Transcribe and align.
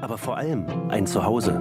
aber 0.00 0.18
vor 0.18 0.36
allem 0.36 0.66
ein 0.88 1.06
Zuhause. 1.06 1.60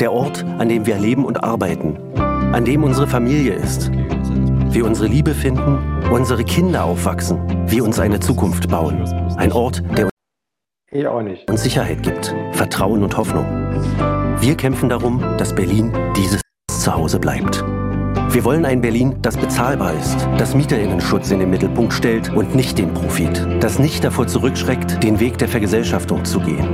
Der 0.00 0.12
Ort, 0.12 0.44
an 0.58 0.68
dem 0.68 0.86
wir 0.86 0.98
leben 0.98 1.24
und 1.24 1.42
arbeiten, 1.44 1.98
an 2.16 2.64
dem 2.64 2.82
unsere 2.84 3.06
Familie 3.06 3.54
ist. 3.54 3.90
Wir 3.92 4.84
unsere 4.86 5.08
Liebe 5.08 5.34
finden, 5.34 5.78
unsere 6.10 6.44
Kinder 6.44 6.84
aufwachsen, 6.84 7.38
wir 7.66 7.84
uns 7.84 7.98
eine 7.98 8.20
Zukunft 8.20 8.68
bauen. 8.68 9.04
Ein 9.36 9.52
Ort, 9.52 9.82
der 9.96 10.08
uns 11.48 11.62
Sicherheit 11.62 12.02
gibt, 12.02 12.34
Vertrauen 12.52 13.02
und 13.02 13.16
Hoffnung. 13.16 13.44
Wir 14.40 14.56
kämpfen 14.56 14.88
darum, 14.88 15.20
dass 15.38 15.54
Berlin 15.54 15.92
dieses 16.16 16.40
Zuhause 16.68 17.18
bleibt. 17.18 17.64
Wir 18.32 18.44
wollen 18.44 18.64
ein 18.64 18.80
Berlin, 18.80 19.16
das 19.22 19.36
bezahlbar 19.36 19.92
ist, 19.94 20.16
das 20.38 20.54
Mieterinnenschutz 20.54 21.32
in 21.32 21.40
den 21.40 21.50
Mittelpunkt 21.50 21.92
stellt 21.92 22.32
und 22.32 22.54
nicht 22.54 22.78
den 22.78 22.94
Profit, 22.94 23.44
das 23.58 23.80
nicht 23.80 24.04
davor 24.04 24.28
zurückschreckt, 24.28 25.02
den 25.02 25.18
Weg 25.18 25.36
der 25.38 25.48
Vergesellschaftung 25.48 26.24
zu 26.24 26.38
gehen. 26.38 26.64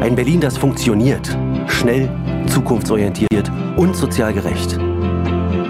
Ein 0.00 0.14
Berlin, 0.14 0.40
das 0.40 0.56
funktioniert, 0.56 1.36
schnell, 1.66 2.08
zukunftsorientiert 2.46 3.50
und 3.76 3.96
sozial 3.96 4.32
gerecht. 4.32 4.78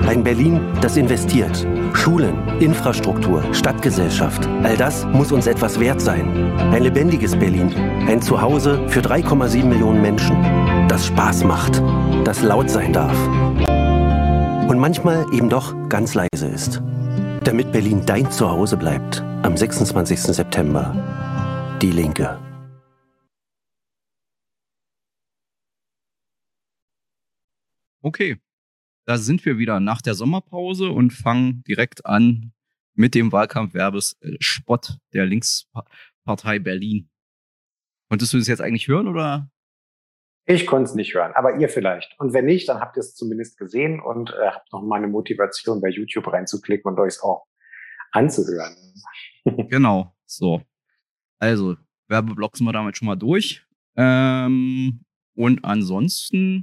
Ein 0.06 0.22
Berlin, 0.22 0.60
das 0.82 0.98
investiert. 0.98 1.66
Schulen, 1.94 2.34
Infrastruktur, 2.60 3.42
Stadtgesellschaft. 3.54 4.46
All 4.62 4.76
das 4.76 5.06
muss 5.06 5.32
uns 5.32 5.46
etwas 5.46 5.80
wert 5.80 6.02
sein. 6.02 6.52
Ein 6.72 6.82
lebendiges 6.82 7.34
Berlin. 7.36 7.74
Ein 8.06 8.20
Zuhause 8.20 8.86
für 8.88 9.00
3,7 9.00 9.64
Millionen 9.64 10.02
Menschen. 10.02 10.36
Das 10.88 11.06
Spaß 11.06 11.44
macht. 11.44 11.82
Das 12.24 12.42
laut 12.42 12.68
sein 12.68 12.92
darf. 12.92 13.16
Und 14.72 14.78
manchmal 14.78 15.26
eben 15.34 15.50
doch 15.50 15.74
ganz 15.90 16.14
leise 16.14 16.46
ist. 16.46 16.80
Damit 17.44 17.72
Berlin 17.72 18.06
dein 18.06 18.30
Zuhause 18.32 18.78
bleibt. 18.78 19.20
Am 19.42 19.54
26. 19.54 20.18
September. 20.18 21.78
Die 21.82 21.90
Linke. 21.90 22.40
Okay, 28.00 28.38
da 29.04 29.18
sind 29.18 29.44
wir 29.44 29.58
wieder 29.58 29.78
nach 29.78 30.00
der 30.00 30.14
Sommerpause 30.14 30.88
und 30.88 31.12
fangen 31.12 31.62
direkt 31.64 32.06
an 32.06 32.54
mit 32.94 33.14
dem 33.14 33.30
Wahlkampfwerbespot 33.30 34.96
der 35.12 35.26
Linkspartei 35.26 36.60
Berlin. 36.60 37.10
Konntest 38.08 38.32
du 38.32 38.38
das 38.38 38.48
jetzt 38.48 38.62
eigentlich 38.62 38.88
hören 38.88 39.06
oder? 39.06 39.51
Ich 40.44 40.66
konnte 40.66 40.90
es 40.90 40.94
nicht 40.94 41.14
hören, 41.14 41.32
aber 41.34 41.58
ihr 41.58 41.68
vielleicht. 41.68 42.18
Und 42.18 42.32
wenn 42.32 42.46
nicht, 42.46 42.68
dann 42.68 42.80
habt 42.80 42.96
ihr 42.96 43.00
es 43.00 43.14
zumindest 43.14 43.58
gesehen 43.58 44.00
und 44.00 44.30
äh, 44.30 44.48
habt 44.48 44.72
noch 44.72 44.82
mal 44.82 44.96
eine 44.96 45.06
Motivation 45.06 45.80
bei 45.80 45.88
YouTube 45.88 46.26
reinzuklicken 46.32 46.90
und 46.90 46.98
euch 46.98 47.22
auch 47.22 47.46
anzuhören. 48.12 48.76
Genau, 49.68 50.14
so. 50.24 50.62
Also, 51.40 51.76
Werbeblock 52.06 52.56
sind 52.56 52.64
wir 52.64 52.72
damit 52.72 52.96
schon 52.96 53.06
mal 53.06 53.16
durch. 53.16 53.66
Ähm, 53.96 55.04
und 55.34 55.64
ansonsten 55.64 56.62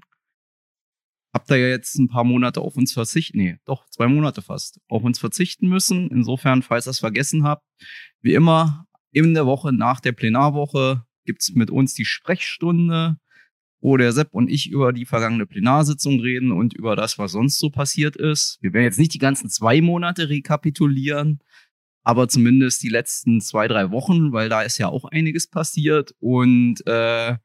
habt 1.34 1.50
ihr 1.52 1.58
ja 1.58 1.68
jetzt 1.68 1.96
ein 1.96 2.08
paar 2.08 2.24
Monate 2.24 2.62
auf 2.62 2.78
uns 2.78 2.94
verzichten, 2.94 3.38
nee, 3.38 3.58
doch, 3.66 3.86
zwei 3.90 4.08
Monate 4.08 4.42
fast, 4.42 4.80
auf 4.88 5.04
uns 5.04 5.20
verzichten 5.20 5.68
müssen. 5.68 6.10
Insofern, 6.10 6.62
falls 6.62 6.88
ihr 6.88 6.92
es 6.92 7.00
vergessen 7.00 7.44
habt, 7.44 7.66
wie 8.22 8.34
immer, 8.34 8.86
in 9.12 9.34
der 9.34 9.46
Woche 9.46 9.74
nach 9.74 10.00
der 10.00 10.12
Plenarwoche 10.12 11.04
gibt's 11.26 11.52
mit 11.54 11.72
uns 11.72 11.94
die 11.94 12.06
Sprechstunde, 12.06 13.18
wo 13.82 13.98
der 13.98 14.12
Sepp 14.12 14.30
und 14.32 14.50
ich 14.50 14.70
über 14.70 14.94
die 14.94 15.06
vergangene 15.06 15.46
Plenarsitzung 15.46 16.20
reden 16.20 16.52
und 16.52 16.74
über 16.74 16.96
das, 16.96 17.18
was 17.18 17.32
sonst 17.32 17.60
so 17.60 17.70
passiert 17.70 18.16
ist. 18.16 18.58
Wir 18.62 18.74
werden 18.74 18.84
jetzt 18.84 19.00
nicht 19.00 19.14
die 19.14 19.20
ganzen 19.20 19.50
zwei 19.50 19.82
Monate 19.82 20.30
rekapitulieren, 20.30 21.40
aber 22.04 22.28
zumindest 22.28 22.84
die 22.84 22.90
letzten 22.90 23.42
zwei, 23.42 23.68
drei 23.68 23.92
Wochen, 23.92 24.32
weil 24.34 24.50
da 24.50 24.62
ist 24.62 24.78
ja 24.78 24.88
auch 24.90 25.06
einiges 25.06 25.48
passiert. 25.48 26.14
Und 26.20 26.86
äh, 26.88 27.38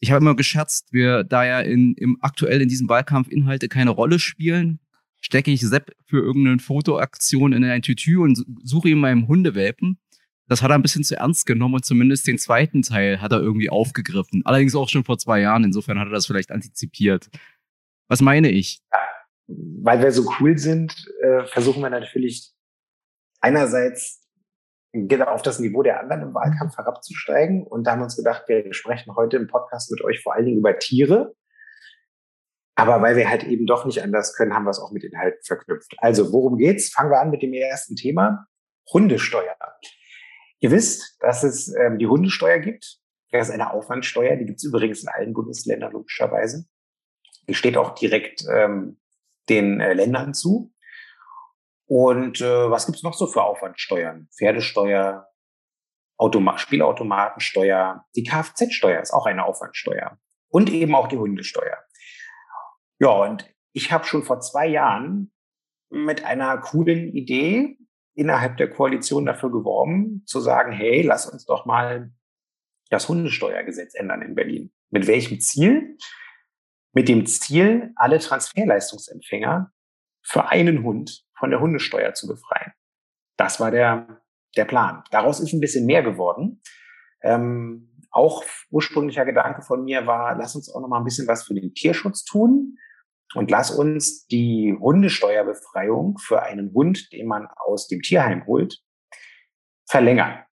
ich 0.00 0.10
habe 0.10 0.22
immer 0.22 0.36
gescherzt, 0.36 0.92
wir 0.92 1.24
da 1.24 1.44
ja 1.44 1.60
in, 1.60 1.94
im, 1.94 2.18
aktuell 2.20 2.60
in 2.60 2.68
diesem 2.68 2.88
Wahlkampf 2.88 3.28
Inhalte 3.28 3.68
keine 3.68 3.90
Rolle 3.90 4.18
spielen, 4.18 4.80
stecke 5.20 5.50
ich 5.50 5.60
Sepp 5.60 5.92
für 6.04 6.18
irgendeine 6.18 6.58
Fotoaktion 6.58 7.52
in 7.52 7.64
ein 7.64 7.82
Tütü 7.82 8.18
und 8.18 8.44
suche 8.62 8.90
ihm 8.90 9.00
meinem 9.00 9.28
Hundewelpen. 9.28 9.98
Das 10.48 10.62
hat 10.62 10.70
er 10.70 10.76
ein 10.76 10.82
bisschen 10.82 11.04
zu 11.04 11.16
ernst 11.16 11.46
genommen 11.46 11.74
und 11.74 11.84
zumindest 11.84 12.26
den 12.26 12.38
zweiten 12.38 12.82
Teil 12.82 13.20
hat 13.20 13.32
er 13.32 13.40
irgendwie 13.40 13.70
aufgegriffen. 13.70 14.42
Allerdings 14.44 14.74
auch 14.74 14.88
schon 14.88 15.04
vor 15.04 15.18
zwei 15.18 15.40
Jahren, 15.40 15.64
insofern 15.64 15.98
hat 15.98 16.08
er 16.08 16.12
das 16.12 16.26
vielleicht 16.26 16.50
antizipiert. 16.50 17.28
Was 18.08 18.22
meine 18.22 18.50
ich? 18.50 18.80
Weil 19.46 20.00
wir 20.00 20.10
so 20.12 20.30
cool 20.40 20.56
sind, 20.58 20.94
äh, 21.22 21.44
versuchen 21.46 21.82
wir 21.82 21.90
natürlich 21.90 22.52
einerseits 23.40 24.24
auf 25.26 25.42
das 25.42 25.58
Niveau 25.58 25.82
der 25.82 26.00
anderen 26.00 26.22
im 26.22 26.34
Wahlkampf 26.34 26.76
herabzusteigen. 26.76 27.62
Und 27.62 27.84
da 27.84 27.92
haben 27.92 28.00
wir 28.00 28.04
uns 28.04 28.16
gedacht, 28.16 28.44
wir 28.48 28.72
sprechen 28.72 29.14
heute 29.14 29.36
im 29.36 29.46
Podcast 29.46 29.90
mit 29.90 30.02
euch 30.02 30.22
vor 30.22 30.34
allen 30.34 30.46
Dingen 30.46 30.58
über 30.58 30.78
Tiere. 30.78 31.34
Aber 32.74 33.02
weil 33.02 33.16
wir 33.16 33.28
halt 33.28 33.44
eben 33.44 33.66
doch 33.66 33.84
nicht 33.84 34.02
anders 34.02 34.34
können, 34.34 34.54
haben 34.54 34.64
wir 34.64 34.70
es 34.70 34.78
auch 34.78 34.92
mit 34.92 35.04
Inhalten 35.04 35.40
verknüpft. 35.44 35.94
Also, 35.98 36.32
worum 36.32 36.56
geht's? 36.56 36.90
Fangen 36.90 37.10
wir 37.10 37.20
an 37.20 37.30
mit 37.30 37.42
dem 37.42 37.52
ersten 37.52 37.96
Thema. 37.96 38.46
Hundesteuer. 38.92 39.56
Ihr 40.60 40.70
wisst, 40.70 41.16
dass 41.20 41.44
es 41.44 41.72
ähm, 41.74 41.98
die 41.98 42.06
Hundesteuer 42.06 42.58
gibt. 42.58 42.98
Das 43.30 43.48
ist 43.48 43.54
eine 43.54 43.72
Aufwandsteuer. 43.72 44.36
Die 44.36 44.46
gibt 44.46 44.58
es 44.58 44.64
übrigens 44.64 45.02
in 45.02 45.08
allen 45.08 45.32
Bundesländern 45.32 45.92
logischerweise. 45.92 46.66
Die 47.48 47.54
steht 47.54 47.76
auch 47.76 47.94
direkt 47.94 48.44
ähm, 48.52 49.00
den 49.48 49.80
äh, 49.80 49.92
Ländern 49.92 50.34
zu. 50.34 50.72
Und 51.86 52.40
äh, 52.40 52.70
was 52.70 52.86
gibt's 52.86 53.02
noch 53.02 53.14
so 53.14 53.26
für 53.26 53.42
Aufwandsteuern? 53.42 54.28
Pferdesteuer, 54.36 55.26
Automa 56.18 56.58
Spielautomatensteuer, 56.58 58.04
die 58.16 58.24
Kfz-Steuer 58.24 59.00
ist 59.00 59.12
auch 59.12 59.26
eine 59.26 59.44
Aufwandsteuer. 59.44 60.18
Und 60.48 60.70
eben 60.70 60.94
auch 60.94 61.08
die 61.08 61.16
Hundesteuer. 61.16 61.78
Ja, 62.98 63.10
und 63.10 63.48
ich 63.72 63.92
habe 63.92 64.04
schon 64.04 64.24
vor 64.24 64.40
zwei 64.40 64.66
Jahren 64.66 65.32
mit 65.90 66.24
einer 66.24 66.58
coolen 66.58 67.08
Idee 67.08 67.77
innerhalb 68.18 68.56
der 68.56 68.68
Koalition 68.68 69.26
dafür 69.26 69.50
geworben, 69.50 70.24
zu 70.26 70.40
sagen, 70.40 70.72
hey, 70.72 71.02
lass 71.02 71.26
uns 71.26 71.44
doch 71.44 71.66
mal 71.66 72.12
das 72.90 73.08
Hundesteuergesetz 73.08 73.94
ändern 73.94 74.22
in 74.22 74.34
Berlin. 74.34 74.72
Mit 74.90 75.06
welchem 75.06 75.40
Ziel? 75.40 75.96
Mit 76.92 77.08
dem 77.08 77.26
Ziel, 77.26 77.92
alle 77.94 78.18
Transferleistungsempfänger 78.18 79.72
für 80.22 80.48
einen 80.48 80.82
Hund 80.82 81.24
von 81.38 81.50
der 81.50 81.60
Hundesteuer 81.60 82.12
zu 82.14 82.26
befreien. 82.26 82.72
Das 83.36 83.60
war 83.60 83.70
der, 83.70 84.20
der 84.56 84.64
Plan. 84.64 85.04
Daraus 85.12 85.38
ist 85.38 85.52
ein 85.52 85.60
bisschen 85.60 85.86
mehr 85.86 86.02
geworden. 86.02 86.60
Ähm, 87.22 88.02
auch 88.10 88.42
ursprünglicher 88.70 89.26
Gedanke 89.26 89.62
von 89.62 89.84
mir 89.84 90.06
war, 90.06 90.36
lass 90.36 90.56
uns 90.56 90.68
auch 90.74 90.80
noch 90.80 90.88
mal 90.88 90.98
ein 90.98 91.04
bisschen 91.04 91.28
was 91.28 91.44
für 91.44 91.54
den 91.54 91.72
Tierschutz 91.72 92.24
tun 92.24 92.78
und 93.34 93.50
lass 93.50 93.70
uns 93.70 94.26
die 94.26 94.76
Hundesteuerbefreiung 94.78 96.18
für 96.18 96.42
einen 96.42 96.72
Hund, 96.72 97.12
den 97.12 97.26
man 97.26 97.46
aus 97.56 97.88
dem 97.88 98.00
Tierheim 98.00 98.46
holt, 98.46 98.80
verlängern. 99.88 100.44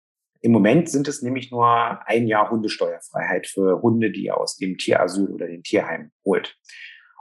Im 0.40 0.52
Moment 0.52 0.90
sind 0.90 1.08
es 1.08 1.22
nämlich 1.22 1.50
nur 1.50 2.06
ein 2.06 2.26
Jahr 2.26 2.50
Hundesteuerfreiheit 2.50 3.46
für 3.46 3.80
Hunde, 3.80 4.10
die 4.10 4.24
ihr 4.24 4.36
aus 4.36 4.56
dem 4.56 4.76
Tierasyl 4.76 5.30
oder 5.30 5.46
dem 5.46 5.62
Tierheim 5.62 6.10
holt. 6.24 6.58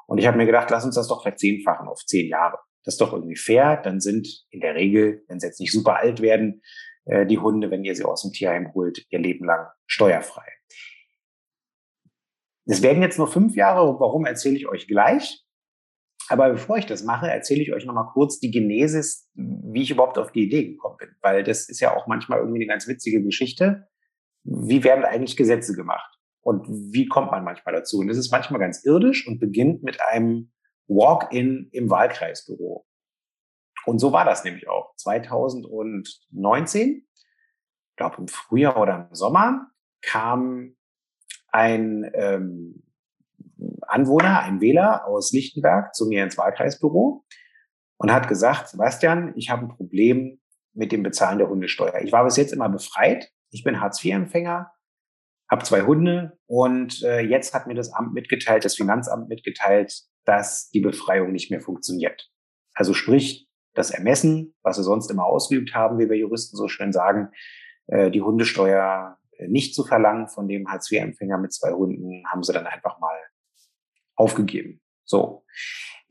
Und 0.08 0.18
ich 0.18 0.28
habe 0.28 0.38
mir 0.38 0.46
gedacht, 0.46 0.70
lass 0.70 0.84
uns 0.84 0.96
das 0.96 1.08
doch 1.08 1.24
verzehnfachen 1.24 1.88
auf 1.88 2.04
zehn 2.06 2.28
Jahre. 2.28 2.60
Das 2.84 2.96
ist 2.96 3.02
doch 3.02 3.14
irgendwie 3.14 3.38
fair. 3.38 3.78
Dann 3.82 4.02
sind 4.02 4.28
in 4.50 4.60
der 4.60 4.76
Regel, 4.76 5.24
wenn 5.28 5.40
sie 5.40 5.48
jetzt 5.48 5.62
nicht 5.62 5.72
super 5.72 5.96
alt 5.96 6.22
werden, 6.22 6.62
äh, 7.06 7.26
die 7.26 7.40
Hunde, 7.40 7.72
wenn 7.72 7.86
ihr 7.86 7.96
sie 7.96 8.04
aus 8.04 8.24
dem 8.24 8.34
Tierheim 8.34 8.74
holt, 8.74 9.06
ihr 9.10 9.20
Leben 9.20 9.46
lang 9.46 9.68
steuerfrei. 9.86 10.46
Es 12.66 12.82
werden 12.82 13.02
jetzt 13.02 13.18
nur 13.18 13.28
fünf 13.28 13.56
Jahre. 13.56 14.00
Warum 14.00 14.26
erzähle 14.26 14.56
ich 14.56 14.68
euch 14.68 14.88
gleich? 14.88 15.43
Aber 16.30 16.50
bevor 16.50 16.78
ich 16.78 16.86
das 16.86 17.04
mache, 17.04 17.30
erzähle 17.30 17.62
ich 17.62 17.74
euch 17.74 17.86
nochmal 17.86 18.10
kurz 18.14 18.40
die 18.40 18.52
Genesis, 18.52 19.30
wie 19.34 19.82
ich 19.82 19.92
überhaupt 19.92 20.18
auf 20.18 20.32
die 20.32 20.44
Idee 20.44 20.68
gekommen 20.68 20.98
bin. 20.98 21.10
Weil 21.22 21.44
das 21.44 21.70
ist 21.70 21.80
ja 21.80 21.96
auch 21.96 22.08
manchmal 22.08 22.40
irgendwie 22.40 22.60
eine 22.60 22.68
ganz 22.68 22.88
witzige 22.88 23.24
Geschichte. 23.24 23.88
Wie 24.44 24.84
werden 24.84 25.06
eigentlich 25.06 25.38
Gesetze 25.38 25.76
gemacht? 25.76 26.10
Und 26.42 26.68
wie 26.68 27.08
kommt 27.08 27.32
man 27.32 27.44
manchmal 27.44 27.76
dazu? 27.76 28.00
Und 28.00 28.08
das 28.08 28.18
ist 28.18 28.32
manchmal 28.32 28.60
ganz 28.60 28.84
irdisch 28.86 29.28
und 29.28 29.40
beginnt 29.40 29.84
mit 29.84 30.02
einem 30.02 30.52
Walk-in 30.88 31.70
im 31.72 31.90
Wahlkreisbüro. 31.90 32.86
Und 33.86 34.00
so 34.00 34.12
war 34.12 34.26
das 34.26 34.44
nämlich 34.44 34.68
auch. 34.68 34.94
2019, 34.98 37.08
ich 37.08 37.96
glaube 37.96 38.18
im 38.18 38.28
Frühjahr 38.28 38.78
oder 38.78 39.08
im 39.10 39.16
Sommer, 39.16 39.72
kam 40.02 40.76
ein 41.50 42.12
ähm, 42.14 42.83
Anwohner, 43.94 44.42
ein 44.42 44.60
Wähler 44.60 45.06
aus 45.08 45.32
Lichtenberg 45.32 45.94
zu 45.94 46.08
mir 46.08 46.24
ins 46.24 46.38
Wahlkreisbüro 46.38 47.24
und 47.98 48.12
hat 48.12 48.28
gesagt, 48.28 48.70
Sebastian, 48.70 49.34
ich 49.36 49.50
habe 49.50 49.66
ein 49.66 49.70
Problem 49.70 50.42
mit 50.74 50.92
dem 50.92 51.04
Bezahlen 51.04 51.38
der 51.38 51.50
Hundesteuer. 51.50 52.02
Ich 52.02 52.12
war 52.12 52.24
bis 52.24 52.38
jetzt 52.38 52.54
immer 52.54 52.70
befreit. 52.70 53.30
Ich 53.52 53.64
bin 53.64 53.80
Hartz-IV-Empfänger, 53.80 54.72
habe 55.50 55.64
zwei 55.64 55.84
Hunde 55.84 56.40
und 56.48 57.04
äh, 57.04 57.20
jetzt 57.20 57.54
hat 57.54 57.68
mir 57.68 57.76
das 57.76 57.94
Amt 57.94 58.14
mitgeteilt, 58.14 58.66
das 58.66 58.76
Finanzamt 58.76 59.30
mitgeteilt, 59.30 59.94
dass 60.26 60.70
die 60.72 60.80
Befreiung 60.80 61.32
nicht 61.32 61.52
mehr 61.52 61.62
funktioniert. 61.62 62.32
Also 62.74 62.94
sprich, 62.94 63.48
das 63.76 63.92
Ermessen, 63.92 64.56
was 64.64 64.78
wir 64.78 64.84
sonst 64.84 65.12
immer 65.12 65.26
ausgeübt 65.26 65.76
haben, 65.76 66.00
wie 66.00 66.10
wir 66.10 66.18
Juristen 66.18 66.58
so 66.58 66.68
schön 66.68 66.92
sagen, 66.92 67.30
äh, 67.88 68.10
die 68.10 68.22
Hundesteuer 68.22 69.18
nicht 69.48 69.76
zu 69.76 69.84
verlangen 69.84 70.28
von 70.28 70.48
dem 70.48 70.68
Hartz-IV-Empfänger 70.72 71.38
mit 71.38 71.54
zwei 71.54 71.72
Hunden, 71.72 72.24
haben 72.32 72.44
sie 72.44 72.54
dann 72.54 72.66
einfach 72.66 73.00
mal 73.00 73.16
aufgegeben. 74.16 74.82
So. 75.06 75.46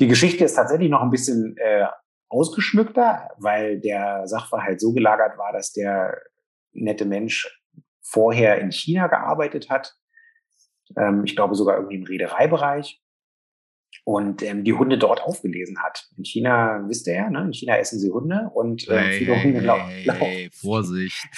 Die 0.01 0.09
Geschichte 0.09 0.45
ist 0.45 0.55
tatsächlich 0.55 0.91
noch 0.91 1.03
ein 1.03 1.11
bisschen 1.11 1.57
äh, 1.59 1.87
ausgeschmückter, 2.29 3.31
weil 3.39 3.81
der 3.81 4.27
Sachverhalt 4.27 4.81
so 4.81 4.93
gelagert 4.93 5.39
war, 5.39 5.53
dass 5.53 5.73
der 5.73 6.21
nette 6.73 7.05
Mensch 7.05 7.61
vorher 8.01 8.59
in 8.61 8.73
China 8.73 9.07
gearbeitet 9.07 9.71
hat. 9.71 9.95
Ähm, 10.97 11.25
ich 11.25 11.37
glaube 11.37 11.55
sogar 11.55 11.77
irgendwie 11.77 11.97
im 11.97 12.05
Reedereibereich. 12.05 13.01
Und 14.05 14.43
ähm, 14.43 14.65
die 14.65 14.73
Hunde 14.73 14.99
dort 14.99 15.23
aufgelesen 15.23 15.83
hat. 15.83 16.09
In 16.17 16.25
China, 16.25 16.83
wisst 16.89 17.07
ihr 17.07 17.15
ja, 17.15 17.31
ne? 17.31 17.43
in 17.43 17.53
China 17.53 17.77
essen 17.77 18.01
sie 18.01 18.11
Hunde 18.11 18.51
und 18.55 18.89
äh, 18.89 18.99
hey, 18.99 19.19
viele 19.19 19.43
Hunde 19.43 19.61
laufen. 19.61 19.91
Hey, 19.91 20.51
Vorsicht. 20.51 21.29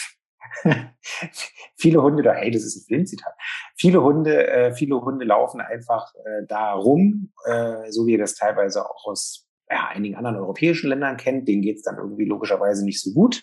viele 1.77 2.03
Hunde, 2.03 2.23
da, 2.23 2.33
hey, 2.33 2.51
das 2.51 2.65
ist 2.65 2.77
ein 2.77 2.87
Filmzitat. 2.87 3.35
Viele 3.77 4.03
Hunde, 4.03 4.47
äh, 4.49 4.75
viele 4.75 5.01
Hunde 5.01 5.25
laufen 5.25 5.61
einfach 5.61 6.13
äh, 6.25 6.47
da 6.49 6.73
rum, 6.73 7.33
äh, 7.47 7.91
so 7.91 8.07
wie 8.07 8.13
ihr 8.13 8.19
das 8.19 8.35
teilweise 8.35 8.89
auch 8.89 9.07
aus 9.07 9.49
ja, 9.71 9.89
einigen 9.89 10.17
anderen 10.17 10.37
europäischen 10.37 10.89
Ländern 10.89 11.17
kennt. 11.17 11.49
Denen 11.49 11.63
geht's 11.63 11.83
dann 11.83 11.99
irgendwie 11.99 12.25
logischerweise 12.25 12.85
nicht 12.85 13.03
so 13.03 13.13
gut. 13.13 13.43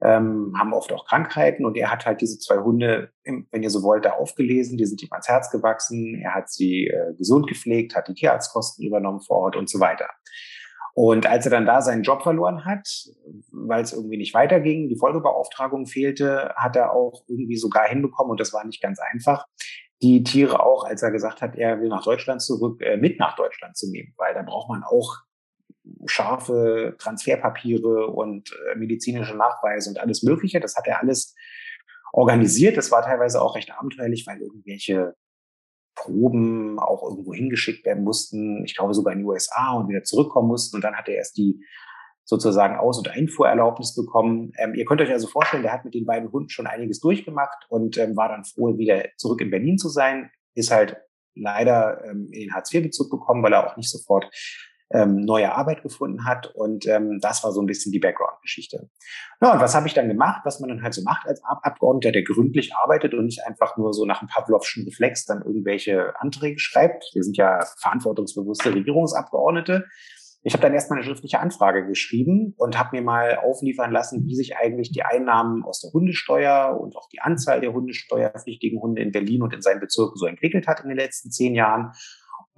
Ähm, 0.00 0.54
haben 0.56 0.74
oft 0.74 0.92
auch 0.92 1.06
Krankheiten 1.06 1.64
und 1.64 1.76
er 1.76 1.90
hat 1.90 2.06
halt 2.06 2.20
diese 2.20 2.38
zwei 2.38 2.58
Hunde, 2.58 3.10
wenn 3.24 3.62
ihr 3.64 3.70
so 3.70 3.82
wollt, 3.82 4.04
da 4.04 4.12
aufgelesen, 4.12 4.78
die 4.78 4.86
sind 4.86 5.02
ihm 5.02 5.08
ans 5.10 5.26
Herz 5.26 5.50
gewachsen, 5.50 6.20
er 6.22 6.36
hat 6.36 6.48
sie 6.50 6.86
äh, 6.86 7.14
gesund 7.16 7.48
gepflegt, 7.48 7.96
hat 7.96 8.06
die 8.06 8.14
Tierarztkosten 8.14 8.86
übernommen 8.86 9.20
vor 9.20 9.38
Ort 9.38 9.56
und 9.56 9.68
so 9.68 9.80
weiter. 9.80 10.08
Und 10.98 11.28
als 11.28 11.46
er 11.46 11.52
dann 11.52 11.64
da 11.64 11.80
seinen 11.80 12.02
Job 12.02 12.24
verloren 12.24 12.64
hat, 12.64 12.88
weil 13.52 13.84
es 13.84 13.92
irgendwie 13.92 14.16
nicht 14.16 14.34
weiterging, 14.34 14.88
die 14.88 14.96
Folgebeauftragung 14.96 15.86
fehlte, 15.86 16.52
hat 16.56 16.74
er 16.74 16.92
auch 16.92 17.22
irgendwie 17.28 17.56
sogar 17.56 17.86
hinbekommen, 17.86 18.32
und 18.32 18.40
das 18.40 18.52
war 18.52 18.66
nicht 18.66 18.82
ganz 18.82 18.98
einfach, 18.98 19.46
die 20.02 20.24
Tiere 20.24 20.58
auch, 20.58 20.82
als 20.82 21.04
er 21.04 21.12
gesagt 21.12 21.40
hat, 21.40 21.54
er 21.54 21.80
will 21.80 21.88
nach 21.88 22.02
Deutschland 22.02 22.42
zurück, 22.42 22.82
äh, 22.82 22.96
mit 22.96 23.20
nach 23.20 23.36
Deutschland 23.36 23.76
zu 23.76 23.88
nehmen, 23.88 24.12
weil 24.16 24.34
da 24.34 24.42
braucht 24.42 24.70
man 24.70 24.82
auch 24.82 25.18
scharfe 26.06 26.96
Transferpapiere 26.98 28.08
und 28.08 28.50
äh, 28.72 28.74
medizinische 28.74 29.36
Nachweise 29.36 29.90
und 29.90 30.00
alles 30.00 30.24
Mögliche. 30.24 30.58
Das 30.58 30.74
hat 30.74 30.88
er 30.88 31.00
alles 31.00 31.36
organisiert. 32.12 32.76
Das 32.76 32.90
war 32.90 33.02
teilweise 33.02 33.40
auch 33.40 33.54
recht 33.54 33.70
abenteuerlich, 33.70 34.26
weil 34.26 34.40
irgendwelche 34.40 35.14
Proben 35.98 36.78
auch 36.78 37.02
irgendwo 37.02 37.34
hingeschickt 37.34 37.84
werden 37.84 38.04
mussten, 38.04 38.64
ich 38.64 38.76
glaube 38.76 38.94
sogar 38.94 39.12
in 39.12 39.20
die 39.20 39.24
USA 39.24 39.72
und 39.72 39.88
wieder 39.88 40.02
zurückkommen 40.02 40.48
mussten. 40.48 40.76
Und 40.76 40.84
dann 40.84 40.94
hat 40.94 41.08
er 41.08 41.16
erst 41.16 41.36
die 41.36 41.60
sozusagen 42.24 42.76
Aus- 42.76 42.98
und 42.98 43.08
Einfuhrerlaubnis 43.08 43.94
bekommen. 43.94 44.52
Ähm, 44.58 44.74
ihr 44.74 44.84
könnt 44.84 45.00
euch 45.00 45.10
also 45.10 45.26
vorstellen, 45.28 45.62
der 45.62 45.72
hat 45.72 45.84
mit 45.84 45.94
den 45.94 46.04
beiden 46.04 46.30
Hunden 46.30 46.50
schon 46.50 46.66
einiges 46.66 47.00
durchgemacht 47.00 47.66
und 47.70 47.96
ähm, 47.96 48.16
war 48.16 48.28
dann 48.28 48.44
froh, 48.44 48.76
wieder 48.76 49.06
zurück 49.16 49.40
in 49.40 49.50
Berlin 49.50 49.78
zu 49.78 49.88
sein. 49.88 50.30
Ist 50.54 50.70
halt 50.70 50.98
leider 51.34 52.04
ähm, 52.04 52.28
in 52.30 52.40
den 52.40 52.54
Hartz-IV-Bezug 52.54 53.10
gekommen, 53.10 53.42
weil 53.42 53.54
er 53.54 53.66
auch 53.66 53.76
nicht 53.76 53.90
sofort 53.90 54.26
ähm, 54.90 55.16
neue 55.24 55.54
Arbeit 55.54 55.82
gefunden 55.82 56.24
hat. 56.24 56.46
Und 56.54 56.86
ähm, 56.86 57.18
das 57.20 57.44
war 57.44 57.52
so 57.52 57.60
ein 57.60 57.66
bisschen 57.66 57.92
die 57.92 57.98
Background-Geschichte. 57.98 58.88
Ja, 59.40 59.52
und 59.52 59.60
was 59.60 59.74
habe 59.74 59.86
ich 59.86 59.94
dann 59.94 60.08
gemacht, 60.08 60.42
was 60.44 60.60
man 60.60 60.70
dann 60.70 60.82
halt 60.82 60.94
so 60.94 61.02
macht 61.02 61.26
als 61.26 61.42
Ab 61.44 61.60
Abgeordneter, 61.62 62.12
der 62.12 62.22
gründlich 62.22 62.74
arbeitet 62.74 63.14
und 63.14 63.26
nicht 63.26 63.44
einfach 63.46 63.76
nur 63.76 63.92
so 63.92 64.04
nach 64.06 64.20
einem 64.20 64.28
Pavlovschen 64.28 64.84
Reflex 64.84 65.26
dann 65.26 65.42
irgendwelche 65.42 66.18
Anträge 66.20 66.58
schreibt. 66.58 67.10
Wir 67.14 67.22
sind 67.22 67.36
ja 67.36 67.60
verantwortungsbewusste 67.80 68.74
Regierungsabgeordnete. 68.74 69.86
Ich 70.42 70.52
habe 70.52 70.62
dann 70.62 70.72
erstmal 70.72 70.98
eine 70.98 71.06
schriftliche 71.06 71.40
Anfrage 71.40 71.86
geschrieben 71.86 72.54
und 72.56 72.78
habe 72.78 72.96
mir 72.96 73.02
mal 73.02 73.38
aufliefern 73.38 73.90
lassen, 73.90 74.24
wie 74.24 74.36
sich 74.36 74.56
eigentlich 74.56 74.92
die 74.92 75.02
Einnahmen 75.02 75.64
aus 75.64 75.80
der 75.80 75.92
Hundesteuer 75.92 76.78
und 76.80 76.96
auch 76.96 77.08
die 77.08 77.20
Anzahl 77.20 77.60
der 77.60 77.72
hundesteuerpflichtigen 77.72 78.80
Hunde 78.80 79.02
in 79.02 79.10
Berlin 79.10 79.42
und 79.42 79.52
in 79.52 79.62
seinen 79.62 79.80
Bezirken 79.80 80.16
so 80.16 80.26
entwickelt 80.26 80.68
hat 80.68 80.80
in 80.80 80.88
den 80.88 80.96
letzten 80.96 81.30
zehn 81.30 81.54
Jahren 81.54 81.92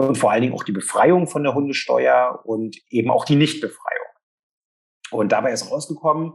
und 0.08 0.18
vor 0.18 0.30
allen 0.30 0.42
Dingen 0.42 0.54
auch 0.54 0.64
die 0.64 0.72
Befreiung 0.72 1.26
von 1.26 1.42
der 1.42 1.54
Hundesteuer 1.54 2.40
und 2.44 2.76
eben 2.88 3.10
auch 3.10 3.24
die 3.24 3.36
Nichtbefreiung. 3.36 4.06
Und 5.10 5.32
dabei 5.32 5.52
ist 5.52 5.70
rausgekommen, 5.70 6.32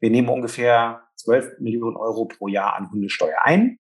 wir 0.00 0.10
nehmen 0.10 0.28
ungefähr 0.28 1.02
12 1.16 1.60
Millionen 1.60 1.96
Euro 1.96 2.26
pro 2.26 2.48
Jahr 2.48 2.76
an 2.76 2.90
Hundesteuer 2.90 3.38
ein. 3.42 3.78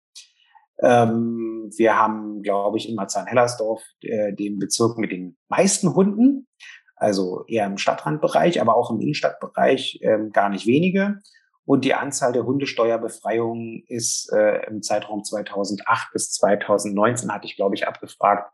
Ähm, 0.81 1.71
wir 1.75 1.97
haben, 1.97 2.41
glaube 2.41 2.77
ich, 2.77 2.89
in 2.89 2.95
Marzahn-Hellersdorf 2.95 3.81
äh, 4.01 4.33
den 4.33 4.59
Bezirk 4.59 4.97
mit 4.97 5.11
den 5.11 5.37
meisten 5.47 5.93
Hunden, 5.93 6.47
also 6.95 7.45
eher 7.47 7.65
im 7.65 7.77
Stadtrandbereich, 7.77 8.61
aber 8.61 8.75
auch 8.75 8.91
im 8.91 8.99
Innenstadtbereich 8.99 9.99
ähm, 10.01 10.31
gar 10.31 10.49
nicht 10.49 10.65
wenige. 10.65 11.19
Und 11.65 11.85
die 11.85 11.93
Anzahl 11.93 12.33
der 12.33 12.45
Hundesteuerbefreiungen 12.45 13.83
ist 13.87 14.31
äh, 14.33 14.65
im 14.67 14.81
Zeitraum 14.81 15.23
2008 15.23 16.11
bis 16.11 16.31
2019, 16.31 17.31
hatte 17.31 17.45
ich, 17.45 17.55
glaube 17.55 17.75
ich, 17.75 17.87
abgefragt, 17.87 18.51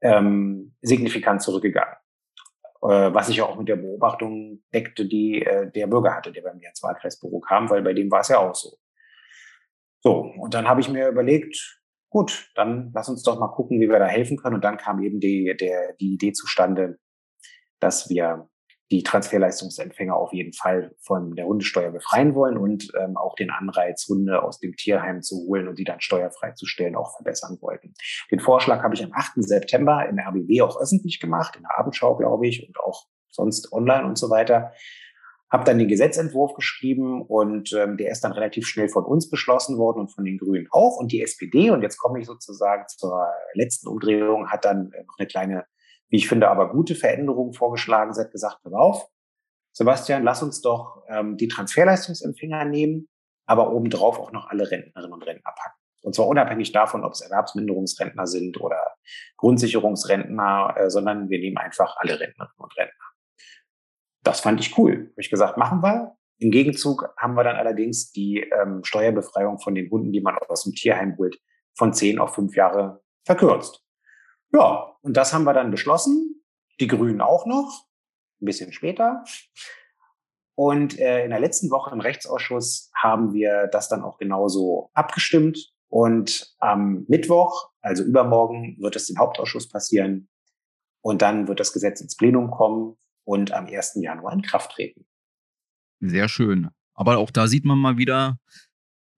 ähm, 0.00 0.74
signifikant 0.82 1.42
zurückgegangen. 1.42 1.96
Äh, 2.82 3.14
was 3.14 3.28
sich 3.28 3.40
auch 3.42 3.56
mit 3.58 3.68
der 3.68 3.76
Beobachtung 3.76 4.62
deckte, 4.72 5.06
die 5.06 5.42
äh, 5.42 5.70
der 5.70 5.86
Bürger 5.86 6.14
hatte, 6.14 6.32
der 6.32 6.42
bei 6.42 6.54
mir 6.54 6.68
ins 6.68 6.82
Wahlkreisbüro 6.82 7.40
kam, 7.40 7.70
weil 7.70 7.82
bei 7.82 7.94
dem 7.94 8.10
war 8.10 8.20
es 8.20 8.28
ja 8.28 8.38
auch 8.38 8.54
so. 8.54 8.76
So, 10.00 10.20
und 10.38 10.54
dann 10.54 10.68
habe 10.68 10.80
ich 10.80 10.88
mir 10.88 11.08
überlegt, 11.08 11.80
gut, 12.10 12.50
dann 12.54 12.92
lass 12.94 13.08
uns 13.08 13.22
doch 13.22 13.40
mal 13.40 13.48
gucken, 13.48 13.80
wie 13.80 13.88
wir 13.88 13.98
da 13.98 14.06
helfen 14.06 14.36
können. 14.36 14.56
Und 14.56 14.64
dann 14.64 14.76
kam 14.76 15.02
eben 15.02 15.20
die, 15.20 15.56
der, 15.58 15.94
die 15.94 16.14
Idee 16.14 16.32
zustande, 16.32 16.98
dass 17.80 18.08
wir 18.08 18.48
die 18.90 19.02
Transferleistungsempfänger 19.02 20.14
auf 20.14 20.32
jeden 20.32 20.52
Fall 20.52 20.94
von 21.00 21.34
der 21.34 21.46
Hundesteuer 21.46 21.90
befreien 21.90 22.34
wollen 22.34 22.56
und 22.56 22.92
ähm, 22.98 23.16
auch 23.16 23.34
den 23.34 23.50
Anreiz, 23.50 24.06
Hunde 24.08 24.42
aus 24.42 24.60
dem 24.60 24.76
Tierheim 24.76 25.22
zu 25.22 25.38
holen 25.46 25.66
und 25.66 25.78
die 25.78 25.84
dann 25.84 26.00
steuerfrei 26.00 26.52
zu 26.52 26.66
stellen, 26.66 26.94
auch 26.94 27.16
verbessern 27.16 27.58
wollten. 27.60 27.94
Den 28.30 28.38
Vorschlag 28.38 28.82
habe 28.84 28.94
ich 28.94 29.02
am 29.02 29.12
8. 29.12 29.32
September 29.36 30.06
im 30.08 30.18
RBB 30.18 30.62
auch 30.62 30.80
öffentlich 30.80 31.18
gemacht, 31.18 31.56
in 31.56 31.62
der 31.62 31.78
Abendschau, 31.78 32.16
glaube 32.16 32.46
ich, 32.46 32.66
und 32.66 32.78
auch 32.78 33.06
sonst 33.28 33.72
online 33.72 34.06
und 34.06 34.18
so 34.18 34.30
weiter. 34.30 34.72
Habe 35.50 35.64
dann 35.64 35.78
den 35.78 35.88
Gesetzentwurf 35.88 36.54
geschrieben 36.54 37.22
und 37.22 37.72
ähm, 37.72 37.96
der 37.96 38.10
ist 38.10 38.22
dann 38.22 38.32
relativ 38.32 38.66
schnell 38.68 38.88
von 38.88 39.04
uns 39.04 39.28
beschlossen 39.30 39.78
worden 39.78 40.00
und 40.00 40.14
von 40.14 40.24
den 40.24 40.38
Grünen 40.38 40.68
auch. 40.70 40.96
Und 40.96 41.10
die 41.10 41.22
SPD, 41.22 41.70
und 41.70 41.82
jetzt 41.82 41.98
komme 41.98 42.20
ich 42.20 42.26
sozusagen 42.26 42.84
zur 42.88 43.26
letzten 43.54 43.88
Umdrehung, 43.88 44.48
hat 44.48 44.64
dann 44.64 44.90
noch 45.06 45.18
eine 45.18 45.26
kleine 45.26 45.66
wie 46.08 46.16
ich 46.16 46.28
finde, 46.28 46.48
aber 46.48 46.70
gute 46.70 46.94
Veränderungen 46.94 47.52
vorgeschlagen. 47.52 48.14
Sie 48.14 48.28
gesagt, 48.28 48.58
pass 48.62 48.72
auf, 48.72 49.08
Sebastian, 49.72 50.24
lass 50.24 50.42
uns 50.42 50.62
doch 50.62 51.02
ähm, 51.08 51.36
die 51.36 51.48
Transferleistungsempfänger 51.48 52.64
nehmen, 52.64 53.08
aber 53.46 53.72
obendrauf 53.72 54.18
auch 54.18 54.32
noch 54.32 54.48
alle 54.48 54.70
Rentnerinnen 54.70 55.12
und 55.12 55.22
Rentner 55.22 55.52
packen. 55.54 55.76
Und 56.02 56.14
zwar 56.14 56.28
unabhängig 56.28 56.72
davon, 56.72 57.04
ob 57.04 57.12
es 57.12 57.20
Erwerbsminderungsrentner 57.20 58.26
sind 58.26 58.60
oder 58.60 58.94
Grundsicherungsrentner, 59.36 60.74
äh, 60.76 60.90
sondern 60.90 61.28
wir 61.28 61.38
nehmen 61.38 61.58
einfach 61.58 61.96
alle 61.98 62.18
Rentnerinnen 62.18 62.58
und 62.58 62.76
Rentner. 62.76 63.04
Das 64.22 64.40
fand 64.40 64.60
ich 64.60 64.76
cool. 64.78 65.10
Habe 65.10 65.20
ich 65.20 65.30
gesagt, 65.30 65.56
machen 65.56 65.82
wir. 65.82 66.16
Im 66.38 66.50
Gegenzug 66.50 67.08
haben 67.18 67.34
wir 67.34 67.44
dann 67.44 67.56
allerdings 67.56 68.12
die 68.12 68.40
ähm, 68.40 68.84
Steuerbefreiung 68.84 69.58
von 69.58 69.74
den 69.74 69.90
Hunden, 69.90 70.12
die 70.12 70.20
man 70.20 70.36
aus 70.36 70.64
dem 70.64 70.74
Tierheim 70.74 71.16
holt, 71.16 71.38
von 71.76 71.92
zehn 71.92 72.18
auf 72.18 72.34
fünf 72.34 72.56
Jahre 72.56 73.02
verkürzt. 73.24 73.85
Ja, 74.52 74.96
und 75.02 75.16
das 75.16 75.32
haben 75.32 75.44
wir 75.44 75.54
dann 75.54 75.70
beschlossen. 75.70 76.42
Die 76.80 76.86
Grünen 76.86 77.20
auch 77.20 77.46
noch, 77.46 77.86
ein 78.40 78.46
bisschen 78.46 78.72
später. 78.72 79.24
Und 80.54 80.98
äh, 80.98 81.24
in 81.24 81.30
der 81.30 81.40
letzten 81.40 81.70
Woche 81.70 81.90
im 81.90 82.00
Rechtsausschuss 82.00 82.90
haben 82.94 83.32
wir 83.32 83.66
das 83.66 83.88
dann 83.88 84.02
auch 84.02 84.18
genauso 84.18 84.90
abgestimmt. 84.94 85.72
Und 85.88 86.54
am 86.58 87.04
Mittwoch, 87.08 87.70
also 87.80 88.02
übermorgen, 88.02 88.76
wird 88.80 88.96
es 88.96 89.08
im 89.10 89.18
Hauptausschuss 89.18 89.68
passieren. 89.68 90.28
Und 91.02 91.22
dann 91.22 91.46
wird 91.46 91.60
das 91.60 91.72
Gesetz 91.72 92.00
ins 92.00 92.16
Plenum 92.16 92.50
kommen 92.50 92.96
und 93.24 93.52
am 93.52 93.66
1. 93.66 93.96
Januar 93.96 94.32
in 94.32 94.42
Kraft 94.42 94.72
treten. 94.72 95.06
Sehr 96.00 96.28
schön. 96.28 96.70
Aber 96.94 97.18
auch 97.18 97.30
da 97.30 97.46
sieht 97.46 97.64
man 97.64 97.78
mal 97.78 97.98
wieder, 97.98 98.38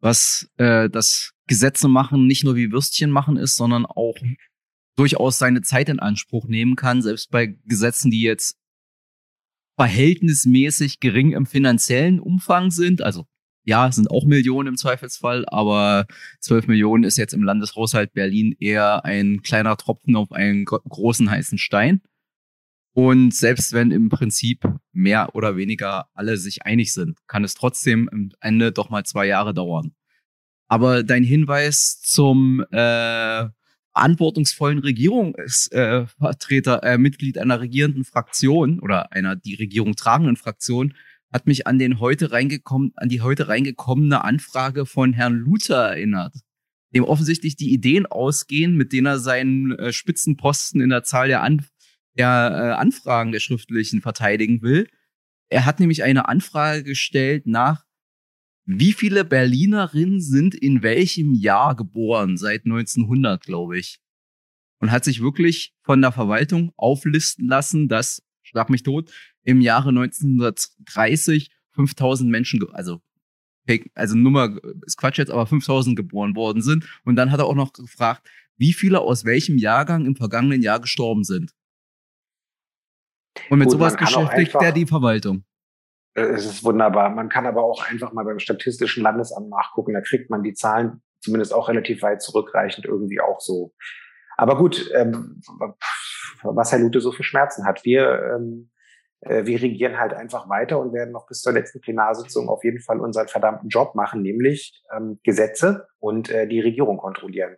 was 0.00 0.50
äh, 0.56 0.90
das 0.90 1.32
Gesetze 1.46 1.88
machen 1.88 2.26
nicht 2.26 2.44
nur 2.44 2.56
wie 2.56 2.70
Würstchen 2.72 3.10
machen 3.10 3.36
ist, 3.36 3.56
sondern 3.56 3.86
auch 3.86 4.16
durchaus 4.98 5.38
seine 5.38 5.62
Zeit 5.62 5.88
in 5.88 6.00
Anspruch 6.00 6.48
nehmen 6.48 6.74
kann, 6.74 7.02
selbst 7.02 7.30
bei 7.30 7.56
Gesetzen, 7.64 8.10
die 8.10 8.22
jetzt 8.22 8.58
verhältnismäßig 9.76 10.98
gering 10.98 11.32
im 11.32 11.46
finanziellen 11.46 12.18
Umfang 12.18 12.72
sind. 12.72 13.00
Also 13.00 13.26
ja, 13.64 13.92
sind 13.92 14.10
auch 14.10 14.24
Millionen 14.24 14.68
im 14.68 14.76
Zweifelsfall, 14.76 15.44
aber 15.46 16.06
12 16.40 16.66
Millionen 16.66 17.04
ist 17.04 17.16
jetzt 17.16 17.32
im 17.34 17.44
Landeshaushalt 17.44 18.12
Berlin 18.12 18.56
eher 18.58 19.04
ein 19.04 19.42
kleiner 19.42 19.76
Tropfen 19.76 20.16
auf 20.16 20.32
einen 20.32 20.64
großen 20.64 21.30
heißen 21.30 21.58
Stein. 21.58 22.02
Und 22.92 23.32
selbst 23.32 23.72
wenn 23.74 23.92
im 23.92 24.08
Prinzip 24.08 24.64
mehr 24.92 25.36
oder 25.36 25.56
weniger 25.56 26.08
alle 26.14 26.38
sich 26.38 26.64
einig 26.64 26.92
sind, 26.92 27.18
kann 27.28 27.44
es 27.44 27.54
trotzdem 27.54 28.08
am 28.10 28.30
Ende 28.40 28.72
doch 28.72 28.90
mal 28.90 29.04
zwei 29.04 29.26
Jahre 29.26 29.54
dauern. 29.54 29.94
Aber 30.66 31.04
dein 31.04 31.22
Hinweis 31.22 32.00
zum 32.00 32.64
äh, 32.72 33.48
verantwortungsvollen 33.98 34.78
Regierungsvertreter, 34.78 36.82
äh, 36.84 36.94
äh, 36.94 36.98
Mitglied 36.98 37.38
einer 37.38 37.60
regierenden 37.60 38.04
Fraktion 38.04 38.78
oder 38.78 39.10
einer 39.12 39.34
die 39.34 39.56
Regierung 39.56 39.96
tragenden 39.96 40.36
Fraktion 40.36 40.94
hat 41.32 41.48
mich 41.48 41.66
an 41.66 41.80
den 41.80 41.98
heute 41.98 42.30
reingekommen, 42.30 42.92
an 42.94 43.08
die 43.08 43.22
heute 43.22 43.48
reingekommene 43.48 44.22
Anfrage 44.22 44.86
von 44.86 45.12
Herrn 45.12 45.34
Luther 45.34 45.90
erinnert, 45.90 46.36
dem 46.94 47.02
offensichtlich 47.02 47.56
die 47.56 47.72
Ideen 47.72 48.06
ausgehen, 48.06 48.76
mit 48.76 48.92
denen 48.92 49.06
er 49.06 49.18
seinen 49.18 49.72
äh, 49.72 49.92
Spitzenposten 49.92 50.80
in 50.80 50.90
der 50.90 51.02
Zahl 51.02 51.26
der, 51.26 51.42
An 51.42 51.66
der 52.16 52.52
äh, 52.54 52.80
Anfragen 52.80 53.32
der 53.32 53.40
Schriftlichen 53.40 54.00
verteidigen 54.00 54.62
will. 54.62 54.86
Er 55.50 55.66
hat 55.66 55.80
nämlich 55.80 56.04
eine 56.04 56.28
Anfrage 56.28 56.84
gestellt 56.84 57.46
nach, 57.46 57.84
wie 58.70 58.92
viele 58.92 59.24
Berlinerinnen 59.24 60.20
sind 60.20 60.54
in 60.54 60.82
welchem 60.82 61.32
Jahr 61.32 61.74
geboren? 61.74 62.36
Seit 62.36 62.66
1900, 62.66 63.42
glaube 63.42 63.78
ich. 63.78 63.98
Und 64.78 64.90
hat 64.90 65.04
sich 65.04 65.22
wirklich 65.22 65.72
von 65.80 66.02
der 66.02 66.12
Verwaltung 66.12 66.72
auflisten 66.76 67.48
lassen, 67.48 67.88
dass, 67.88 68.22
schlag 68.42 68.68
mich 68.68 68.82
tot, 68.82 69.10
im 69.42 69.62
Jahre 69.62 69.88
1930 69.88 71.50
5000 71.72 72.30
Menschen, 72.30 72.62
also 72.72 73.00
also 73.94 74.16
Nummer 74.16 74.56
ist 74.86 74.96
Quatsch 74.96 75.18
jetzt, 75.18 75.30
aber 75.30 75.46
5000 75.46 75.94
geboren 75.94 76.34
worden 76.36 76.62
sind. 76.62 76.86
Und 77.04 77.16
dann 77.16 77.30
hat 77.30 77.40
er 77.40 77.46
auch 77.46 77.54
noch 77.54 77.72
gefragt, 77.72 78.28
wie 78.56 78.72
viele 78.72 79.00
aus 79.00 79.24
welchem 79.24 79.58
Jahrgang 79.58 80.06
im 80.06 80.16
vergangenen 80.16 80.62
Jahr 80.62 80.80
gestorben 80.80 81.24
sind. 81.24 81.54
Und 83.50 83.58
mit 83.58 83.68
Gut, 83.68 83.78
sowas 83.78 83.96
beschäftigt 83.96 84.54
er 84.54 84.72
die 84.72 84.86
Verwaltung. 84.86 85.44
Äh, 86.18 86.34
es 86.34 86.44
ist 86.44 86.64
wunderbar. 86.64 87.10
Man 87.10 87.28
kann 87.28 87.46
aber 87.46 87.62
auch 87.62 87.88
einfach 87.88 88.12
mal 88.12 88.24
beim 88.24 88.38
Statistischen 88.38 89.02
Landesamt 89.02 89.48
nachgucken. 89.48 89.94
Da 89.94 90.00
kriegt 90.00 90.30
man 90.30 90.42
die 90.42 90.54
Zahlen 90.54 91.02
zumindest 91.20 91.52
auch 91.52 91.68
relativ 91.68 92.02
weit 92.02 92.22
zurückreichend 92.22 92.86
irgendwie 92.86 93.20
auch 93.20 93.40
so. 93.40 93.74
Aber 94.36 94.56
gut, 94.56 94.90
ähm, 94.94 95.40
was 96.42 96.72
Herr 96.72 96.78
Lute 96.78 97.00
so 97.00 97.12
für 97.12 97.24
Schmerzen 97.24 97.66
hat. 97.66 97.84
Wir 97.84 98.36
ähm, 98.36 98.70
äh, 99.20 99.44
wir 99.44 99.60
regieren 99.60 99.98
halt 99.98 100.14
einfach 100.14 100.48
weiter 100.48 100.78
und 100.78 100.92
werden 100.92 101.12
noch 101.12 101.26
bis 101.26 101.40
zur 101.40 101.52
letzten 101.52 101.80
Plenarsitzung 101.80 102.48
auf 102.48 102.64
jeden 102.64 102.80
Fall 102.80 103.00
unseren 103.00 103.28
verdammten 103.28 103.68
Job 103.68 103.94
machen, 103.94 104.22
nämlich 104.22 104.82
ähm, 104.96 105.18
Gesetze 105.24 105.88
und 105.98 106.30
äh, 106.30 106.46
die 106.46 106.60
Regierung 106.60 106.98
kontrollieren. 106.98 107.56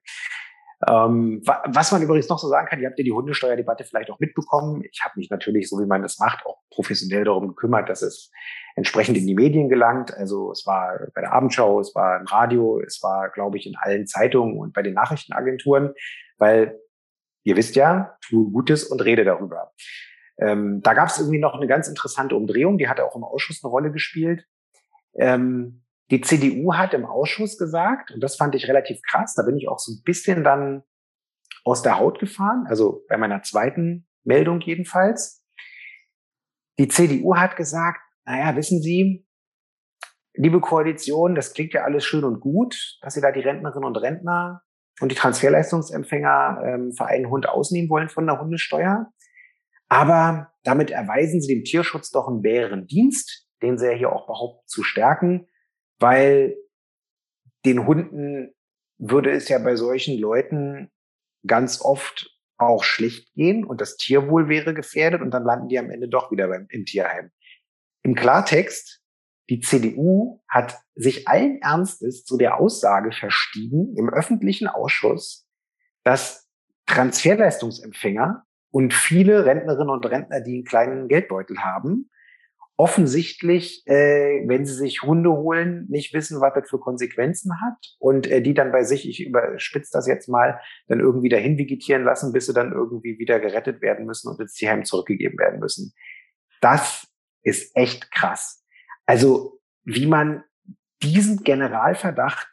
Ähm, 0.89 1.43
was 1.45 1.93
man 1.93 2.03
übrigens 2.03 2.29
noch 2.29 2.39
so 2.39 2.49
sagen 2.49 2.67
kann, 2.67 2.81
ihr 2.81 2.89
habt 2.89 2.99
ja 2.99 3.05
die 3.05 3.13
Hundesteuerdebatte 3.13 3.85
vielleicht 3.85 4.11
auch 4.11 4.19
mitbekommen. 4.19 4.83
Ich 4.91 5.01
habe 5.05 5.13
mich 5.17 5.29
natürlich, 5.29 5.69
so 5.69 5.79
wie 5.79 5.87
man 5.87 6.03
das 6.03 6.19
macht, 6.19 6.47
auch 6.47 6.59
professionell 6.71 7.25
darum 7.25 7.49
gekümmert, 7.49 7.91
dass 7.91 8.01
es 8.01 8.31
entsprechend 8.77 9.19
in 9.19 9.27
die 9.27 9.35
Medien 9.35 9.69
gelangt. 9.69 10.15
Also 10.15 10.53
es 10.53 10.67
war 10.67 10.99
bei 11.15 11.21
der 11.21 11.33
Abendschau, 11.33 11.81
es 11.81 11.95
war 11.95 12.19
im 12.19 12.27
Radio, 12.27 12.81
es 12.81 13.03
war, 13.03 13.29
glaube 13.29 13.59
ich, 13.59 13.67
in 13.67 13.75
allen 13.77 14.07
Zeitungen 14.07 14.59
und 14.59 14.73
bei 14.73 14.83
den 14.83 14.95
Nachrichtenagenturen, 14.95 15.93
weil 16.39 16.81
ihr 17.45 17.57
wisst 17.57 17.77
ja, 17.77 18.17
tu 18.27 18.51
Gutes 18.51 18.85
und 18.85 19.05
rede 19.05 19.25
darüber. 19.25 19.73
Ähm, 20.39 20.81
da 20.83 20.95
gab 20.95 21.09
es 21.09 21.19
irgendwie 21.19 21.39
noch 21.39 21.55
eine 21.55 21.67
ganz 21.67 21.89
interessante 21.89 22.37
Umdrehung, 22.37 22.79
die 22.79 22.89
hat 22.89 23.01
auch 23.01 23.17
im 23.17 23.25
Ausschuss 23.25 23.63
eine 23.63 23.71
Rolle 23.71 23.93
gespielt. 23.93 24.47
Ähm, 25.15 25.83
die 26.11 26.21
CDU 26.21 26.75
hat 26.75 26.93
im 26.95 27.07
Ausschuss 27.07 27.57
gesagt, 27.57 28.11
und 28.11 28.21
das 28.21 28.37
fand 28.37 28.55
ich 28.55 28.69
relativ 28.69 29.01
krass, 29.09 29.35
da 29.35 29.43
bin 29.43 29.57
ich 29.57 29.69
auch 29.69 29.79
so 29.79 29.93
ein 29.93 30.03
bisschen 30.05 30.45
dann 30.45 30.83
aus 31.65 31.83
der 31.83 31.99
Haut 31.99 32.19
gefahren, 32.19 32.65
also 32.69 33.05
bei 33.09 33.17
meiner 33.17 33.43
zweiten 33.43 34.09
Meldung 34.25 34.61
jedenfalls. 34.61 35.45
Die 36.79 36.89
CDU 36.89 37.37
hat 37.37 37.57
gesagt, 37.57 38.01
naja, 38.25 38.57
wissen 38.57 38.81
Sie, 38.81 39.27
liebe 40.35 40.61
Koalition, 40.61 41.35
das 41.35 41.53
klingt 41.53 41.75
ja 41.75 41.85
alles 41.85 42.05
schön 42.05 42.25
und 42.25 42.41
gut, 42.41 42.99
dass 43.03 43.15
Sie 43.15 43.21
da 43.21 43.31
die 43.31 43.41
Rentnerinnen 43.41 43.87
und 43.87 43.97
Rentner 43.97 44.63
und 45.01 45.13
die 45.13 45.17
Transferleistungsempfänger 45.17 46.63
ähm, 46.65 46.93
für 46.93 47.07
einen 47.07 47.31
Hund 47.31 47.49
ausnehmen 47.49 47.91
wollen 47.91 48.09
von 48.09 48.27
der 48.27 48.41
Hundesteuer. 48.41 49.13
Aber 49.89 50.53
damit 50.63 50.91
erweisen 50.91 51.41
sie 51.41 51.55
dem 51.55 51.65
Tierschutz 51.65 52.11
doch 52.11 52.29
einen 52.29 52.43
bären 52.43 52.87
Dienst, 52.87 53.49
den 53.63 53.79
sie 53.79 53.87
ja 53.87 53.93
hier 53.93 54.13
auch 54.13 54.27
behaupten 54.27 54.67
zu 54.67 54.83
stärken, 54.83 55.49
weil 56.01 56.57
den 57.65 57.87
Hunden 57.87 58.55
würde 58.99 59.31
es 59.31 59.49
ja 59.49 59.59
bei 59.59 59.77
solchen 59.77 60.19
Leuten 60.19 60.91
ganz 61.47 61.81
oft 61.81 62.37
auch 62.59 62.85
schlecht 62.85 63.33
gehen 63.35 63.65
und 63.65 63.81
das 63.81 63.97
Tierwohl 63.97 64.49
wäre 64.49 64.75
gefährdet 64.75 65.23
und 65.23 65.31
dann 65.31 65.45
landen 65.45 65.69
die 65.69 65.79
am 65.79 65.91
Ende 65.91 66.09
doch 66.09 66.31
wieder 66.31 66.49
beim, 66.49 66.67
im 66.71 66.85
Tierheim. 66.85 67.31
Im 68.03 68.15
Klartext, 68.15 69.01
die 69.49 69.61
CDU 69.61 70.43
hat 70.49 70.79
sich 70.95 71.27
allen 71.29 71.61
Ernstes 71.63 72.25
zu 72.25 72.37
der 72.37 72.59
Aussage 72.61 73.13
verstiegen 73.13 73.97
im 73.97 74.11
öffentlichen 74.11 74.69
Ausschuss, 74.69 75.47
dass 76.05 76.49
Transferleistungsempfänger 76.87 78.45
und 78.71 78.95
viele 78.95 79.45
Rentnerinnen 79.45 79.91
und 79.91 80.07
Rentner, 80.07 80.41
die 80.41 80.57
einen 80.57 80.65
kleinen 80.65 81.09
Geldbeutel 81.09 81.59
haben, 81.59 82.11
offensichtlich, 82.81 83.87
äh, 83.87 84.43
wenn 84.49 84.65
sie 84.65 84.73
sich 84.73 85.03
Hunde 85.03 85.31
holen, 85.31 85.85
nicht 85.91 86.15
wissen, 86.15 86.41
was 86.41 86.55
das 86.55 86.71
für 86.71 86.81
Konsequenzen 86.81 87.61
hat 87.61 87.77
und 87.99 88.27
äh, 88.27 88.41
die 88.41 88.55
dann 88.55 88.73
bei 88.73 88.85
sich, 88.85 89.07
ich 89.07 89.23
überspitze 89.23 89.91
das 89.93 90.07
jetzt 90.07 90.31
mal, 90.31 90.59
dann 90.89 90.99
irgendwie 90.99 91.29
dahin 91.29 91.59
vegetieren 91.59 92.05
lassen, 92.05 92.33
bis 92.33 92.47
sie 92.47 92.55
dann 92.55 92.73
irgendwie 92.73 93.19
wieder 93.19 93.39
gerettet 93.39 93.83
werden 93.83 94.07
müssen 94.07 94.31
und 94.31 94.41
ins 94.41 94.55
Tierheim 94.55 94.87
zurückgegeben 94.87 95.39
werden 95.39 95.61
müssen. 95.61 95.93
Das 96.63 97.07
ist 97.43 97.77
echt 97.77 98.11
krass. 98.13 98.65
Also 99.05 99.61
wie 99.85 100.07
man 100.07 100.43
diesen 101.03 101.43
Generalverdacht 101.43 102.49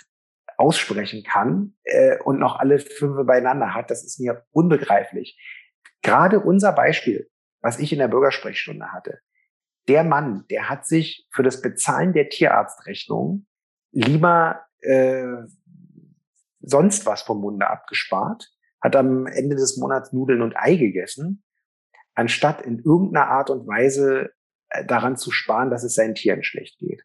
aussprechen 0.57 1.24
kann 1.24 1.77
äh, 1.86 2.17
und 2.22 2.38
noch 2.38 2.60
alle 2.60 2.79
fünf 2.79 3.25
beieinander 3.25 3.74
hat, 3.74 3.91
das 3.91 4.03
ist 4.03 4.19
mir 4.19 4.43
unbegreiflich. 4.51 5.39
Gerade 6.01 6.41
unser 6.41 6.74
Beispiel, 6.74 7.29
was 7.62 7.79
ich 7.79 7.93
in 7.93 8.00
der 8.00 8.10
Bürgersprechstunde 8.10 8.91
hatte, 8.91 9.22
der 9.88 10.03
Mann, 10.03 10.46
der 10.50 10.70
hat 10.70 10.86
sich 10.86 11.27
für 11.32 11.44
das 11.44 11.62
Bezahlen 11.62 12.13
der 12.13 12.29
Tierarztrechnung 12.29 13.46
lieber 13.91 14.62
äh, 14.82 15.46
sonst 16.62 17.06
was 17.06 17.22
vom 17.22 17.41
Munde 17.41 17.67
abgespart, 17.67 18.50
hat 18.82 18.96
am 18.96 19.25
Ende 19.25 19.56
des 19.56 19.77
Monats 19.77 20.13
Nudeln 20.13 20.41
und 20.41 20.56
Ei 20.56 20.75
gegessen, 20.75 21.44
anstatt 22.13 22.62
in 22.62 22.79
irgendeiner 22.79 23.27
Art 23.27 23.50
und 23.50 23.67
Weise 23.67 24.32
äh, 24.70 24.86
daran 24.86 25.17
zu 25.17 25.32
sparen, 25.32 25.70
dass 25.70 25.84
es 25.84 25.96
seinen 25.96 26.15
Tieren 26.15 26.44
schlecht 26.44 26.77
geht. 26.79 27.03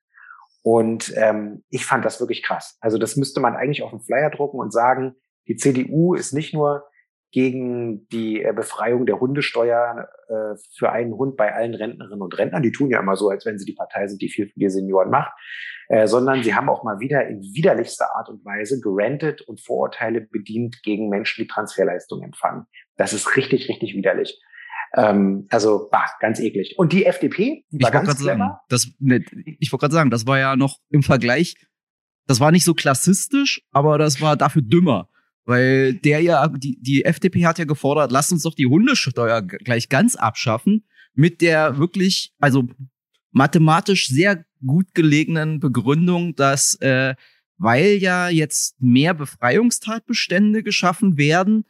Und 0.62 1.12
ähm, 1.17 1.65
ich 1.71 1.85
fand 1.85 2.05
das 2.05 2.21
wirklich 2.21 2.43
krass. 2.43 2.77
Also 2.81 2.99
das 2.99 3.17
müsste 3.17 3.41
man 3.41 3.57
eigentlich 3.57 3.83
auf 3.83 3.91
den 3.91 4.01
Flyer 4.01 4.31
drucken 4.31 4.61
und 4.61 4.73
sagen, 4.73 5.17
die 5.49 5.57
CDU 5.57 6.15
ist 6.15 6.33
nicht 6.33 6.55
nur 6.55 6.85
gegen 7.33 8.07
die 8.09 8.43
äh, 8.43 8.53
Befreiung 8.55 9.07
der 9.07 9.19
Hundesteuer 9.19 10.09
äh, 10.29 10.57
für 10.77 10.93
einen 10.93 11.15
Hund 11.15 11.37
bei 11.37 11.55
allen 11.55 11.75
Rentnerinnen 11.75 12.21
und 12.21 12.39
Rentnern. 12.39 12.62
Die 12.62 12.73
tun 12.73 12.91
ja 12.91 13.01
immer 13.01 13.17
so, 13.17 13.31
als 13.31 13.47
wenn 13.47 13.59
sie 13.59 13.65
die 13.65 13.75
Partei 13.75 14.07
sind, 14.07 14.21
die 14.21 14.29
viel 14.29 14.47
für 14.49 14.61
die 14.61 14.69
Senioren 14.69 15.11
macht. 15.11 15.33
Äh, 15.89 16.07
sondern 16.07 16.43
sie 16.43 16.55
haben 16.55 16.69
auch 16.69 16.85
mal 16.85 17.01
wieder 17.01 17.27
in 17.27 17.43
widerlichster 17.43 18.15
Art 18.15 18.29
und 18.29 18.45
Weise 18.45 18.81
gerantet 18.81 19.43
und 19.43 19.61
Vorurteile 19.61 20.21
bedient 20.21 20.83
gegen 20.83 21.09
Menschen, 21.09 21.43
die 21.43 21.49
Transferleistungen 21.49 22.25
empfangen. 22.25 22.67
Das 22.97 23.12
ist 23.12 23.37
richtig, 23.37 23.69
richtig 23.69 23.95
widerlich. 23.95 24.41
Ähm, 24.95 25.47
also, 25.51 25.89
bah, 25.91 26.07
ganz 26.21 26.39
eklig. 26.39 26.75
Und 26.79 26.93
die 26.93 27.07
FDP, 27.07 27.65
die 27.71 27.79
ich 27.79 27.83
war 27.83 27.91
ganz 27.91 28.17
clever. 28.17 28.39
Sagen, 28.39 28.57
das, 28.69 28.89
ne, 29.01 29.25
ich 29.59 29.73
wollte 29.73 29.83
gerade 29.83 29.95
sagen, 29.95 30.11
das 30.11 30.27
war 30.27 30.39
ja 30.39 30.55
noch 30.55 30.79
im 30.91 31.03
Vergleich, 31.03 31.57
das 32.27 32.41
war 32.41 32.53
nicht 32.53 32.65
so 32.65 32.75
klassistisch, 32.75 33.62
aber 33.71 33.99
das 33.99 34.21
war 34.21 34.37
dafür 34.37 34.62
dümmer. 34.62 35.09
Weil 35.45 35.95
der 35.95 36.21
ja, 36.21 36.47
die, 36.49 36.79
die 36.81 37.05
FDP 37.05 37.47
hat 37.47 37.59
ja 37.59 37.65
gefordert, 37.65 38.13
lasst 38.13 38.33
uns 38.33 38.43
doch 38.43 38.55
die 38.55 38.67
Hundesteuer 38.67 39.43
gleich 39.43 39.89
ganz 39.89 40.15
abschaffen, 40.15 40.85
mit 41.15 41.41
der 41.41 41.79
wirklich, 41.79 42.33
also 42.39 42.69
mathematisch 43.33 44.09
sehr 44.09 44.45
gut 44.65 44.95
gelegenen 44.95 45.59
Begründung, 45.59 46.37
dass 46.37 46.75
äh, 46.81 47.15
weil 47.59 47.99
ja 48.01 48.29
jetzt 48.29 48.81
mehr 48.81 49.15
Befreiungstatbestände 49.15 50.63
geschaffen 50.63 51.17
werden, 51.17 51.65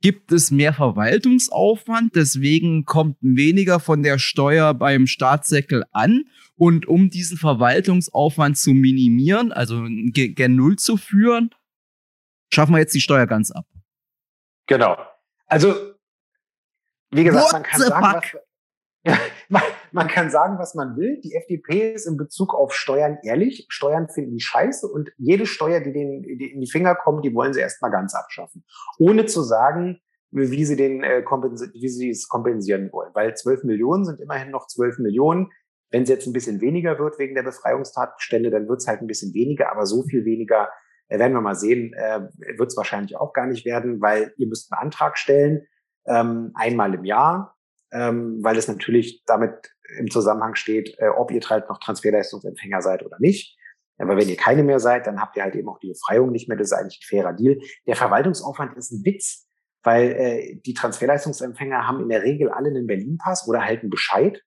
gibt 0.00 0.32
es 0.32 0.50
mehr 0.50 0.72
Verwaltungsaufwand, 0.72 2.16
deswegen 2.16 2.84
kommt 2.86 3.16
weniger 3.20 3.80
von 3.80 4.02
der 4.02 4.18
Steuer 4.18 4.72
beim 4.72 5.06
Staatssäckel 5.06 5.84
an. 5.92 6.24
Und 6.56 6.86
um 6.86 7.10
diesen 7.10 7.36
Verwaltungsaufwand 7.36 8.56
zu 8.56 8.72
minimieren, 8.72 9.52
also 9.52 9.86
gen 9.88 10.56
Null 10.56 10.76
zu 10.76 10.96
führen, 10.96 11.50
schaffen 12.52 12.74
wir 12.74 12.80
jetzt 12.80 12.94
die 12.94 13.00
Steuer 13.00 13.26
ganz 13.26 13.50
ab. 13.50 13.64
Genau. 14.66 14.96
Also, 15.46 15.74
wie 17.10 17.24
gesagt, 17.24 17.52
man 17.52 17.62
kann, 17.62 17.80
sagen, 17.80 18.22
was, 19.04 19.18
man, 19.48 19.62
man 19.92 20.08
kann 20.08 20.30
sagen, 20.30 20.58
was 20.58 20.74
man 20.74 20.96
will. 20.96 21.20
Die 21.22 21.34
FDP 21.34 21.92
ist 21.92 22.06
in 22.06 22.16
Bezug 22.16 22.54
auf 22.54 22.72
Steuern 22.72 23.18
ehrlich. 23.24 23.66
Steuern 23.68 24.08
finden 24.08 24.32
die 24.32 24.40
scheiße 24.40 24.86
und 24.86 25.10
jede 25.16 25.46
Steuer, 25.46 25.80
die 25.80 25.92
denen 25.92 26.22
die 26.22 26.52
in 26.52 26.60
die 26.60 26.70
Finger 26.70 26.94
kommt, 26.94 27.24
die 27.24 27.34
wollen 27.34 27.52
sie 27.52 27.60
erstmal 27.60 27.90
ganz 27.90 28.14
abschaffen. 28.14 28.64
Ohne 28.98 29.26
zu 29.26 29.42
sagen, 29.42 30.00
wie 30.30 30.64
sie, 30.64 30.76
den, 30.76 31.02
äh, 31.02 31.22
wie 31.24 31.88
sie 31.88 32.10
es 32.10 32.28
kompensieren 32.28 32.92
wollen. 32.92 33.10
Weil 33.14 33.34
12 33.34 33.64
Millionen 33.64 34.04
sind 34.04 34.20
immerhin 34.20 34.50
noch 34.50 34.68
12 34.68 34.98
Millionen. 34.98 35.50
Wenn 35.90 36.04
es 36.04 36.08
jetzt 36.08 36.26
ein 36.28 36.32
bisschen 36.32 36.60
weniger 36.60 36.98
wird 37.00 37.18
wegen 37.18 37.34
der 37.34 37.42
Befreiungstatbestände, 37.42 38.50
dann 38.50 38.68
wird 38.68 38.80
es 38.80 38.86
halt 38.86 39.00
ein 39.00 39.08
bisschen 39.08 39.34
weniger, 39.34 39.72
aber 39.72 39.86
so 39.86 40.04
viel 40.04 40.24
weniger 40.24 40.68
werden 41.18 41.32
wir 41.32 41.40
mal 41.40 41.56
sehen, 41.56 41.92
äh, 41.94 42.20
wird 42.56 42.70
es 42.70 42.76
wahrscheinlich 42.76 43.16
auch 43.16 43.32
gar 43.32 43.46
nicht 43.46 43.64
werden, 43.64 44.00
weil 44.00 44.32
ihr 44.36 44.46
müsst 44.46 44.72
einen 44.72 44.80
Antrag 44.80 45.18
stellen, 45.18 45.66
ähm, 46.06 46.52
einmal 46.54 46.94
im 46.94 47.04
Jahr, 47.04 47.56
ähm, 47.92 48.38
weil 48.42 48.56
es 48.56 48.68
natürlich 48.68 49.24
damit 49.26 49.74
im 49.98 50.10
Zusammenhang 50.10 50.54
steht, 50.54 50.96
äh, 50.98 51.08
ob 51.08 51.30
ihr 51.30 51.40
halt 51.48 51.68
noch 51.68 51.80
Transferleistungsempfänger 51.80 52.80
seid 52.82 53.04
oder 53.04 53.16
nicht. 53.18 53.56
Aber 53.98 54.16
wenn 54.16 54.28
ihr 54.28 54.36
keine 54.36 54.62
mehr 54.62 54.80
seid, 54.80 55.06
dann 55.06 55.20
habt 55.20 55.36
ihr 55.36 55.42
halt 55.42 55.54
eben 55.54 55.68
auch 55.68 55.78
die 55.78 55.88
Befreiung 55.88 56.30
nicht 56.30 56.48
mehr. 56.48 56.56
Das 56.56 56.68
ist 56.68 56.72
eigentlich 56.72 57.00
ein 57.02 57.08
fairer 57.08 57.32
Deal. 57.34 57.58
Der 57.86 57.96
Verwaltungsaufwand 57.96 58.76
ist 58.76 58.92
ein 58.92 59.04
Witz, 59.04 59.46
weil 59.82 60.12
äh, 60.12 60.60
die 60.64 60.74
Transferleistungsempfänger 60.74 61.86
haben 61.86 62.00
in 62.00 62.08
der 62.08 62.22
Regel 62.22 62.48
alle 62.50 62.68
einen 62.68 62.86
Berlin-Pass 62.86 63.46
oder 63.46 63.64
halt 63.64 63.82
einen 63.82 63.90
Bescheid. 63.90 64.42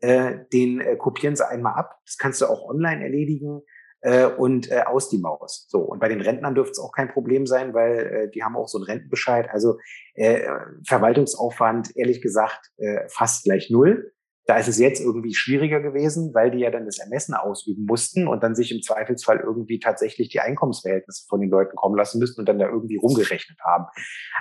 Äh, 0.00 0.38
den 0.52 0.80
äh, 0.80 0.96
kopieren 0.96 1.36
sie 1.36 1.48
einmal 1.48 1.74
ab. 1.74 2.00
Das 2.06 2.18
kannst 2.18 2.40
du 2.40 2.46
auch 2.46 2.68
online 2.68 3.02
erledigen 3.04 3.62
äh, 4.00 4.26
und 4.26 4.70
äh, 4.70 4.82
aus 4.86 5.08
die 5.08 5.18
Maus. 5.18 5.66
So, 5.68 5.80
und 5.80 5.98
bei 5.98 6.08
den 6.08 6.20
Rentnern 6.20 6.54
dürfte 6.54 6.72
es 6.72 6.78
auch 6.78 6.92
kein 6.92 7.08
Problem 7.08 7.46
sein, 7.46 7.74
weil 7.74 7.98
äh, 7.98 8.30
die 8.30 8.42
haben 8.42 8.56
auch 8.56 8.68
so 8.68 8.78
einen 8.78 8.84
Rentenbescheid. 8.84 9.48
Also 9.50 9.78
äh, 10.14 10.48
Verwaltungsaufwand, 10.86 11.96
ehrlich 11.96 12.22
gesagt, 12.22 12.70
äh, 12.76 13.08
fast 13.08 13.44
gleich 13.44 13.70
null. 13.70 14.12
Da 14.46 14.56
ist 14.56 14.68
es 14.68 14.78
jetzt 14.78 15.00
irgendwie 15.00 15.34
schwieriger 15.34 15.80
gewesen, 15.80 16.32
weil 16.32 16.50
die 16.50 16.60
ja 16.60 16.70
dann 16.70 16.86
das 16.86 16.98
Ermessen 16.98 17.34
ausüben 17.34 17.84
mussten 17.84 18.26
und 18.26 18.42
dann 18.42 18.54
sich 18.54 18.72
im 18.72 18.80
Zweifelsfall 18.80 19.40
irgendwie 19.40 19.78
tatsächlich 19.78 20.30
die 20.30 20.40
Einkommensverhältnisse 20.40 21.26
von 21.28 21.40
den 21.40 21.50
Leuten 21.50 21.76
kommen 21.76 21.96
lassen 21.96 22.18
müssten 22.18 22.40
und 22.40 22.48
dann 22.48 22.58
da 22.58 22.66
irgendwie 22.66 22.96
rumgerechnet 22.96 23.58
haben. 23.62 23.84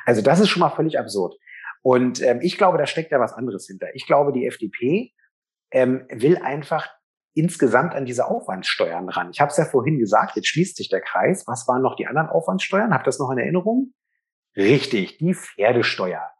Also 0.05 0.21
das 0.21 0.39
ist 0.39 0.47
schon 0.47 0.61
mal 0.61 0.69
völlig 0.69 0.97
absurd. 0.97 1.35
Und 1.81 2.21
ähm, 2.21 2.39
ich 2.41 2.57
glaube, 2.57 2.77
da 2.77 2.85
steckt 2.85 3.11
ja 3.11 3.19
was 3.19 3.33
anderes 3.33 3.67
hinter. 3.67 3.87
Ich 3.95 4.07
glaube, 4.07 4.31
die 4.31 4.45
FDP 4.45 5.13
ähm, 5.71 6.05
will 6.09 6.37
einfach 6.37 6.87
insgesamt 7.37 7.93
an 7.93 8.05
diese 8.05 8.27
Aufwandssteuern 8.27 9.09
ran. 9.09 9.29
Ich 9.31 9.39
habe 9.39 9.51
es 9.51 9.57
ja 9.57 9.65
vorhin 9.65 9.99
gesagt, 9.99 10.35
jetzt 10.35 10.47
schließt 10.47 10.77
sich 10.77 10.89
der 10.89 11.01
Kreis. 11.01 11.45
Was 11.47 11.67
waren 11.67 11.81
noch 11.81 11.95
die 11.95 12.07
anderen 12.07 12.29
Aufwandssteuern? 12.29 12.93
Habt 12.93 13.03
ihr 13.03 13.09
das 13.09 13.19
noch 13.19 13.31
in 13.31 13.37
Erinnerung? 13.37 13.93
Richtig, 14.55 15.17
die 15.17 15.33
Pferdesteuer. 15.33 16.31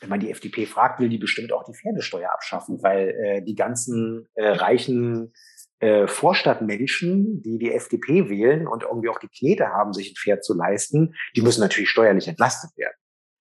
Wenn 0.00 0.08
man 0.08 0.20
die 0.20 0.30
FDP 0.30 0.66
fragt, 0.66 1.00
will 1.00 1.08
die 1.08 1.18
bestimmt 1.18 1.52
auch 1.52 1.64
die 1.64 1.74
Pferdesteuer 1.74 2.32
abschaffen, 2.32 2.82
weil 2.82 3.08
äh, 3.08 3.42
die 3.42 3.56
ganzen 3.56 4.28
äh, 4.34 4.46
reichen 4.46 5.32
äh, 5.80 6.06
Vorstadtmenschen, 6.06 7.42
die 7.42 7.58
die 7.58 7.72
FDP 7.72 8.28
wählen 8.28 8.68
und 8.68 8.84
irgendwie 8.84 9.08
auch 9.08 9.18
die 9.18 9.28
Knete 9.28 9.68
haben, 9.68 9.92
sich 9.92 10.12
ein 10.12 10.16
Pferd 10.16 10.44
zu 10.44 10.54
leisten, 10.54 11.14
die 11.34 11.42
müssen 11.42 11.60
natürlich 11.60 11.90
steuerlich 11.90 12.28
entlastet 12.28 12.76
werden. 12.76 12.94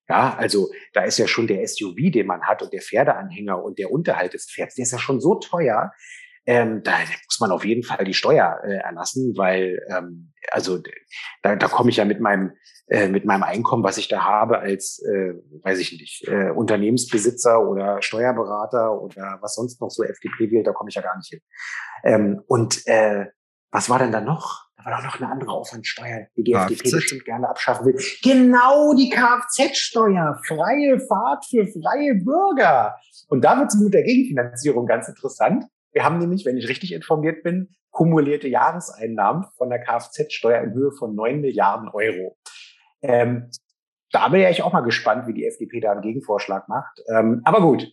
Ja, 0.07 0.35
also 0.35 0.69
da 0.93 1.03
ist 1.03 1.17
ja 1.17 1.27
schon 1.27 1.47
der 1.47 1.67
SUV, 1.67 2.11
den 2.11 2.27
man 2.27 2.43
hat 2.43 2.61
und 2.61 2.71
der 2.73 2.81
Pferdeanhänger 2.81 3.63
und 3.63 3.79
der 3.79 3.91
Unterhalt 3.91 4.33
des 4.33 4.45
Pferds, 4.45 4.75
der 4.75 4.83
ist 4.83 4.91
ja 4.91 4.99
schon 4.99 5.19
so 5.19 5.35
teuer. 5.35 5.91
Ähm, 6.45 6.83
da 6.83 6.91
muss 7.25 7.39
man 7.39 7.51
auf 7.51 7.65
jeden 7.65 7.81
Fall 7.81 8.05
die 8.05 8.13
Steuer 8.13 8.61
äh, 8.63 8.75
erlassen, 8.75 9.33
weil 9.35 9.79
ähm, 9.89 10.31
also 10.51 10.79
da, 11.41 11.55
da 11.55 11.67
komme 11.67 11.89
ich 11.89 11.97
ja 11.97 12.05
mit 12.05 12.19
meinem 12.19 12.51
äh, 12.87 13.07
mit 13.07 13.25
meinem 13.25 13.41
Einkommen, 13.41 13.83
was 13.83 13.97
ich 13.97 14.09
da 14.09 14.23
habe 14.23 14.59
als, 14.59 15.01
äh, 15.03 15.33
weiß 15.63 15.79
ich 15.79 15.93
nicht, 15.93 16.27
äh, 16.27 16.51
Unternehmensbesitzer 16.51 17.67
oder 17.67 17.99
Steuerberater 18.03 19.01
oder 19.01 19.39
was 19.41 19.55
sonst 19.55 19.81
noch 19.81 19.89
so 19.89 20.03
FDP 20.03 20.51
wählt, 20.51 20.67
da 20.67 20.71
komme 20.71 20.89
ich 20.89 20.95
ja 20.95 21.01
gar 21.01 21.17
nicht 21.17 21.29
hin. 21.29 21.41
Ähm, 22.03 22.43
und 22.45 22.85
äh, 22.85 23.25
was 23.71 23.89
war 23.89 23.97
denn 23.97 24.11
da 24.11 24.21
noch? 24.21 24.64
War 24.85 24.97
doch 24.97 25.03
noch 25.03 25.19
eine 25.19 25.31
andere 25.31 25.49
Aufwandsteuer, 25.49 26.27
die 26.37 26.43
die 26.43 26.51
Kfz. 26.51 26.71
FDP 26.73 26.91
bestimmt 26.91 27.25
gerne 27.25 27.49
abschaffen 27.49 27.87
will. 27.87 27.99
Genau, 28.21 28.93
die 28.93 29.09
Kfz-Steuer. 29.09 30.39
Freie 30.45 30.99
Fahrt 30.99 31.43
für 31.45 31.65
freie 31.65 32.13
Bürger. 32.13 32.95
Und 33.27 33.43
da 33.43 33.57
wird 33.57 33.69
es 33.69 33.79
mit 33.79 33.95
der 33.95 34.03
Gegenfinanzierung 34.03 34.85
ganz 34.85 35.07
interessant. 35.07 35.65
Wir 35.91 36.03
haben 36.03 36.19
nämlich, 36.19 36.45
wenn 36.45 36.55
ich 36.55 36.69
richtig 36.69 36.93
informiert 36.93 37.41
bin, 37.41 37.69
kumulierte 37.89 38.47
Jahreseinnahmen 38.47 39.45
von 39.57 39.71
der 39.71 39.79
Kfz-Steuer 39.79 40.61
in 40.61 40.73
Höhe 40.75 40.91
von 40.91 41.15
neun 41.15 41.41
Milliarden 41.41 41.89
Euro. 41.89 42.37
Ähm, 43.01 43.49
da 44.11 44.27
bin 44.27 44.41
ich 44.41 44.61
auch 44.61 44.71
mal 44.71 44.81
gespannt, 44.81 45.27
wie 45.27 45.33
die 45.33 45.47
FDP 45.47 45.79
da 45.79 45.93
einen 45.93 46.01
Gegenvorschlag 46.01 46.69
macht. 46.69 47.01
Ähm, 47.09 47.41
aber 47.43 47.61
gut, 47.61 47.91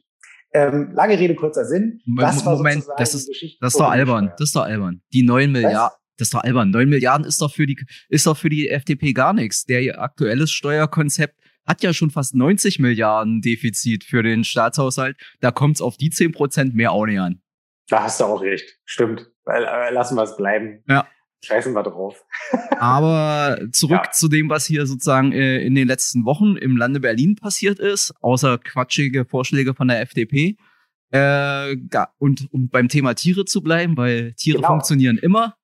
ähm, 0.52 0.90
lange 0.92 1.18
Rede, 1.18 1.34
kurzer 1.34 1.64
Sinn. 1.64 2.02
Das 2.18 2.44
Moment, 2.44 2.84
das 2.98 3.14
ist, 3.14 3.30
das 3.60 3.72
ist 3.72 3.80
doch 3.80 3.90
albern. 3.90 4.32
Das 4.36 4.48
ist 4.48 4.56
doch 4.56 4.64
albern. 4.64 5.00
Die 5.14 5.22
neun 5.22 5.52
Milliarden, 5.52 5.96
das 6.22 6.28
ist 6.28 6.34
doch 6.34 6.44
albern. 6.44 6.70
9 6.70 6.88
Milliarden 6.88 7.26
ist 7.26 7.42
doch 7.42 7.52
für 7.52 7.66
die, 7.66 7.76
ist 8.08 8.26
doch 8.26 8.36
für 8.36 8.48
die 8.48 8.68
FDP 8.68 9.12
gar 9.12 9.32
nichts. 9.32 9.64
Der 9.64 10.00
aktuelles 10.00 10.52
Steuerkonzept 10.52 11.36
hat 11.66 11.82
ja 11.82 11.92
schon 11.92 12.10
fast 12.10 12.34
90 12.34 12.78
Milliarden 12.78 13.40
Defizit 13.40 14.04
für 14.04 14.22
den 14.22 14.44
Staatshaushalt. 14.44 15.16
Da 15.40 15.50
kommt 15.50 15.76
es 15.76 15.82
auf 15.82 15.96
die 15.96 16.10
10 16.10 16.32
Prozent 16.32 16.74
mehr 16.74 16.92
auch 16.92 17.06
nicht 17.06 17.18
an. 17.18 17.42
Da 17.88 18.04
hast 18.04 18.20
du 18.20 18.24
auch 18.24 18.40
recht. 18.40 18.78
Stimmt. 18.84 19.28
Äh, 19.46 19.92
lassen 19.92 20.16
wir 20.16 20.22
es 20.22 20.36
bleiben. 20.36 20.84
Ja. 20.88 21.08
Scheißen 21.44 21.72
wir 21.72 21.82
drauf. 21.82 22.24
Aber 22.78 23.58
zurück 23.72 24.02
ja. 24.04 24.10
zu 24.12 24.28
dem, 24.28 24.48
was 24.48 24.64
hier 24.64 24.86
sozusagen 24.86 25.32
äh, 25.32 25.58
in 25.58 25.74
den 25.74 25.88
letzten 25.88 26.24
Wochen 26.24 26.56
im 26.56 26.76
Lande 26.76 27.00
Berlin 27.00 27.34
passiert 27.34 27.80
ist, 27.80 28.14
außer 28.20 28.58
quatschige 28.58 29.24
Vorschläge 29.24 29.74
von 29.74 29.88
der 29.88 30.00
FDP. 30.00 30.56
Äh, 31.10 31.76
und 32.18 32.46
um 32.52 32.68
beim 32.68 32.88
Thema 32.88 33.14
Tiere 33.14 33.44
zu 33.44 33.60
bleiben, 33.60 33.96
weil 33.96 34.34
Tiere 34.34 34.58
genau. 34.58 34.68
funktionieren 34.68 35.18
immer. 35.18 35.56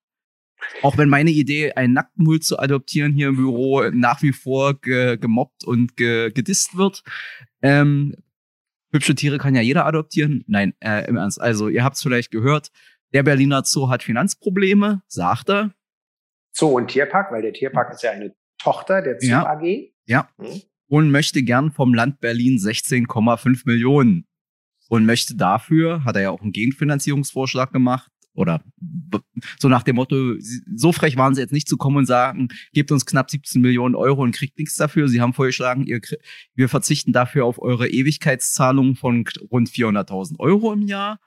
Auch 0.82 0.98
wenn 0.98 1.08
meine 1.08 1.30
Idee, 1.30 1.72
einen 1.72 1.94
Nacktmull 1.94 2.40
zu 2.40 2.58
adoptieren 2.58 3.12
hier 3.12 3.28
im 3.28 3.36
Büro 3.36 3.82
nach 3.90 4.22
wie 4.22 4.32
vor 4.32 4.80
ge 4.80 5.16
gemobbt 5.16 5.64
und 5.64 5.96
ge 5.96 6.30
gedisst 6.30 6.76
wird. 6.76 7.02
Ähm, 7.62 8.14
hübsche 8.92 9.14
Tiere 9.14 9.38
kann 9.38 9.54
ja 9.54 9.60
jeder 9.60 9.86
adoptieren. 9.86 10.44
Nein, 10.46 10.74
äh, 10.80 11.06
im 11.08 11.16
Ernst. 11.16 11.40
Also, 11.40 11.68
ihr 11.68 11.84
habt 11.84 11.96
es 11.96 12.02
vielleicht 12.02 12.30
gehört, 12.30 12.70
der 13.12 13.22
Berliner 13.22 13.62
Zoo 13.64 13.88
hat 13.88 14.02
Finanzprobleme, 14.02 15.02
sagt 15.06 15.48
er. 15.48 15.74
Zoo 16.52 16.76
und 16.76 16.88
Tierpark, 16.88 17.32
weil 17.32 17.42
der 17.42 17.52
Tierpark 17.52 17.92
ist 17.92 18.02
ja 18.02 18.10
eine 18.10 18.34
Tochter 18.58 19.02
der 19.02 19.18
Zoo 19.20 19.28
ja. 19.28 19.46
AG. 19.46 19.92
Ja. 20.06 20.28
Hm. 20.38 20.62
Und 20.88 21.10
möchte 21.10 21.42
gern 21.42 21.70
vom 21.70 21.94
Land 21.94 22.20
Berlin 22.20 22.58
16,5 22.58 23.62
Millionen. 23.66 24.26
Und 24.88 25.04
möchte 25.04 25.36
dafür, 25.36 26.04
hat 26.04 26.16
er 26.16 26.22
ja 26.22 26.30
auch 26.30 26.40
einen 26.40 26.52
Gegenfinanzierungsvorschlag 26.52 27.72
gemacht, 27.72 28.10
oder 28.38 28.62
so 29.58 29.68
nach 29.68 29.82
dem 29.82 29.96
Motto, 29.96 30.34
so 30.74 30.92
frech 30.92 31.16
waren 31.16 31.34
sie 31.34 31.40
jetzt 31.40 31.52
nicht 31.52 31.68
zu 31.68 31.76
kommen 31.76 31.98
und 31.98 32.06
sagen, 32.06 32.48
gebt 32.72 32.92
uns 32.92 33.04
knapp 33.04 33.30
17 33.30 33.60
Millionen 33.60 33.94
Euro 33.94 34.22
und 34.22 34.34
kriegt 34.34 34.58
nichts 34.58 34.76
dafür. 34.76 35.08
Sie 35.08 35.20
haben 35.20 35.32
vorgeschlagen, 35.32 35.84
ihr, 35.84 36.00
wir 36.54 36.68
verzichten 36.68 37.12
dafür 37.12 37.44
auf 37.44 37.60
eure 37.60 37.88
Ewigkeitszahlung 37.88 38.94
von 38.94 39.24
rund 39.50 39.68
400.000 39.68 40.38
Euro 40.38 40.72
im 40.72 40.82
Jahr. 40.82 41.18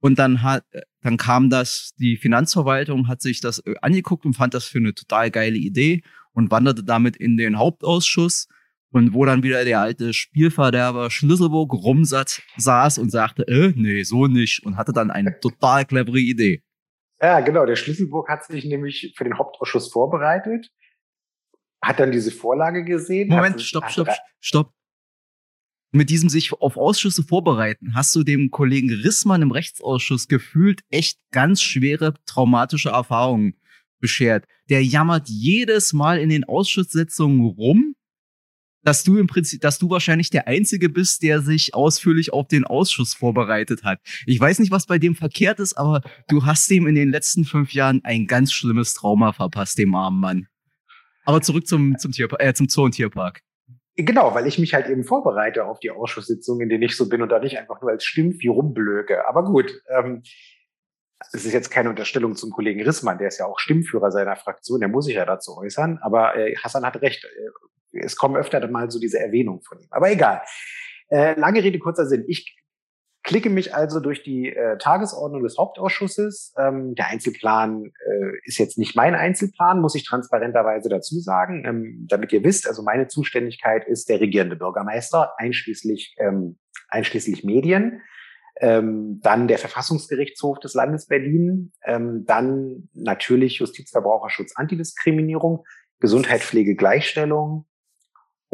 Und 0.00 0.18
dann 0.18 0.42
hat, 0.42 0.64
dann 1.02 1.16
kam 1.16 1.50
das, 1.50 1.92
die 1.98 2.16
Finanzverwaltung 2.16 3.08
hat 3.08 3.22
sich 3.22 3.40
das 3.40 3.60
äh, 3.60 3.74
angeguckt 3.80 4.24
und 4.24 4.34
fand 4.34 4.54
das 4.54 4.64
für 4.64 4.78
eine 4.78 4.94
total 4.94 5.30
geile 5.30 5.56
Idee 5.56 6.02
und 6.32 6.50
wanderte 6.50 6.82
damit 6.82 7.16
in 7.16 7.36
den 7.36 7.58
Hauptausschuss. 7.58 8.48
Und 8.94 9.12
wo 9.12 9.24
dann 9.24 9.42
wieder 9.42 9.64
der 9.64 9.80
alte 9.80 10.12
Spielverderber 10.12 11.10
Schlüsselburg 11.10 11.72
rumsaß 11.72 12.40
saß 12.58 12.98
und 12.98 13.10
sagte, 13.10 13.42
äh, 13.48 13.72
nee, 13.74 14.04
so 14.04 14.28
nicht. 14.28 14.64
Und 14.64 14.76
hatte 14.76 14.92
dann 14.92 15.10
eine 15.10 15.40
total 15.40 15.84
clevere 15.84 16.20
Idee. 16.20 16.62
Ja, 17.20 17.40
genau. 17.40 17.66
Der 17.66 17.74
Schlüsselburg 17.74 18.28
hat 18.28 18.44
sich 18.44 18.64
nämlich 18.64 19.12
für 19.16 19.24
den 19.24 19.36
Hauptausschuss 19.36 19.90
vorbereitet, 19.90 20.70
hat 21.82 21.98
dann 21.98 22.12
diese 22.12 22.30
Vorlage 22.30 22.84
gesehen. 22.84 23.30
Moment, 23.30 23.60
stopp, 23.60 23.90
stopp, 23.90 24.10
stopp. 24.38 24.72
Mit 25.90 26.08
diesem 26.08 26.28
sich 26.28 26.52
auf 26.52 26.76
Ausschüsse 26.76 27.24
vorbereiten, 27.24 27.96
hast 27.96 28.14
du 28.14 28.22
dem 28.22 28.52
Kollegen 28.52 28.92
Rissmann 28.92 29.42
im 29.42 29.50
Rechtsausschuss 29.50 30.28
gefühlt 30.28 30.82
echt 30.90 31.18
ganz 31.32 31.62
schwere 31.62 32.14
traumatische 32.26 32.90
Erfahrungen 32.90 33.60
beschert. 33.98 34.46
Der 34.70 34.84
jammert 34.84 35.28
jedes 35.28 35.92
Mal 35.92 36.20
in 36.20 36.28
den 36.28 36.44
Ausschusssitzungen 36.44 37.44
rum, 37.44 37.96
dass 38.84 39.02
du 39.02 39.18
im 39.18 39.26
Prinzip, 39.26 39.60
dass 39.60 39.78
du 39.78 39.90
wahrscheinlich 39.90 40.30
der 40.30 40.46
Einzige 40.46 40.88
bist, 40.88 41.22
der 41.22 41.40
sich 41.40 41.74
ausführlich 41.74 42.32
auf 42.32 42.46
den 42.48 42.64
Ausschuss 42.64 43.14
vorbereitet 43.14 43.82
hat. 43.82 43.98
Ich 44.26 44.38
weiß 44.38 44.58
nicht, 44.58 44.70
was 44.70 44.86
bei 44.86 44.98
dem 44.98 45.14
verkehrt 45.14 45.58
ist, 45.58 45.74
aber 45.74 46.02
du 46.28 46.44
hast 46.44 46.70
dem 46.70 46.86
in 46.86 46.94
den 46.94 47.10
letzten 47.10 47.44
fünf 47.44 47.72
Jahren 47.72 48.00
ein 48.04 48.26
ganz 48.26 48.52
schlimmes 48.52 48.94
Trauma 48.94 49.32
verpasst, 49.32 49.78
dem 49.78 49.94
armen 49.94 50.20
Mann. 50.20 50.46
Aber 51.24 51.40
zurück 51.40 51.66
zum, 51.66 51.96
zum, 51.98 52.12
Tier, 52.12 52.28
äh, 52.38 52.52
zum 52.52 52.68
Zoo- 52.68 52.84
und 52.84 52.92
Tierpark. 52.92 53.40
Genau, 53.96 54.34
weil 54.34 54.46
ich 54.46 54.58
mich 54.58 54.74
halt 54.74 54.88
eben 54.88 55.04
vorbereite 55.04 55.64
auf 55.64 55.78
die 55.78 55.90
Ausschusssitzungen, 55.90 56.62
in 56.62 56.68
denen 56.68 56.82
ich 56.82 56.96
so 56.96 57.08
bin 57.08 57.22
und 57.22 57.30
da 57.30 57.38
nicht 57.38 57.58
einfach 57.58 57.80
nur 57.80 57.90
als 57.90 58.04
Stimmvieh 58.04 58.48
rumblöke. 58.48 59.26
Aber 59.28 59.44
gut, 59.44 59.80
ähm, 59.88 60.22
es 61.32 61.44
ist 61.44 61.52
jetzt 61.52 61.70
keine 61.70 61.90
Unterstellung 61.90 62.34
zum 62.34 62.50
Kollegen 62.50 62.82
Rissmann, 62.82 63.18
der 63.18 63.28
ist 63.28 63.38
ja 63.38 63.46
auch 63.46 63.58
Stimmführer 63.58 64.10
seiner 64.10 64.36
Fraktion, 64.36 64.80
der 64.80 64.88
muss 64.88 65.06
sich 65.06 65.14
ja 65.14 65.24
dazu 65.24 65.56
äußern. 65.56 65.98
Aber 66.02 66.36
äh, 66.36 66.54
Hassan 66.56 66.84
hat 66.84 67.00
recht. 67.02 67.24
Äh, 67.24 67.28
es 68.02 68.16
kommen 68.16 68.36
öfter 68.36 68.66
mal 68.68 68.90
so 68.90 68.98
diese 68.98 69.20
Erwähnungen 69.20 69.62
von 69.62 69.80
ihm. 69.80 69.88
Aber 69.90 70.10
egal. 70.10 70.42
Äh, 71.08 71.38
lange 71.38 71.62
Rede, 71.62 71.78
kurzer 71.78 72.06
Sinn. 72.06 72.24
Ich 72.28 72.56
klicke 73.24 73.48
mich 73.50 73.74
also 73.74 74.00
durch 74.00 74.22
die 74.22 74.50
äh, 74.50 74.76
Tagesordnung 74.78 75.42
des 75.42 75.56
Hauptausschusses. 75.58 76.54
Ähm, 76.58 76.94
der 76.94 77.08
Einzelplan 77.08 77.86
äh, 77.86 78.38
ist 78.44 78.58
jetzt 78.58 78.78
nicht 78.78 78.94
mein 78.94 79.14
Einzelplan, 79.14 79.80
muss 79.80 79.94
ich 79.94 80.04
transparenterweise 80.04 80.88
dazu 80.88 81.18
sagen. 81.18 81.64
Ähm, 81.66 82.06
damit 82.08 82.32
ihr 82.32 82.44
wisst, 82.44 82.68
also 82.68 82.82
meine 82.82 83.08
Zuständigkeit 83.08 83.86
ist 83.88 84.08
der 84.08 84.20
regierende 84.20 84.56
Bürgermeister, 84.56 85.32
einschließlich, 85.38 86.14
ähm, 86.18 86.58
einschließlich 86.88 87.44
Medien. 87.44 88.02
Ähm, 88.60 89.20
dann 89.22 89.48
der 89.48 89.58
Verfassungsgerichtshof 89.58 90.60
des 90.60 90.74
Landes 90.74 91.06
Berlin, 91.06 91.72
ähm, 91.84 92.24
dann 92.24 92.88
natürlich 92.92 93.60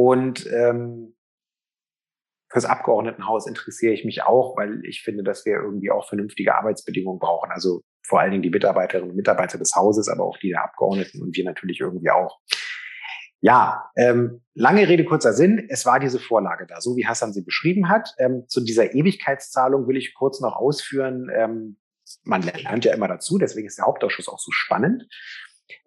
Justizverbraucherschutz, 0.00 1.14
fürs 2.52 2.64
Abgeordnetenhaus 2.64 3.46
interessiere 3.46 3.92
ich 3.92 4.04
mich 4.04 4.24
auch, 4.24 4.56
weil 4.56 4.84
ich 4.84 5.02
finde, 5.02 5.22
dass 5.22 5.46
wir 5.46 5.54
irgendwie 5.54 5.92
auch 5.92 6.08
vernünftige 6.08 6.56
Arbeitsbedingungen 6.56 7.20
brauchen. 7.20 7.50
Also 7.52 7.82
vor 8.02 8.18
allen 8.18 8.32
Dingen 8.32 8.42
die 8.42 8.50
Mitarbeiterinnen 8.50 9.10
und 9.10 9.16
Mitarbeiter 9.16 9.56
des 9.56 9.74
Hauses, 9.76 10.08
aber 10.08 10.24
auch 10.24 10.36
die 10.38 10.48
der 10.48 10.64
Abgeordneten 10.64 11.22
und 11.22 11.36
wir 11.36 11.44
natürlich 11.44 11.78
irgendwie 11.78 12.10
auch. 12.10 12.40
Ja, 13.40 13.90
ähm, 13.96 14.42
lange 14.54 14.86
Rede, 14.88 15.04
kurzer 15.04 15.32
Sinn. 15.32 15.64
Es 15.70 15.86
war 15.86 16.00
diese 16.00 16.18
Vorlage 16.18 16.66
da, 16.66 16.80
so 16.80 16.96
wie 16.96 17.06
Hassan 17.06 17.32
sie 17.32 17.42
beschrieben 17.42 17.88
hat. 17.88 18.10
Ähm, 18.18 18.44
zu 18.48 18.62
dieser 18.62 18.94
Ewigkeitszahlung 18.94 19.86
will 19.86 19.96
ich 19.96 20.12
kurz 20.14 20.40
noch 20.40 20.56
ausführen. 20.56 21.30
Ähm, 21.32 21.78
man 22.24 22.42
lernt 22.42 22.84
ja 22.84 22.92
immer 22.92 23.08
dazu, 23.08 23.38
deswegen 23.38 23.68
ist 23.68 23.78
der 23.78 23.86
Hauptausschuss 23.86 24.28
auch 24.28 24.40
so 24.40 24.50
spannend. 24.50 25.06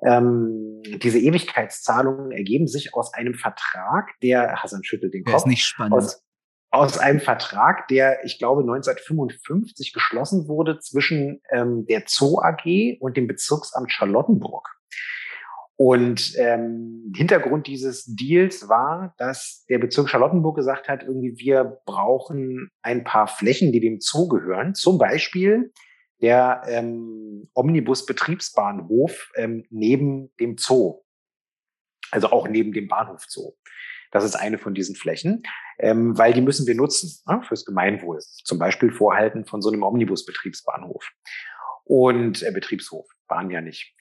Ähm, 0.06 0.82
diese 0.84 1.20
Ewigkeitszahlungen 1.20 2.32
ergeben 2.32 2.68
sich 2.68 2.94
aus 2.94 3.14
einem 3.14 3.34
Vertrag, 3.34 4.10
der, 4.22 4.62
Hassan 4.62 4.84
schüttelt 4.84 5.14
den 5.14 5.24
Kopf. 5.24 5.32
Der 5.32 5.38
ist 5.38 5.48
nicht 5.48 5.66
spannend. 5.66 5.94
Aus, 5.94 6.24
aus 6.72 6.98
einem 6.98 7.20
Vertrag, 7.20 7.88
der, 7.88 8.26
ich 8.26 8.40
glaube, 8.40 8.62
1955 8.62 9.94
geschlossen 9.94 10.48
wurde 10.48 10.80
zwischen 10.80 11.42
ähm, 11.52 11.86
der 11.88 12.04
Zoo 12.08 12.40
AG 12.40 12.98
und 13.00 13.16
dem 13.16 13.28
Bezirksamt 13.28 13.92
Charlottenburg. 13.92 14.68
Und 15.76 16.34
ähm, 16.38 17.12
Hintergrund 17.16 17.68
dieses 17.68 18.06
Deals 18.06 18.70
war, 18.70 19.14
dass 19.18 19.66
der 19.70 19.80
Bezirk 19.80 20.10
Charlottenburg 20.10 20.56
gesagt 20.56 20.88
hat, 20.88 21.04
irgendwie 21.04 21.38
wir 21.38 21.80
brauchen 21.86 22.70
ein 22.84 23.04
paar 23.04 23.28
Flächen, 23.28 23.72
die 23.72 23.80
dem 23.80 24.00
Zoo 24.00 24.28
gehören. 24.28 24.76
Zum 24.76 24.98
Beispiel 24.98 25.72
der 26.24 26.64
ähm, 26.68 27.50
Omnibus-Betriebsbahnhof 27.54 29.32
ähm, 29.36 29.66
neben 29.70 30.34
dem 30.40 30.58
Zoo. 30.58 31.02
Also 32.12 32.30
auch 32.30 32.48
neben 32.48 32.72
dem 32.72 32.88
Bahnhof 32.88 33.26
Zoo. 33.28 33.52
Das 34.10 34.24
ist 34.24 34.36
eine 34.36 34.58
von 34.58 34.74
diesen 34.74 34.96
Flächen, 34.96 35.44
ähm, 35.80 36.18
weil 36.18 36.34
die 36.34 36.42
müssen 36.42 36.66
wir 36.66 36.76
nutzen 36.76 37.12
ne, 37.28 37.42
fürs 37.44 37.66
Gemeinwohl. 37.66 38.20
Zum 38.20 38.58
Beispiel 38.58 38.92
Vorhalten 38.92 39.46
von 39.46 39.62
so 39.62 39.70
einem 39.70 39.84
Omnibus-Betriebsbahnhof. 39.84 41.12
Und 41.84 42.42
äh, 42.42 42.52
Betriebshof 42.52 43.06
waren 43.28 43.52
ja 43.52 43.60
nicht. 43.60 43.94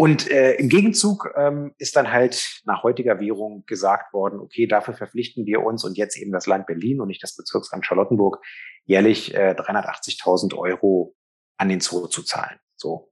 Und 0.00 0.30
äh, 0.30 0.54
im 0.54 0.68
Gegenzug 0.68 1.32
ähm, 1.34 1.74
ist 1.78 1.96
dann 1.96 2.12
halt 2.12 2.60
nach 2.64 2.84
heutiger 2.84 3.18
Währung 3.18 3.64
gesagt 3.66 4.12
worden, 4.12 4.38
okay, 4.38 4.68
dafür 4.68 4.94
verpflichten 4.94 5.44
wir 5.44 5.64
uns 5.64 5.82
und 5.82 5.98
jetzt 5.98 6.16
eben 6.16 6.30
das 6.30 6.46
Land 6.46 6.68
Berlin 6.68 7.00
und 7.00 7.08
nicht 7.08 7.20
das 7.20 7.34
Bezirksamt 7.34 7.84
Charlottenburg 7.84 8.38
jährlich 8.84 9.34
äh, 9.34 9.56
380.000 9.58 10.56
Euro 10.56 11.16
an 11.56 11.68
den 11.68 11.80
Zoo 11.80 12.06
zu 12.06 12.22
zahlen. 12.22 12.60
So. 12.76 13.10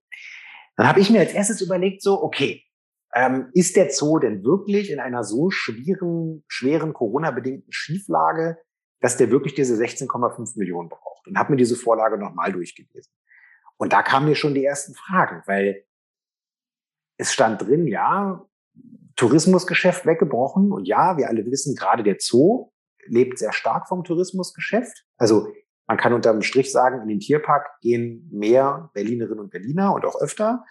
Dann 0.76 0.86
habe 0.86 1.00
ich 1.00 1.10
mir 1.10 1.18
als 1.18 1.32
erstes 1.32 1.60
überlegt, 1.60 2.02
so, 2.02 2.22
okay, 2.22 2.62
ähm, 3.16 3.48
ist 3.52 3.74
der 3.74 3.90
Zoo 3.90 4.20
denn 4.20 4.44
wirklich 4.44 4.92
in 4.92 5.00
einer 5.00 5.24
so 5.24 5.50
schweren, 5.50 6.44
schweren 6.46 6.92
Corona-bedingten 6.92 7.72
Schieflage, 7.72 8.58
dass 9.00 9.16
der 9.16 9.32
wirklich 9.32 9.54
diese 9.54 9.74
16,5 9.74 10.56
Millionen 10.56 10.88
braucht? 10.88 11.26
Und 11.26 11.36
habe 11.36 11.50
mir 11.50 11.56
diese 11.56 11.74
Vorlage 11.74 12.16
nochmal 12.16 12.52
durchgelesen. 12.52 13.12
Und 13.76 13.92
da 13.92 14.04
kamen 14.04 14.28
mir 14.28 14.36
schon 14.36 14.54
die 14.54 14.64
ersten 14.64 14.94
Fragen, 14.94 15.42
weil 15.46 15.85
es 17.16 17.32
stand 17.32 17.62
drin, 17.62 17.86
ja, 17.86 18.46
Tourismusgeschäft 19.16 20.06
weggebrochen. 20.06 20.72
Und 20.72 20.86
ja, 20.86 21.16
wir 21.16 21.28
alle 21.28 21.44
wissen, 21.46 21.74
gerade 21.74 22.02
der 22.02 22.16
Zoo 22.20 22.70
lebt 23.06 23.38
sehr 23.38 23.52
stark 23.52 23.88
vom 23.88 24.04
Tourismusgeschäft. 24.04 25.04
Also 25.16 25.48
man 25.86 25.96
kann 25.96 26.12
unterm 26.12 26.42
Strich 26.42 26.72
sagen, 26.72 27.00
in 27.02 27.08
den 27.08 27.20
Tierpark 27.20 27.80
gehen 27.80 28.28
mehr 28.32 28.90
Berlinerinnen 28.92 29.40
und 29.40 29.50
Berliner 29.50 29.94
und 29.94 30.04
auch 30.04 30.20
öfter. 30.20 30.64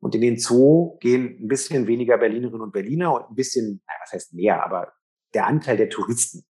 Und 0.00 0.14
in 0.14 0.20
den 0.20 0.38
Zoo 0.38 0.98
gehen 0.98 1.38
ein 1.40 1.48
bisschen 1.48 1.86
weniger 1.86 2.18
Berlinerinnen 2.18 2.60
und 2.60 2.72
Berliner 2.72 3.14
und 3.14 3.30
ein 3.30 3.34
bisschen, 3.34 3.82
was 4.02 4.12
heißt 4.12 4.34
mehr, 4.34 4.64
aber 4.64 4.92
der 5.32 5.46
Anteil 5.46 5.76
der 5.76 5.88
Touristen, 5.88 6.44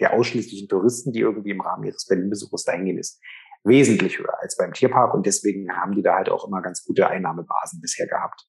der 0.00 0.14
ausschließlichen 0.14 0.68
Touristen, 0.68 1.12
die 1.12 1.20
irgendwie 1.20 1.50
im 1.50 1.60
Rahmen 1.60 1.84
ihres 1.84 2.06
Berlin-Besuchs 2.06 2.64
dahin 2.64 2.84
gehen, 2.84 2.98
ist 2.98 3.20
wesentlich 3.64 4.18
höher 4.18 4.40
als 4.40 4.56
beim 4.56 4.72
Tierpark 4.72 5.14
und 5.14 5.26
deswegen 5.26 5.70
haben 5.70 5.94
die 5.94 6.02
da 6.02 6.14
halt 6.14 6.28
auch 6.28 6.46
immer 6.46 6.62
ganz 6.62 6.84
gute 6.84 7.08
Einnahmebasen 7.08 7.80
bisher 7.80 8.06
gehabt. 8.06 8.46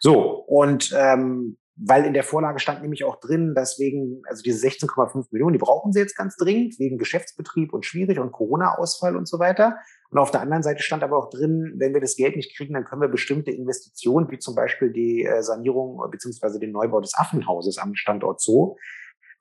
So, 0.00 0.44
und 0.46 0.92
ähm, 0.96 1.56
weil 1.76 2.04
in 2.04 2.14
der 2.14 2.22
Vorlage 2.22 2.60
stand 2.60 2.82
nämlich 2.82 3.04
auch 3.04 3.18
drin, 3.18 3.52
dass 3.54 3.80
wegen, 3.80 4.22
also 4.28 4.42
diese 4.42 4.64
16,5 4.64 5.26
Millionen, 5.32 5.54
die 5.54 5.58
brauchen 5.58 5.92
sie 5.92 5.98
jetzt 5.98 6.16
ganz 6.16 6.36
dringend, 6.36 6.78
wegen 6.78 6.98
Geschäftsbetrieb 6.98 7.72
und 7.72 7.84
schwierig 7.84 8.20
und 8.20 8.30
Corona-Ausfall 8.30 9.16
und 9.16 9.26
so 9.26 9.40
weiter. 9.40 9.76
Und 10.10 10.18
auf 10.18 10.30
der 10.30 10.40
anderen 10.40 10.62
Seite 10.62 10.82
stand 10.82 11.02
aber 11.02 11.18
auch 11.18 11.30
drin, 11.30 11.74
wenn 11.78 11.92
wir 11.92 12.00
das 12.00 12.14
Geld 12.14 12.36
nicht 12.36 12.56
kriegen, 12.56 12.74
dann 12.74 12.84
können 12.84 13.00
wir 13.00 13.08
bestimmte 13.08 13.50
Investitionen, 13.50 14.30
wie 14.30 14.38
zum 14.38 14.54
Beispiel 14.54 14.92
die 14.92 15.24
äh, 15.24 15.42
Sanierung 15.42 16.00
beziehungsweise 16.10 16.60
den 16.60 16.70
Neubau 16.70 17.00
des 17.00 17.14
Affenhauses 17.16 17.78
am 17.78 17.96
Standort 17.96 18.40
Zoo, 18.40 18.76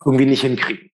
irgendwie 0.03 0.25
nicht 0.25 0.41
hinkriegen. 0.41 0.89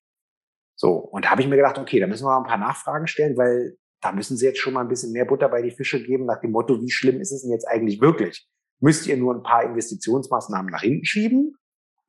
So, 0.75 0.91
und 0.91 1.25
da 1.25 1.31
habe 1.31 1.41
ich 1.41 1.47
mir 1.47 1.55
gedacht, 1.55 1.77
okay, 1.77 1.99
da 1.99 2.07
müssen 2.07 2.25
wir 2.25 2.31
mal 2.31 2.39
ein 2.39 2.49
paar 2.49 2.57
Nachfragen 2.57 3.07
stellen, 3.07 3.37
weil 3.37 3.77
da 4.01 4.11
müssen 4.11 4.37
Sie 4.37 4.45
jetzt 4.45 4.59
schon 4.59 4.73
mal 4.73 4.81
ein 4.81 4.87
bisschen 4.87 5.11
mehr 5.11 5.25
Butter 5.25 5.49
bei 5.49 5.61
die 5.61 5.71
Fische 5.71 6.01
geben, 6.03 6.25
nach 6.25 6.39
dem 6.41 6.51
Motto, 6.51 6.81
wie 6.81 6.91
schlimm 6.91 7.19
ist 7.19 7.31
es 7.31 7.41
denn 7.41 7.51
jetzt 7.51 7.67
eigentlich 7.67 8.01
wirklich? 8.01 8.47
Müsst 8.79 9.07
ihr 9.07 9.17
nur 9.17 9.35
ein 9.35 9.43
paar 9.43 9.63
Investitionsmaßnahmen 9.63 10.71
nach 10.71 10.81
hinten 10.81 11.05
schieben 11.05 11.57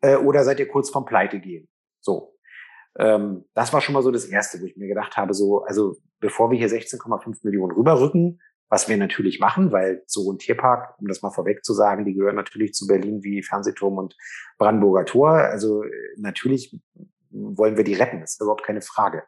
äh, 0.00 0.16
oder 0.16 0.44
seid 0.44 0.61
ihr 0.61 0.68
kurz 0.68 0.90
vom 0.90 1.05
Pleite 1.05 1.40
gehen? 1.40 1.68
So. 2.00 2.37
Ähm, 2.98 3.44
das 3.55 3.72
war 3.72 3.81
schon 3.81 3.92
mal 3.92 4.03
so 4.03 4.11
das 4.11 4.24
Erste, 4.24 4.61
wo 4.61 4.66
ich 4.66 4.76
mir 4.76 4.88
gedacht 4.88 5.16
habe, 5.16 5.35
so, 5.35 5.62
also 5.64 5.96
bevor 6.20 6.50
wir 6.50 6.59
hier 6.59 6.68
16,5 6.68 7.38
Millionen 7.42 7.72
rüberrücken, 7.72 8.40
was 8.68 8.88
wir 8.88 8.96
natürlich 8.96 9.40
machen, 9.40 9.72
weil 9.72 10.03
so 10.07 10.31
ein 10.33 10.38
Tierpark, 10.38 10.94
um 11.00 11.09
das 11.09 11.22
mal 11.22 11.31
vorweg 11.31 11.64
zu 11.64 11.74
sagen, 11.74 12.05
die 12.05 12.14
gehören 12.14 12.37
natürlich 12.37 12.72
zu 12.72 12.87
Berlin 12.87 13.22
wie 13.22 13.42
Fernsehturm 13.42 13.98
und 13.98 14.16
Brandenburger 14.59 15.05
Tor. 15.05 15.31
Also 15.31 15.83
äh, 15.83 15.90
natürlich 16.16 16.79
wollen 17.31 17.76
wir 17.76 17.85
die 17.85 17.94
retten, 17.94 18.20
das 18.20 18.33
ist 18.33 18.40
überhaupt 18.40 18.64
keine 18.64 18.83
Frage. 18.83 19.24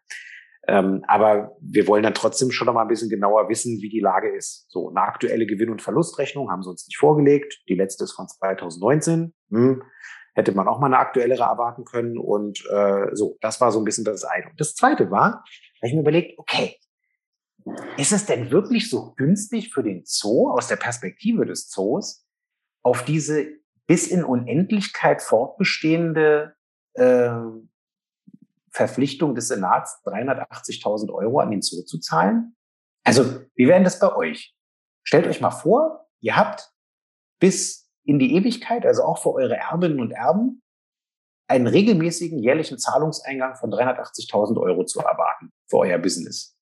Ähm, 0.69 1.05
aber 1.09 1.57
wir 1.61 1.89
wollen 1.89 2.05
dann 2.05 2.15
trotzdem 2.15 2.53
schon 2.53 2.67
noch 2.67 2.75
mal 2.75 2.83
ein 2.83 2.89
bisschen 2.89 3.09
genauer 3.09 3.49
wissen, 3.49 3.81
wie 3.81 3.89
die 3.89 4.01
Lage 4.01 4.29
ist. 4.29 4.67
So, 4.69 4.91
eine 4.91 5.03
aktuelle 5.03 5.47
Gewinn- 5.47 5.71
und 5.71 5.83
Verlustrechnung 5.83 6.51
haben 6.51 6.63
sie 6.63 6.71
uns 6.71 6.87
nicht 6.87 6.99
vorgelegt. 6.99 7.63
Die 7.69 7.75
letzte 7.75 8.05
ist 8.05 8.13
von 8.13 8.29
2019. 8.29 9.35
Hm, 9.51 9.83
hätte 10.35 10.53
man 10.53 10.69
auch 10.69 10.79
mal 10.79 10.87
eine 10.87 10.99
aktuellere 10.99 11.43
erwarten 11.43 11.85
können. 11.85 12.17
Und 12.17 12.65
äh, 12.71 13.15
so, 13.15 13.37
das 13.41 13.61
war 13.61 13.73
so 13.73 13.81
ein 13.81 13.85
bisschen 13.85 14.05
das 14.05 14.25
eine. 14.25 14.51
Und 14.51 14.61
das 14.61 14.75
zweite 14.75 15.11
war, 15.11 15.45
da 15.81 15.89
ich 15.89 15.95
mir 15.95 16.01
überlegt, 16.01 16.39
okay, 16.39 16.77
ist 17.97 18.13
es 18.13 18.27
denn 18.27 18.51
wirklich 18.51 18.89
so 18.89 19.15
günstig 19.17 19.73
für 19.73 19.83
den 19.83 20.03
Zoo 20.05 20.51
aus 20.51 20.69
der 20.69 20.77
Perspektive 20.77 21.45
des 21.45 21.69
Zoos 21.69 22.25
auf 22.83 23.05
diese 23.05 23.47
bis 23.87 24.07
in 24.07 24.25
Unendlichkeit 24.25 25.23
fortbestehende 25.23 26.55
äh, 26.95 27.31
Verpflichtung 28.73 29.35
des 29.35 29.49
Senats 29.49 30.03
380.000 30.05 31.13
Euro 31.13 31.41
an 31.41 31.51
den 31.51 31.63
Zoo 31.63 31.83
zu 31.83 31.99
zahlen? 31.99 32.57
Also, 33.05 33.43
wie 33.55 33.69
wäre 33.69 33.83
das 33.83 33.99
bei 33.99 34.15
euch? 34.15 34.57
Stellt 35.05 35.27
euch 35.27 35.41
mal 35.41 35.51
vor, 35.51 36.09
ihr 36.21 36.37
habt 36.37 36.73
bis 37.41 37.91
in 38.05 38.19
die 38.19 38.35
Ewigkeit, 38.35 38.87
also 38.87 39.03
auch 39.03 39.23
für 39.23 39.33
eure 39.33 39.57
Erbinnen 39.57 40.01
und 40.01 40.13
Erben, 40.13 40.63
einen 41.49 41.67
regelmäßigen 41.67 42.39
jährlichen 42.39 42.79
Zahlungseingang 42.79 43.57
von 43.57 43.71
380.000 43.71 44.59
Euro 44.61 44.85
zu 44.85 45.01
erwarten 45.01 45.53
für 45.69 45.79
euer 45.79 45.99
Business. 45.99 46.57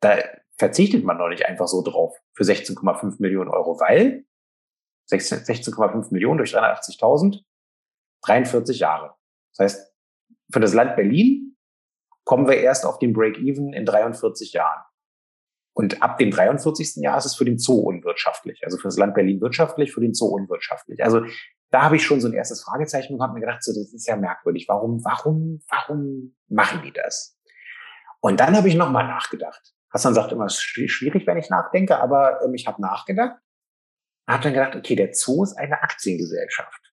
Da 0.00 0.18
verzichtet 0.56 1.04
man 1.04 1.18
doch 1.18 1.28
nicht 1.28 1.46
einfach 1.46 1.68
so 1.68 1.82
drauf 1.82 2.16
für 2.34 2.44
16,5 2.44 3.16
Millionen 3.20 3.50
Euro, 3.50 3.78
weil 3.78 4.24
16,5 5.10 6.12
Millionen 6.12 6.38
durch 6.38 6.54
380.000, 6.54 7.44
43 8.22 8.78
Jahre. 8.78 9.14
Das 9.54 9.64
heißt, 9.64 9.91
für 10.52 10.60
das 10.60 10.74
Land 10.74 10.96
Berlin 10.96 11.56
kommen 12.24 12.46
wir 12.46 12.58
erst 12.58 12.86
auf 12.86 12.98
den 12.98 13.12
Break-Even 13.12 13.72
in 13.72 13.84
43 13.84 14.52
Jahren. 14.52 14.82
Und 15.74 16.02
ab 16.02 16.18
dem 16.18 16.30
43. 16.30 16.96
Jahr 16.96 17.16
ist 17.16 17.24
es 17.24 17.34
für 17.34 17.46
den 17.46 17.58
Zoo 17.58 17.80
unwirtschaftlich. 17.80 18.60
Also 18.62 18.76
für 18.76 18.88
das 18.88 18.98
Land 18.98 19.14
Berlin 19.14 19.40
wirtschaftlich, 19.40 19.92
für 19.92 20.00
den 20.00 20.12
Zoo 20.12 20.26
unwirtschaftlich. 20.26 21.02
Also 21.02 21.24
da 21.70 21.82
habe 21.82 21.96
ich 21.96 22.04
schon 22.04 22.20
so 22.20 22.28
ein 22.28 22.34
erstes 22.34 22.62
Fragezeichen 22.62 23.14
und 23.14 23.22
habe 23.22 23.32
mir 23.32 23.40
gedacht, 23.40 23.62
so, 23.62 23.72
das 23.72 23.92
ist 23.92 24.06
ja 24.06 24.16
merkwürdig. 24.16 24.66
Warum, 24.68 25.02
warum, 25.04 25.62
warum 25.68 26.36
machen 26.48 26.82
die 26.84 26.92
das? 26.92 27.38
Und 28.20 28.38
dann 28.40 28.54
habe 28.54 28.68
ich 28.68 28.74
nochmal 28.74 29.06
nachgedacht. 29.06 29.74
Hassan 29.90 30.14
sagt 30.14 30.32
immer, 30.32 30.44
es 30.44 30.54
ist 30.54 30.62
schwierig, 30.62 31.26
wenn 31.26 31.38
ich 31.38 31.50
nachdenke, 31.50 31.98
aber 31.98 32.42
ähm, 32.44 32.54
ich 32.54 32.66
habe 32.66 32.80
nachgedacht. 32.80 33.38
Habe 34.28 34.42
dann 34.44 34.52
gedacht, 34.52 34.76
okay, 34.76 34.94
der 34.94 35.12
Zoo 35.14 35.42
ist 35.42 35.54
eine 35.54 35.82
Aktiengesellschaft. 35.82 36.92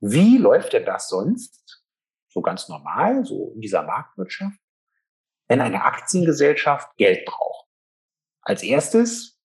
Wie 0.00 0.38
läuft 0.38 0.72
denn 0.72 0.84
das 0.84 1.08
sonst, 1.08 1.57
so 2.38 2.42
ganz 2.42 2.68
normal, 2.68 3.24
so 3.24 3.52
in 3.54 3.60
dieser 3.60 3.82
Marktwirtschaft, 3.82 4.60
wenn 5.48 5.60
eine 5.60 5.82
Aktiengesellschaft 5.82 6.96
Geld 6.96 7.24
braucht. 7.24 7.66
Als 8.42 8.62
erstes 8.62 9.40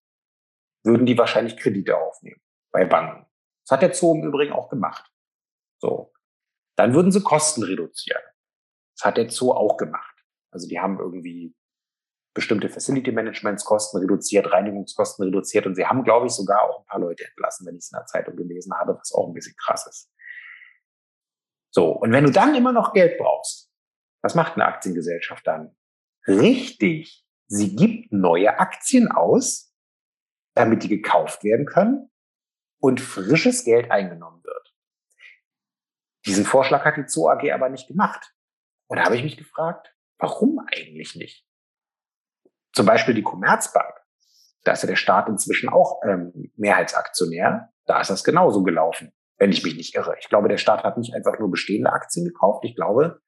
würden 0.84 1.06
die 1.06 1.18
wahrscheinlich 1.18 1.58
Kredite 1.58 1.98
aufnehmen 1.98 2.42
bei 2.72 2.86
Banken. 2.86 3.26
Das 3.66 3.72
hat 3.72 3.82
der 3.82 3.94
Zoo 3.94 4.14
im 4.16 4.24
Übrigen 4.24 4.54
auch 4.54 4.70
gemacht. 4.70 5.10
So. 5.80 6.14
Dann 6.76 6.94
würden 6.94 7.12
sie 7.12 7.22
Kosten 7.22 7.64
reduzieren. 7.64 8.22
Das 8.96 9.06
hat 9.06 9.18
der 9.18 9.30
Zoo 9.30 9.52
auch 9.54 9.78
gemacht. 9.78 10.16
Also 10.52 10.68
die 10.68 10.80
haben 10.80 11.00
irgendwie 11.00 11.56
bestimmte 12.36 12.70
Facility 12.70 13.12
Managements 13.12 13.64
Kosten 13.66 13.98
reduziert, 13.98 14.52
Reinigungskosten 14.52 15.26
reduziert 15.26 15.66
und 15.66 15.76
sie 15.76 15.86
haben, 15.86 16.04
glaube 16.04 16.28
ich, 16.28 16.34
sogar 16.34 16.62
auch 16.64 16.80
ein 16.80 16.86
paar 16.86 17.00
Leute 17.00 17.26
entlassen, 17.26 17.66
wenn 17.66 17.76
ich 17.76 17.84
es 17.86 17.92
in 17.92 17.98
der 17.98 18.06
Zeitung 18.06 18.36
gelesen 18.36 18.74
habe, 18.74 18.98
was 19.00 19.14
auch 19.14 19.28
ein 19.28 19.34
bisschen 19.34 19.56
krass 19.56 19.88
ist. 19.88 20.13
So, 21.76 21.90
und 21.90 22.12
wenn 22.12 22.24
du 22.24 22.32
dann 22.32 22.54
immer 22.54 22.72
noch 22.72 22.94
Geld 22.94 23.18
brauchst, 23.18 23.72
Was 24.22 24.36
macht 24.36 24.54
eine 24.54 24.66
Aktiengesellschaft 24.66 25.46
dann? 25.46 25.76
Richtig, 26.28 27.26
sie 27.48 27.76
gibt 27.76 28.14
neue 28.14 28.58
Aktien 28.58 29.12
aus, 29.12 29.76
damit 30.56 30.84
die 30.84 30.88
gekauft 30.88 31.44
werden 31.44 31.66
können 31.66 32.10
und 32.80 33.02
frisches 33.02 33.66
Geld 33.66 33.92
eingenommen 33.92 34.42
wird. 34.46 34.74
Diesen 36.26 36.46
Vorschlag 36.46 36.86
hat 36.86 36.96
die 36.96 37.06
Zoo 37.06 37.28
AG 37.28 37.52
aber 37.52 37.68
nicht 37.68 37.90
gemacht. 37.90 38.34
Und 38.88 38.98
da 38.98 39.04
habe 39.04 39.18
ich 39.18 39.24
mich 39.24 39.36
gefragt, 39.36 39.94
warum 40.20 40.60
eigentlich 40.72 41.16
nicht? 41.16 41.46
Zum 42.72 42.86
Beispiel 42.86 43.16
die 43.16 43.24
Commerzbank. 43.24 43.94
Da 44.64 44.72
ist 44.72 44.84
ja 44.84 44.88
der 44.88 44.96
Staat 44.96 45.28
inzwischen 45.28 45.68
auch 45.68 46.02
ähm, 46.06 46.54
Mehrheitsaktionär. 46.56 47.74
Da 47.86 48.00
ist 48.00 48.10
das 48.10 48.24
genauso 48.24 48.64
gelaufen, 48.64 49.12
wenn 49.44 49.52
ich 49.52 49.62
mich 49.62 49.76
nicht 49.76 49.94
irre. 49.94 50.16
Ich 50.22 50.30
glaube, 50.30 50.48
der 50.48 50.58
Staat 50.58 50.86
hat 50.86 50.98
nicht 50.98 51.14
einfach 51.14 51.38
nur 51.38 51.52
bestehende 51.52 51.92
Aktien 51.92 52.26
gekauft. 52.26 52.64
Ich 52.64 52.78
glaube, 52.78 53.20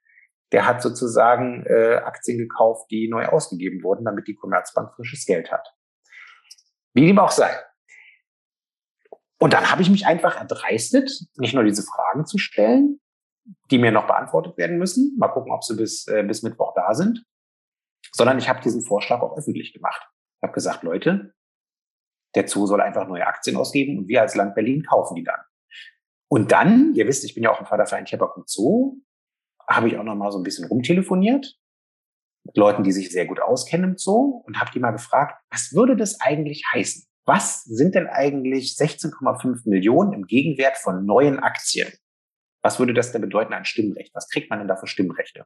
der 0.53 0.65
hat 0.65 0.81
sozusagen 0.81 1.65
äh, 1.65 1.95
Aktien 1.97 2.37
gekauft, 2.37 2.89
die 2.89 3.09
neu 3.09 3.25
ausgegeben 3.25 3.83
wurden, 3.83 4.05
damit 4.05 4.25
die 4.25 4.35
Commerzbank 4.35 4.93
frisches 4.95 5.25
Geld 5.25 5.51
hat. 5.51 5.67
Wie 6.93 7.05
dem 7.05 7.19
auch 7.19 7.31
sei. 7.31 7.53
Und 9.39 9.51
dann 9.51 9.69
habe 9.69 9.81
ich 9.81 9.89
mich 9.89 10.05
einfach 10.05 10.39
erdreistet, 10.39 11.11
nicht 11.35 11.53
nur 11.53 11.65
diese 11.65 11.83
Fragen 11.83 12.25
zu 12.25 12.37
stellen, 12.37 13.01
die 13.69 13.77
mir 13.77 13.91
noch 13.91 14.07
beantwortet 14.07 14.57
werden 14.57 14.77
müssen. 14.77 15.17
Mal 15.17 15.27
gucken, 15.27 15.51
ob 15.51 15.65
sie 15.65 15.75
bis, 15.75 16.07
äh, 16.07 16.23
bis 16.23 16.43
Mittwoch 16.43 16.71
da 16.75 16.93
sind. 16.93 17.25
Sondern 18.13 18.37
ich 18.37 18.47
habe 18.47 18.61
diesen 18.61 18.83
Vorschlag 18.83 19.19
auch 19.19 19.37
öffentlich 19.37 19.73
gemacht. 19.73 20.01
Ich 20.37 20.43
habe 20.43 20.53
gesagt, 20.53 20.81
Leute, 20.83 21.33
der 22.35 22.47
Zoo 22.47 22.67
soll 22.67 22.79
einfach 22.79 23.05
neue 23.05 23.27
Aktien 23.27 23.57
ausgeben 23.57 23.97
und 23.97 24.07
wir 24.07 24.21
als 24.21 24.35
Land 24.35 24.55
Berlin 24.55 24.85
kaufen 24.85 25.15
die 25.15 25.25
dann. 25.25 25.41
Und 26.27 26.51
dann, 26.51 26.93
ihr 26.95 27.07
wisst, 27.07 27.23
ich 27.23 27.35
bin 27.35 27.43
ja 27.43 27.51
auch 27.51 27.59
im 27.59 27.65
Förderverein 27.65 28.05
Tierpark 28.05 28.35
und 28.37 28.49
Zoo, 28.49 28.97
habe 29.67 29.87
ich 29.87 29.97
auch 29.97 30.03
noch 30.03 30.15
mal 30.15 30.31
so 30.31 30.39
ein 30.39 30.43
bisschen 30.43 30.67
rumtelefoniert 30.67 31.57
mit 32.43 32.57
Leuten, 32.57 32.83
die 32.83 32.91
sich 32.91 33.11
sehr 33.11 33.25
gut 33.25 33.39
auskennen 33.39 33.91
im 33.91 33.97
Zoo 33.97 34.43
und 34.45 34.59
habe 34.59 34.71
die 34.71 34.79
mal 34.79 34.91
gefragt, 34.91 35.41
was 35.49 35.73
würde 35.73 35.95
das 35.95 36.21
eigentlich 36.21 36.63
heißen? 36.73 37.05
Was 37.25 37.63
sind 37.63 37.95
denn 37.95 38.07
eigentlich 38.07 38.75
16,5 38.77 39.67
Millionen 39.67 40.13
im 40.13 40.27
Gegenwert 40.27 40.77
von 40.77 41.05
neuen 41.05 41.39
Aktien? 41.39 41.91
Was 42.61 42.79
würde 42.79 42.93
das 42.93 43.11
denn 43.11 43.21
bedeuten 43.21 43.53
an 43.53 43.65
Stimmrecht? 43.65 44.13
Was 44.13 44.29
kriegt 44.29 44.49
man 44.49 44.59
denn 44.59 44.67
da 44.67 44.75
für 44.75 44.87
Stimmrechte? 44.87 45.45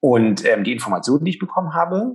Und 0.00 0.44
ähm, 0.44 0.62
die 0.62 0.72
Information, 0.72 1.24
die 1.24 1.32
ich 1.32 1.38
bekommen 1.38 1.74
habe, 1.74 2.14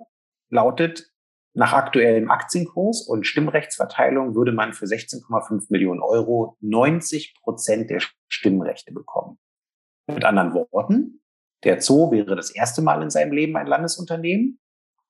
lautet, 0.50 1.11
nach 1.54 1.74
aktuellem 1.74 2.32
Aktienkurs 2.32 3.02
und 3.08 3.28
Stimmrechtsverteilung 3.28 4.36
würde 4.36 4.54
man 4.54 4.74
für 4.74 4.86
16,5 4.86 5.66
Millionen 5.70 6.02
Euro 6.02 6.58
90 6.62 7.36
Prozent 7.42 7.90
der 7.90 8.02
Stimmrechte 8.30 8.94
bekommen. 8.94 9.38
Mit 10.08 10.24
anderen 10.24 10.54
Worten, 10.54 11.22
der 11.64 11.82
Zoo 11.82 12.12
wäre 12.12 12.36
das 12.36 12.52
erste 12.52 12.82
Mal 12.82 13.02
in 13.04 13.10
seinem 13.10 13.34
Leben 13.34 13.56
ein 13.58 13.68
Landesunternehmen 13.68 14.60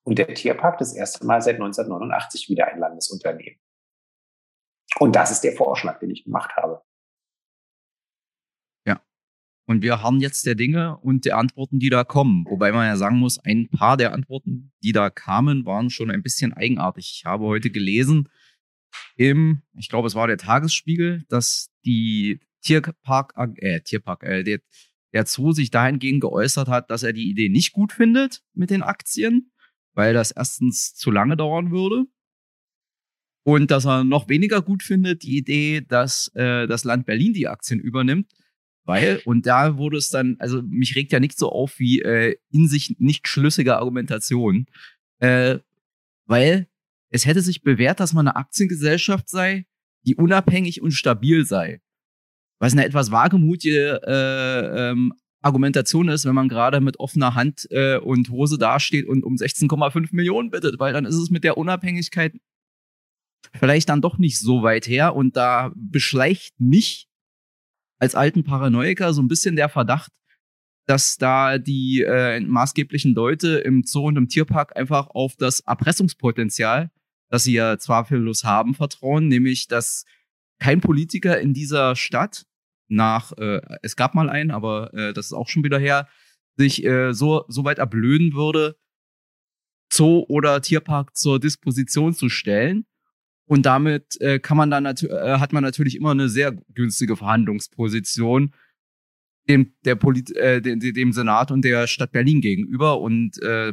und 0.04 0.18
der 0.18 0.34
Tierpark 0.34 0.78
das 0.78 0.94
erste 0.94 1.24
Mal 1.24 1.40
seit 1.40 1.54
1989 1.54 2.48
wieder 2.48 2.66
ein 2.66 2.78
Landesunternehmen. 2.78 3.60
Und 4.98 5.16
das 5.16 5.30
ist 5.30 5.42
der 5.42 5.52
Vorschlag, 5.52 6.00
den 6.00 6.10
ich 6.10 6.24
gemacht 6.24 6.54
habe. 6.56 6.82
Und 9.66 9.82
wir 9.82 10.02
haben 10.02 10.20
jetzt 10.20 10.44
der 10.44 10.54
Dinge 10.54 10.98
und 10.98 11.24
der 11.24 11.38
Antworten, 11.38 11.78
die 11.78 11.90
da 11.90 12.04
kommen. 12.04 12.44
Wobei 12.48 12.72
man 12.72 12.86
ja 12.86 12.96
sagen 12.96 13.18
muss, 13.18 13.38
ein 13.38 13.68
paar 13.68 13.96
der 13.96 14.12
Antworten, 14.12 14.72
die 14.82 14.92
da 14.92 15.08
kamen, 15.08 15.64
waren 15.64 15.88
schon 15.88 16.10
ein 16.10 16.22
bisschen 16.22 16.52
eigenartig. 16.52 17.12
Ich 17.16 17.24
habe 17.24 17.44
heute 17.44 17.70
gelesen 17.70 18.28
im, 19.16 19.62
ich 19.78 19.88
glaube, 19.88 20.08
es 20.08 20.14
war 20.14 20.26
der 20.26 20.38
Tagesspiegel, 20.38 21.24
dass 21.28 21.70
die 21.84 22.40
Tierpark, 22.62 23.34
äh, 23.56 23.80
Tierpark, 23.80 24.24
äh, 24.24 24.42
der, 24.42 24.60
der 25.12 25.26
Zoo 25.26 25.52
sich 25.52 25.70
dahingehend 25.70 26.20
geäußert 26.20 26.68
hat, 26.68 26.90
dass 26.90 27.02
er 27.02 27.12
die 27.12 27.30
Idee 27.30 27.48
nicht 27.48 27.72
gut 27.72 27.92
findet 27.92 28.42
mit 28.54 28.70
den 28.70 28.82
Aktien 28.82 29.52
weil 29.94 30.14
das 30.14 30.30
erstens 30.30 30.94
zu 30.94 31.10
lange 31.10 31.36
dauern 31.36 31.70
würde. 31.70 32.04
Und 33.44 33.70
dass 33.72 33.86
er 33.86 34.04
noch 34.04 34.28
weniger 34.28 34.62
gut 34.62 34.82
findet, 34.84 35.24
die 35.24 35.36
Idee, 35.36 35.80
dass 35.80 36.28
äh, 36.34 36.68
das 36.68 36.84
Land 36.84 37.06
Berlin 37.06 37.32
die 37.32 37.48
Aktien 37.48 37.80
übernimmt, 37.80 38.30
weil, 38.84 39.22
und 39.24 39.46
da 39.46 39.76
wurde 39.76 39.96
es 39.96 40.08
dann, 40.08 40.36
also 40.38 40.62
mich 40.62 40.96
regt 40.96 41.12
ja 41.12 41.20
nicht 41.20 41.38
so 41.38 41.50
auf 41.50 41.78
wie 41.78 42.00
äh, 42.00 42.36
in 42.50 42.68
sich 42.68 42.96
nicht 42.98 43.28
schlüssige 43.28 43.76
Argumentation, 43.76 44.66
äh, 45.20 45.58
weil 46.26 46.68
es 47.10 47.26
hätte 47.26 47.42
sich 47.42 47.62
bewährt, 47.62 48.00
dass 48.00 48.12
man 48.12 48.26
eine 48.26 48.36
Aktiengesellschaft 48.36 49.28
sei, 49.28 49.66
die 50.04 50.16
unabhängig 50.16 50.82
und 50.82 50.92
stabil 50.92 51.44
sei. 51.44 51.80
Was 52.58 52.72
eine 52.72 52.84
etwas 52.84 53.10
wagemutige 53.10 54.00
äh, 54.06 54.90
ähm, 54.90 55.12
Argumentation 55.42 56.08
ist, 56.08 56.24
wenn 56.24 56.34
man 56.34 56.48
gerade 56.48 56.80
mit 56.80 56.98
offener 56.98 57.34
Hand 57.34 57.66
äh, 57.70 57.98
und 57.98 58.30
Hose 58.30 58.58
dasteht 58.58 59.06
und 59.06 59.24
um 59.24 59.34
16,5 59.34 60.08
Millionen 60.12 60.50
bittet, 60.50 60.78
weil 60.78 60.92
dann 60.92 61.04
ist 61.04 61.16
es 61.16 61.30
mit 61.30 61.44
der 61.44 61.58
Unabhängigkeit 61.58 62.34
vielleicht 63.54 63.88
dann 63.88 64.00
doch 64.00 64.18
nicht 64.18 64.38
so 64.38 64.62
weit 64.62 64.86
her 64.86 65.14
und 65.14 65.36
da 65.36 65.72
beschleicht 65.74 66.60
mich 66.60 67.08
als 68.02 68.16
alten 68.16 68.42
Paranoiker 68.42 69.14
so 69.14 69.22
ein 69.22 69.28
bisschen 69.28 69.54
der 69.54 69.68
Verdacht, 69.68 70.10
dass 70.86 71.18
da 71.18 71.58
die 71.58 72.02
äh, 72.02 72.40
maßgeblichen 72.40 73.14
Leute 73.14 73.58
im 73.58 73.84
Zoo 73.84 74.08
und 74.08 74.16
im 74.16 74.26
Tierpark 74.26 74.76
einfach 74.76 75.06
auf 75.06 75.36
das 75.36 75.60
Erpressungspotenzial, 75.60 76.90
das 77.30 77.44
sie 77.44 77.52
ja 77.52 77.78
zweifellos 77.78 78.42
haben, 78.42 78.74
vertrauen, 78.74 79.28
nämlich 79.28 79.68
dass 79.68 80.04
kein 80.58 80.80
Politiker 80.80 81.40
in 81.40 81.54
dieser 81.54 81.94
Stadt 81.94 82.44
nach, 82.88 83.30
äh, 83.38 83.60
es 83.82 83.94
gab 83.94 84.16
mal 84.16 84.28
einen, 84.28 84.50
aber 84.50 84.92
äh, 84.94 85.12
das 85.12 85.26
ist 85.26 85.32
auch 85.32 85.48
schon 85.48 85.62
wieder 85.62 85.78
her, 85.78 86.08
sich 86.56 86.84
äh, 86.84 87.14
so, 87.14 87.44
so 87.46 87.64
weit 87.64 87.78
erblöden 87.78 88.34
würde, 88.34 88.76
Zoo 89.92 90.24
oder 90.28 90.60
Tierpark 90.60 91.16
zur 91.16 91.38
Disposition 91.38 92.14
zu 92.14 92.28
stellen. 92.28 92.84
Und 93.46 93.66
damit 93.66 94.20
äh, 94.20 94.38
kann 94.38 94.56
man 94.56 94.70
dann 94.70 94.86
äh, 94.86 95.38
hat 95.38 95.52
man 95.52 95.62
natürlich 95.62 95.96
immer 95.96 96.12
eine 96.12 96.28
sehr 96.28 96.52
günstige 96.74 97.16
Verhandlungsposition 97.16 98.54
dem, 99.48 99.74
der 99.84 99.96
Polit 99.96 100.34
äh, 100.36 100.60
dem, 100.62 101.12
Senat 101.12 101.50
und 101.50 101.64
der 101.64 101.86
Stadt 101.86 102.12
Berlin 102.12 102.40
gegenüber. 102.40 103.00
Und 103.00 103.42
äh, 103.42 103.72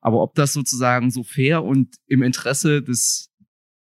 aber 0.00 0.22
ob 0.22 0.34
das 0.34 0.52
sozusagen 0.52 1.10
so 1.10 1.22
fair 1.22 1.64
und 1.64 1.94
im 2.06 2.22
Interesse 2.22 2.82
des 2.82 3.30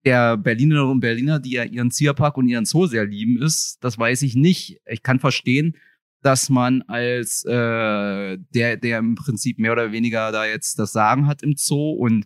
der 0.05 0.37
Berlinerinnen 0.37 0.91
und 0.91 0.99
Berliner, 1.01 1.39
die 1.39 1.51
ja 1.51 1.65
ihren 1.65 1.91
Zierpark 1.91 2.37
und 2.37 2.47
ihren 2.47 2.65
Zoo 2.65 2.85
sehr 2.85 3.05
lieben, 3.05 3.41
ist, 3.41 3.77
das 3.81 3.97
weiß 3.97 4.21
ich 4.21 4.35
nicht. 4.35 4.79
Ich 4.85 5.03
kann 5.03 5.19
verstehen, 5.19 5.75
dass 6.21 6.49
man 6.49 6.81
als 6.83 7.43
äh, 7.45 8.37
der, 8.53 8.77
der 8.77 8.99
im 8.99 9.15
Prinzip 9.15 9.59
mehr 9.59 9.71
oder 9.71 9.91
weniger 9.91 10.31
da 10.31 10.45
jetzt 10.45 10.79
das 10.79 10.91
Sagen 10.91 11.27
hat 11.27 11.43
im 11.43 11.53
Zoo 11.55 11.91
und 11.91 12.25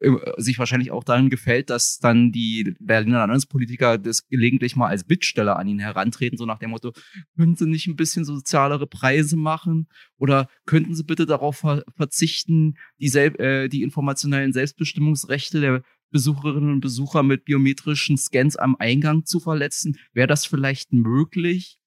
äh, 0.00 0.10
sich 0.38 0.58
wahrscheinlich 0.58 0.90
auch 0.90 1.04
darin 1.04 1.28
gefällt, 1.28 1.68
dass 1.68 1.98
dann 1.98 2.32
die 2.32 2.74
Berliner 2.80 3.18
Landespolitiker 3.18 3.98
das 3.98 4.26
gelegentlich 4.26 4.74
mal 4.74 4.88
als 4.88 5.04
Bittsteller 5.04 5.58
an 5.58 5.68
ihn 5.68 5.78
herantreten, 5.78 6.38
so 6.38 6.46
nach 6.46 6.58
dem 6.58 6.70
Motto, 6.70 6.92
könnten 7.36 7.56
Sie 7.56 7.66
nicht 7.66 7.86
ein 7.86 7.96
bisschen 7.96 8.24
sozialere 8.24 8.86
Preise 8.86 9.36
machen 9.36 9.88
oder 10.16 10.48
könnten 10.64 10.94
Sie 10.94 11.04
bitte 11.04 11.26
darauf 11.26 11.58
ver 11.58 11.84
verzichten, 11.94 12.76
die, 12.98 13.06
äh, 13.16 13.68
die 13.68 13.82
informationellen 13.82 14.54
Selbstbestimmungsrechte 14.54 15.60
der 15.60 15.82
Besucherinnen 16.10 16.72
und 16.72 16.80
Besucher 16.80 17.22
mit 17.22 17.44
biometrischen 17.44 18.16
Scans 18.16 18.56
am 18.56 18.76
Eingang 18.78 19.26
zu 19.26 19.40
verletzen? 19.40 19.98
Wäre 20.12 20.28
das 20.28 20.46
vielleicht 20.46 20.92
möglich, 20.92 21.78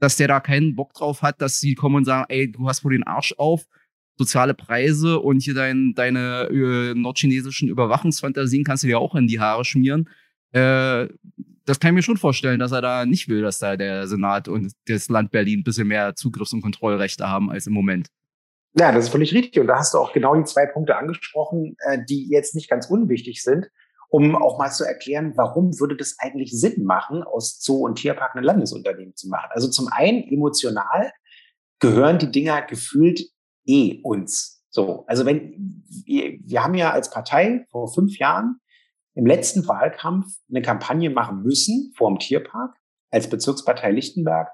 dass 0.00 0.16
der 0.16 0.28
da 0.28 0.40
keinen 0.40 0.74
Bock 0.74 0.94
drauf 0.94 1.22
hat, 1.22 1.40
dass 1.40 1.60
sie 1.60 1.74
kommen 1.74 1.96
und 1.96 2.04
sagen, 2.04 2.26
ey, 2.28 2.50
du 2.50 2.68
hast 2.68 2.84
wohl 2.84 2.92
den 2.92 3.06
Arsch 3.06 3.34
auf, 3.36 3.66
soziale 4.16 4.54
Preise 4.54 5.20
und 5.20 5.42
hier 5.42 5.54
dein, 5.54 5.94
deine 5.94 6.48
äh, 6.50 6.94
nordchinesischen 6.94 7.68
Überwachungsfantasien 7.68 8.64
kannst 8.64 8.82
du 8.82 8.88
dir 8.88 8.98
auch 8.98 9.14
in 9.14 9.28
die 9.28 9.40
Haare 9.40 9.64
schmieren. 9.64 10.08
Äh, 10.52 11.08
das 11.64 11.78
kann 11.78 11.90
ich 11.90 11.94
mir 11.94 12.02
schon 12.02 12.16
vorstellen, 12.16 12.58
dass 12.58 12.72
er 12.72 12.80
da 12.80 13.06
nicht 13.06 13.28
will, 13.28 13.42
dass 13.42 13.58
da 13.58 13.76
der 13.76 14.08
Senat 14.08 14.48
und 14.48 14.72
das 14.86 15.08
Land 15.08 15.30
Berlin 15.30 15.60
ein 15.60 15.64
bisschen 15.64 15.86
mehr 15.86 16.14
Zugriffs- 16.14 16.52
und 16.52 16.62
Kontrollrechte 16.62 17.28
haben 17.28 17.50
als 17.50 17.66
im 17.66 17.74
Moment. 17.74 18.08
Ja, 18.74 18.92
das 18.92 19.04
ist 19.04 19.10
völlig 19.10 19.34
richtig. 19.34 19.60
Und 19.60 19.66
da 19.66 19.78
hast 19.78 19.94
du 19.94 19.98
auch 19.98 20.12
genau 20.12 20.34
die 20.34 20.44
zwei 20.44 20.66
Punkte 20.66 20.96
angesprochen, 20.96 21.76
äh, 21.80 21.98
die 22.08 22.28
jetzt 22.30 22.54
nicht 22.54 22.70
ganz 22.70 22.86
unwichtig 22.86 23.42
sind, 23.42 23.70
um 24.08 24.36
auch 24.36 24.58
mal 24.58 24.70
zu 24.70 24.84
erklären, 24.84 25.34
warum 25.36 25.78
würde 25.78 25.96
das 25.96 26.16
eigentlich 26.18 26.58
Sinn 26.58 26.84
machen, 26.84 27.22
aus 27.22 27.60
Zoo 27.60 27.84
und 27.84 27.96
Tierpark 27.96 28.34
ein 28.34 28.44
Landesunternehmen 28.44 29.14
zu 29.14 29.28
machen. 29.28 29.50
Also 29.50 29.68
zum 29.68 29.88
einen 29.88 30.22
emotional 30.24 31.12
gehören 31.78 32.18
die 32.18 32.30
Dinger 32.30 32.62
gefühlt 32.62 33.20
eh 33.66 34.00
uns. 34.02 34.64
So, 34.70 35.04
also 35.06 35.26
wenn 35.26 35.84
wir, 36.04 36.62
haben 36.62 36.74
ja 36.74 36.92
als 36.92 37.10
Partei 37.10 37.66
vor 37.70 37.92
fünf 37.92 38.18
Jahren 38.18 38.60
im 39.14 39.26
letzten 39.26 39.66
Wahlkampf 39.66 40.26
eine 40.48 40.62
Kampagne 40.62 41.10
machen 41.10 41.42
müssen 41.42 41.92
vor 41.96 42.08
dem 42.08 42.18
Tierpark 42.18 42.76
als 43.10 43.28
Bezirkspartei 43.28 43.90
Lichtenberg, 43.90 44.48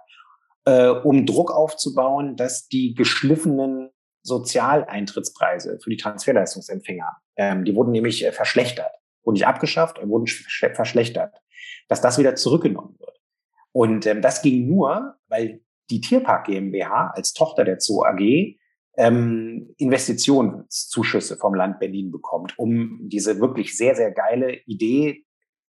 äh, 0.65 0.89
um 0.89 1.27
Druck 1.27 1.51
aufzubauen, 1.51 2.37
dass 2.37 2.69
die 2.69 2.95
geschliffenen 2.95 3.91
Sozialeintrittspreise 4.23 5.79
für 5.83 5.91
die 5.91 5.97
Transferleistungsempfänger. 5.97 7.17
Ähm, 7.37 7.65
die 7.65 7.75
wurden 7.75 7.91
nämlich 7.91 8.25
äh, 8.25 8.33
verschlechtert, 8.33 8.93
wurden 9.25 9.35
nicht 9.35 9.47
abgeschafft, 9.47 9.99
wurden 10.03 10.27
verschlechtert, 10.27 11.35
dass 11.89 12.01
das 12.01 12.19
wieder 12.19 12.37
zurückgenommen 12.37 12.97
wird. 12.99 13.21
Und 13.73 14.07
ähm, 14.07 14.23
das 14.23 14.43
ging 14.43 14.67
nur, 14.67 15.17
weil 15.29 15.61
die 15.91 16.01
Tierpark 16.01 16.47
GmbH 16.47 17.13
als 17.15 17.33
Tochter 17.33 17.65
der 17.65 17.81
Zoo 17.81 18.05
AG 18.05 18.57
ähm, 18.97 19.75
Investitionszuschüsse 19.77 21.37
vom 21.37 21.55
Land 21.55 21.81
Berlin 21.81 22.11
bekommt, 22.11 22.59
um 22.59 23.01
diese 23.03 23.41
wirklich 23.41 23.77
sehr, 23.77 23.97
sehr 23.97 24.13
geile 24.13 24.55
Idee, 24.67 25.25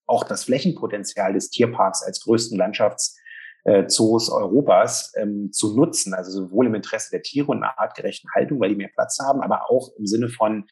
auch 0.06 0.26
das 0.26 0.44
Flächenpotenzial 0.44 1.34
des 1.34 1.50
Tierparks 1.50 2.04
als 2.04 2.22
größten 2.22 2.58
Landschafts 2.58 3.18
äh, 3.64 3.86
Europas 4.30 5.14
ähm, 5.16 5.52
zu 5.52 5.76
nutzen. 5.76 6.14
Also 6.14 6.32
sowohl 6.32 6.68
im 6.68 6.76
Interesse 6.76 7.12
der 7.12 7.22
Tiere 7.22 7.48
und 7.48 7.64
einer 7.64 7.80
artgerechten 7.80 8.30
Haltung, 8.36 8.60
weil 8.60 8.70
die 8.70 8.76
mehr 8.76 8.92
Platz 8.94 9.20
haben, 9.20 9.42
aber 9.42 9.70
auch 9.70 9.92
im 9.98 10.06
Sinne 10.06 10.28
von, 10.28 10.66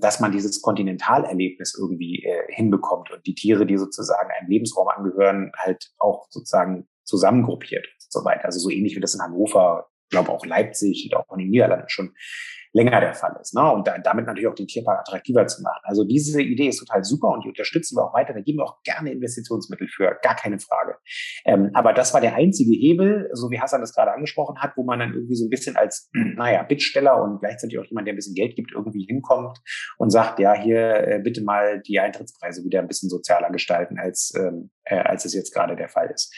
dass 0.00 0.20
man 0.20 0.32
dieses 0.32 0.60
Kontinentalerlebnis 0.60 1.76
irgendwie 1.78 2.24
äh, 2.24 2.52
hinbekommt 2.52 3.10
und 3.10 3.26
die 3.26 3.34
Tiere, 3.34 3.66
die 3.66 3.78
sozusagen 3.78 4.30
einem 4.30 4.50
Lebensraum 4.50 4.88
angehören, 4.88 5.52
halt 5.56 5.92
auch 5.98 6.26
sozusagen 6.30 6.88
zusammengruppiert 7.04 7.86
und 7.86 8.12
so 8.12 8.24
weiter. 8.24 8.44
Also 8.44 8.60
so 8.60 8.70
ähnlich 8.70 8.96
wie 8.96 9.00
das 9.00 9.14
in 9.14 9.22
Hannover, 9.22 9.88
glaube 10.10 10.30
auch 10.30 10.44
Leipzig 10.44 11.08
und 11.10 11.18
auch 11.18 11.32
in 11.32 11.40
den 11.40 11.50
Niederlanden 11.50 11.88
schon 11.88 12.14
länger 12.72 13.00
der 13.00 13.14
Fall 13.14 13.36
ist. 13.40 13.54
Ne? 13.54 13.72
Und 13.72 13.86
da, 13.86 13.98
damit 13.98 14.26
natürlich 14.26 14.48
auch 14.48 14.54
den 14.54 14.66
Tierpark 14.66 15.00
attraktiver 15.00 15.46
zu 15.46 15.62
machen. 15.62 15.80
Also 15.82 16.04
diese 16.04 16.40
Idee 16.40 16.68
ist 16.68 16.78
total 16.78 17.02
super 17.04 17.28
und 17.28 17.44
die 17.44 17.48
unterstützen 17.48 17.96
wir 17.96 18.04
auch 18.04 18.14
weiter. 18.14 18.32
Da 18.32 18.40
geben 18.40 18.58
wir 18.58 18.64
auch 18.64 18.82
gerne 18.82 19.12
Investitionsmittel 19.12 19.88
für, 19.88 20.16
gar 20.22 20.36
keine 20.36 20.58
Frage. 20.58 20.96
Ähm, 21.44 21.70
aber 21.74 21.92
das 21.92 22.14
war 22.14 22.20
der 22.20 22.34
einzige 22.34 22.72
Hebel, 22.72 23.28
so 23.32 23.50
wie 23.50 23.60
Hassan 23.60 23.80
das 23.80 23.94
gerade 23.94 24.12
angesprochen 24.12 24.58
hat, 24.58 24.76
wo 24.76 24.84
man 24.84 25.00
dann 25.00 25.14
irgendwie 25.14 25.34
so 25.34 25.46
ein 25.46 25.50
bisschen 25.50 25.76
als, 25.76 26.10
naja, 26.12 26.62
Bittsteller 26.62 27.20
und 27.22 27.40
gleichzeitig 27.40 27.78
auch 27.78 27.84
jemand, 27.84 28.06
der 28.06 28.14
ein 28.14 28.16
bisschen 28.16 28.34
Geld 28.34 28.54
gibt, 28.54 28.72
irgendwie 28.72 29.04
hinkommt 29.04 29.58
und 29.98 30.10
sagt, 30.10 30.38
ja, 30.38 30.54
hier 30.54 31.06
äh, 31.06 31.20
bitte 31.22 31.42
mal 31.42 31.80
die 31.80 31.98
Eintrittspreise 31.98 32.64
wieder 32.64 32.80
ein 32.80 32.88
bisschen 32.88 33.10
sozialer 33.10 33.50
gestalten, 33.50 33.98
als, 33.98 34.32
ähm, 34.36 34.70
äh, 34.84 34.96
als 34.96 35.24
es 35.24 35.34
jetzt 35.34 35.52
gerade 35.52 35.76
der 35.76 35.88
Fall 35.88 36.10
ist. 36.10 36.34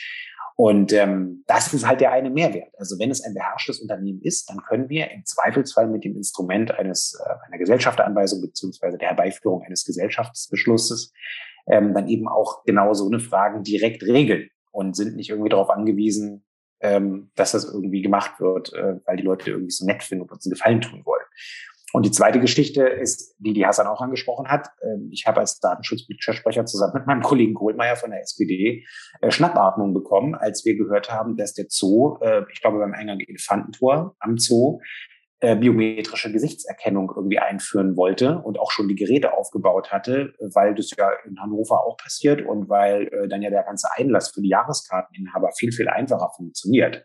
Und 0.56 0.92
ähm, 0.92 1.44
das 1.46 1.72
ist 1.72 1.86
halt 1.86 2.00
der 2.00 2.12
eine 2.12 2.30
Mehrwert. 2.30 2.72
Also 2.78 2.98
wenn 2.98 3.10
es 3.10 3.22
ein 3.22 3.34
beherrschtes 3.34 3.80
Unternehmen 3.80 4.20
ist, 4.22 4.48
dann 4.50 4.62
können 4.62 4.88
wir 4.88 5.10
im 5.10 5.24
Zweifelsfall 5.24 5.88
mit 5.88 6.04
dem 6.04 6.16
Instrument 6.16 6.72
eines 6.72 7.18
äh, 7.18 7.46
einer 7.46 7.58
Gesellschafteranweisung 7.58 8.40
beziehungsweise 8.42 8.98
der 8.98 9.08
Herbeiführung 9.08 9.62
eines 9.62 9.84
Gesellschaftsbeschlusses 9.84 11.12
ähm, 11.66 11.94
dann 11.94 12.08
eben 12.08 12.28
auch 12.28 12.64
genau 12.64 12.92
so 12.94 13.06
eine 13.06 13.20
Fragen 13.20 13.62
direkt 13.62 14.02
regeln 14.02 14.50
und 14.70 14.96
sind 14.96 15.16
nicht 15.16 15.30
irgendwie 15.30 15.50
darauf 15.50 15.70
angewiesen, 15.70 16.44
ähm, 16.80 17.30
dass 17.36 17.52
das 17.52 17.64
irgendwie 17.64 18.02
gemacht 18.02 18.40
wird, 18.40 18.72
äh, 18.72 18.96
weil 19.04 19.16
die 19.16 19.22
Leute 19.22 19.50
irgendwie 19.50 19.70
so 19.70 19.86
nett 19.86 20.02
finden 20.02 20.22
und 20.22 20.32
uns 20.32 20.44
einen 20.44 20.52
Gefallen 20.52 20.80
tun 20.80 21.02
wollen. 21.04 21.24
Und 21.92 22.06
die 22.06 22.10
zweite 22.10 22.40
Geschichte 22.40 22.82
ist, 22.84 23.36
die 23.38 23.52
die 23.52 23.66
Hassan 23.66 23.86
auch 23.86 24.00
angesprochen 24.00 24.48
hat. 24.48 24.70
Ähm, 24.82 25.10
ich 25.12 25.26
habe 25.26 25.40
als 25.40 25.60
datenschutzpolitischer 25.60 26.64
zusammen 26.64 26.94
mit 26.94 27.06
meinem 27.06 27.22
Kollegen 27.22 27.54
Kohlmeier 27.54 27.96
von 27.96 28.10
der 28.10 28.20
SPD 28.20 28.84
äh, 29.20 29.30
Schnappatmung 29.30 29.92
bekommen, 29.92 30.34
als 30.34 30.64
wir 30.64 30.76
gehört 30.76 31.10
haben, 31.12 31.36
dass 31.36 31.52
der 31.52 31.66
Zoo, 31.68 32.18
äh, 32.22 32.42
ich 32.52 32.60
glaube 32.60 32.78
beim 32.78 32.94
Eingang 32.94 33.20
Elefantentor 33.20 34.16
am 34.20 34.38
Zoo, 34.38 34.80
äh, 35.40 35.54
biometrische 35.56 36.32
Gesichtserkennung 36.32 37.12
irgendwie 37.14 37.40
einführen 37.40 37.96
wollte 37.96 38.38
und 38.38 38.58
auch 38.58 38.70
schon 38.70 38.88
die 38.88 38.94
Geräte 38.94 39.34
aufgebaut 39.34 39.92
hatte, 39.92 40.32
weil 40.54 40.74
das 40.74 40.90
ja 40.96 41.10
in 41.26 41.40
Hannover 41.40 41.84
auch 41.84 41.96
passiert 41.96 42.42
und 42.42 42.68
weil 42.68 43.10
dann 43.28 43.42
ja 43.42 43.50
der 43.50 43.64
ganze 43.64 43.88
Einlass 43.96 44.30
für 44.30 44.40
die 44.40 44.50
Jahreskarteninhaber 44.50 45.50
viel, 45.58 45.72
viel 45.72 45.88
einfacher 45.88 46.30
funktioniert. 46.36 47.04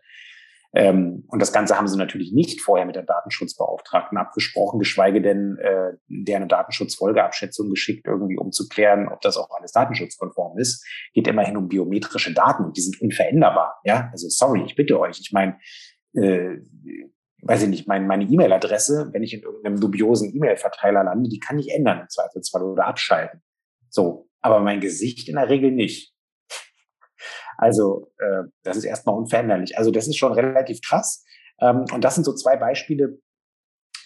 Ähm, 0.78 1.24
und 1.26 1.42
das 1.42 1.52
Ganze 1.52 1.76
haben 1.76 1.88
sie 1.88 1.98
natürlich 1.98 2.32
nicht 2.32 2.60
vorher 2.60 2.86
mit 2.86 2.94
der 2.94 3.02
Datenschutzbeauftragten 3.02 4.16
abgesprochen, 4.16 4.78
geschweige 4.78 5.20
denn 5.20 5.58
äh, 5.58 5.96
deren 6.06 6.48
Datenschutzfolgeabschätzung 6.48 7.68
geschickt, 7.68 8.06
irgendwie 8.06 8.38
um 8.38 8.52
zu 8.52 8.68
klären, 8.68 9.08
ob 9.08 9.20
das 9.20 9.36
auch 9.36 9.50
alles 9.50 9.72
datenschutzkonform 9.72 10.56
ist. 10.56 10.86
Geht 11.14 11.26
immerhin 11.26 11.56
um 11.56 11.66
biometrische 11.66 12.32
Daten 12.32 12.64
und 12.64 12.76
die 12.76 12.80
sind 12.80 13.00
unveränderbar. 13.00 13.80
Ja, 13.82 14.08
also 14.12 14.28
sorry, 14.28 14.62
ich 14.66 14.76
bitte 14.76 15.00
euch. 15.00 15.18
Ich 15.20 15.32
meine, 15.32 15.58
äh, 16.14 16.58
weiß 17.42 17.64
ich 17.64 17.68
nicht, 17.70 17.88
mein, 17.88 18.06
meine 18.06 18.26
E-Mail-Adresse, 18.26 19.10
wenn 19.12 19.24
ich 19.24 19.34
in 19.34 19.42
irgendeinem 19.42 19.80
dubiosen 19.80 20.32
E-Mail-Verteiler 20.32 21.02
lande, 21.02 21.28
die 21.28 21.40
kann 21.40 21.58
ich 21.58 21.74
ändern 21.74 22.02
im 22.02 22.08
Zweifelsfall 22.08 22.62
oder 22.62 22.86
abschalten. 22.86 23.42
So, 23.90 24.28
aber 24.40 24.60
mein 24.60 24.78
Gesicht 24.78 25.28
in 25.28 25.34
der 25.34 25.48
Regel 25.48 25.72
nicht. 25.72 26.14
Also 27.58 28.12
äh, 28.18 28.44
das 28.62 28.76
ist 28.76 28.84
erstmal 28.84 29.16
unveränderlich. 29.16 29.76
Also 29.76 29.90
das 29.90 30.06
ist 30.06 30.16
schon 30.16 30.32
relativ 30.32 30.80
krass. 30.80 31.24
Ähm, 31.60 31.84
und 31.92 32.02
das 32.04 32.14
sind 32.14 32.24
so 32.24 32.32
zwei 32.32 32.56
Beispiele, 32.56 33.18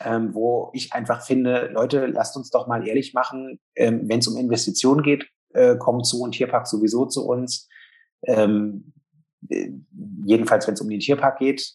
ähm, 0.00 0.34
wo 0.34 0.70
ich 0.72 0.92
einfach 0.92 1.24
finde, 1.24 1.70
Leute, 1.72 2.06
lasst 2.06 2.36
uns 2.36 2.50
doch 2.50 2.66
mal 2.66 2.86
ehrlich 2.88 3.12
machen, 3.12 3.60
ähm, 3.76 4.08
wenn 4.08 4.20
es 4.20 4.26
um 4.26 4.38
Investitionen 4.38 5.02
geht, 5.02 5.28
äh, 5.50 5.76
kommt 5.76 6.06
zu 6.06 6.22
und 6.22 6.32
Tierpark 6.32 6.66
sowieso 6.66 7.04
zu 7.06 7.26
uns. 7.26 7.68
Ähm, 8.26 8.94
äh, 9.50 9.70
jedenfalls, 10.24 10.66
wenn 10.66 10.74
es 10.74 10.80
um 10.80 10.88
den 10.88 11.00
Tierpark 11.00 11.38
geht. 11.38 11.74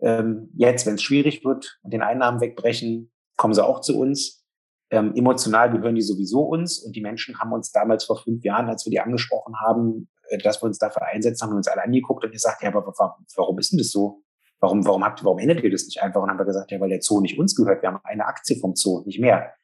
Ähm, 0.00 0.50
jetzt, 0.54 0.86
wenn 0.86 0.94
es 0.94 1.02
schwierig 1.02 1.44
wird 1.44 1.78
und 1.82 1.92
den 1.92 2.02
Einnahmen 2.02 2.40
wegbrechen, 2.40 3.12
kommen 3.36 3.52
sie 3.52 3.64
auch 3.64 3.80
zu 3.80 3.98
uns. 3.98 4.44
Ähm, 4.90 5.14
emotional 5.14 5.70
gehören 5.70 5.96
die 5.96 6.02
sowieso 6.02 6.40
uns 6.40 6.78
und 6.78 6.96
die 6.96 7.02
Menschen 7.02 7.38
haben 7.38 7.52
uns 7.52 7.70
damals 7.72 8.04
vor 8.04 8.22
fünf 8.22 8.42
Jahren, 8.44 8.68
als 8.68 8.86
wir 8.86 8.90
die 8.90 9.00
angesprochen 9.00 9.60
haben, 9.60 10.08
dass 10.42 10.62
wir 10.62 10.66
uns 10.66 10.78
dafür 10.78 11.02
einsetzen, 11.02 11.44
haben 11.44 11.52
wir 11.52 11.56
uns 11.56 11.68
alle 11.68 11.82
angeguckt 11.82 12.24
und 12.24 12.32
gesagt, 12.32 12.62
ja, 12.62 12.68
aber 12.68 12.84
warum 13.36 13.58
ist 13.58 13.72
denn 13.72 13.78
das 13.78 13.90
so? 13.90 14.22
Warum, 14.60 14.84
warum 14.84 15.04
habt, 15.04 15.24
warum 15.24 15.38
ändert 15.38 15.62
ihr 15.62 15.70
das 15.70 15.84
nicht 15.84 16.02
einfach? 16.02 16.20
Und 16.20 16.30
haben 16.30 16.38
wir 16.38 16.44
gesagt, 16.44 16.70
ja, 16.70 16.80
weil 16.80 16.88
der 16.88 17.00
Zoo 17.00 17.20
nicht 17.20 17.38
uns 17.38 17.54
gehört. 17.54 17.82
Wir 17.82 17.90
haben 17.90 18.00
eine 18.02 18.26
Aktie 18.26 18.56
vom 18.56 18.74
Zoo, 18.74 19.02
nicht 19.04 19.20
mehr. 19.20 19.54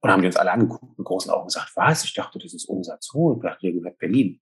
Und 0.00 0.10
haben 0.10 0.20
die 0.20 0.26
uns 0.26 0.36
alle 0.36 0.52
angeguckt 0.52 0.98
mit 0.98 1.06
großen 1.06 1.30
Augen 1.30 1.46
gesagt, 1.46 1.72
was? 1.74 2.04
Ich 2.04 2.14
dachte, 2.14 2.38
das 2.38 2.52
ist 2.52 2.68
unser 2.68 2.98
Zoo. 3.00 3.34
Ich 3.36 3.42
dachte, 3.42 3.60
der 3.62 3.72
gehört 3.72 3.98
Berlin. 3.98 4.40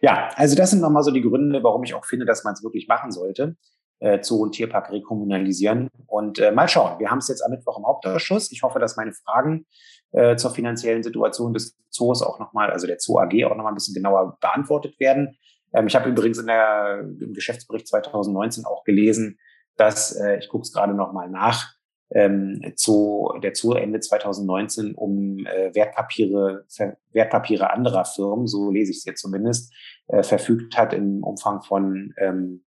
Ja, 0.00 0.28
also 0.34 0.56
das 0.56 0.70
sind 0.70 0.80
nochmal 0.80 1.02
so 1.02 1.10
die 1.10 1.22
Gründe, 1.22 1.62
warum 1.62 1.84
ich 1.84 1.94
auch 1.94 2.04
finde, 2.04 2.26
dass 2.26 2.44
man 2.44 2.54
es 2.54 2.62
wirklich 2.62 2.88
machen 2.88 3.12
sollte. 3.12 3.56
Äh, 4.00 4.22
Zoo 4.22 4.42
und 4.42 4.52
Tierpark 4.52 4.90
rekommunalisieren. 4.90 5.88
Und 6.06 6.38
äh, 6.38 6.52
mal 6.52 6.68
schauen. 6.68 6.98
Wir 6.98 7.10
haben 7.10 7.18
es 7.18 7.28
jetzt 7.28 7.42
am 7.42 7.50
Mittwoch 7.50 7.78
im 7.78 7.86
Hauptausschuss. 7.86 8.50
Ich 8.50 8.62
hoffe, 8.62 8.78
dass 8.78 8.96
meine 8.96 9.12
Fragen 9.12 9.66
äh, 10.12 10.36
zur 10.36 10.50
finanziellen 10.50 11.02
Situation 11.02 11.52
des 11.52 11.78
Zoos 11.90 12.22
auch 12.22 12.38
nochmal, 12.38 12.70
also 12.70 12.86
der 12.86 12.98
Zoo 12.98 13.18
AG 13.18 13.44
auch 13.44 13.54
nochmal 13.54 13.72
ein 13.72 13.74
bisschen 13.74 13.94
genauer 13.94 14.38
beantwortet 14.40 14.98
werden. 14.98 15.36
Ähm, 15.72 15.86
ich 15.86 15.94
habe 15.94 16.08
übrigens 16.08 16.38
in 16.38 16.46
der, 16.46 17.00
im 17.20 17.32
Geschäftsbericht 17.32 17.86
2019 17.88 18.64
auch 18.64 18.84
gelesen, 18.84 19.38
dass, 19.76 20.16
äh, 20.16 20.38
ich 20.38 20.48
gucke 20.48 20.62
es 20.62 20.72
gerade 20.72 20.94
nochmal 20.94 21.30
nach, 21.30 21.74
ähm, 22.12 22.60
Zoo, 22.74 23.38
der 23.38 23.54
Zoo 23.54 23.74
Ende 23.74 24.00
2019 24.00 24.94
um 24.94 25.46
äh, 25.46 25.74
Wertpapiere, 25.74 26.64
Wertpapiere 27.12 27.70
anderer 27.70 28.04
Firmen, 28.04 28.46
so 28.46 28.70
lese 28.70 28.90
ich 28.90 28.98
es 28.98 29.04
jetzt 29.04 29.20
zumindest, 29.20 29.72
äh, 30.08 30.22
verfügt 30.22 30.76
hat 30.76 30.92
im 30.92 31.22
Umfang 31.22 31.62
von 31.62 32.12
ähm, 32.18 32.64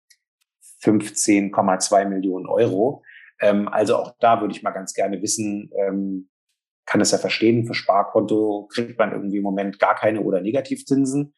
15,2 0.82 2.04
Millionen 2.06 2.46
Euro. 2.46 3.02
Ähm, 3.40 3.68
also 3.68 3.96
auch 3.96 4.14
da 4.20 4.40
würde 4.40 4.54
ich 4.54 4.62
mal 4.62 4.70
ganz 4.70 4.94
gerne 4.94 5.22
wissen, 5.22 5.70
ähm, 5.78 6.28
kann 6.86 7.00
es 7.00 7.12
ja 7.12 7.18
verstehen, 7.18 7.66
für 7.66 7.74
Sparkonto 7.74 8.68
kriegt 8.72 8.98
man 8.98 9.12
irgendwie 9.12 9.36
im 9.36 9.42
Moment 9.42 9.78
gar 9.78 9.94
keine 9.94 10.22
oder 10.22 10.40
Negativzinsen. 10.40 11.34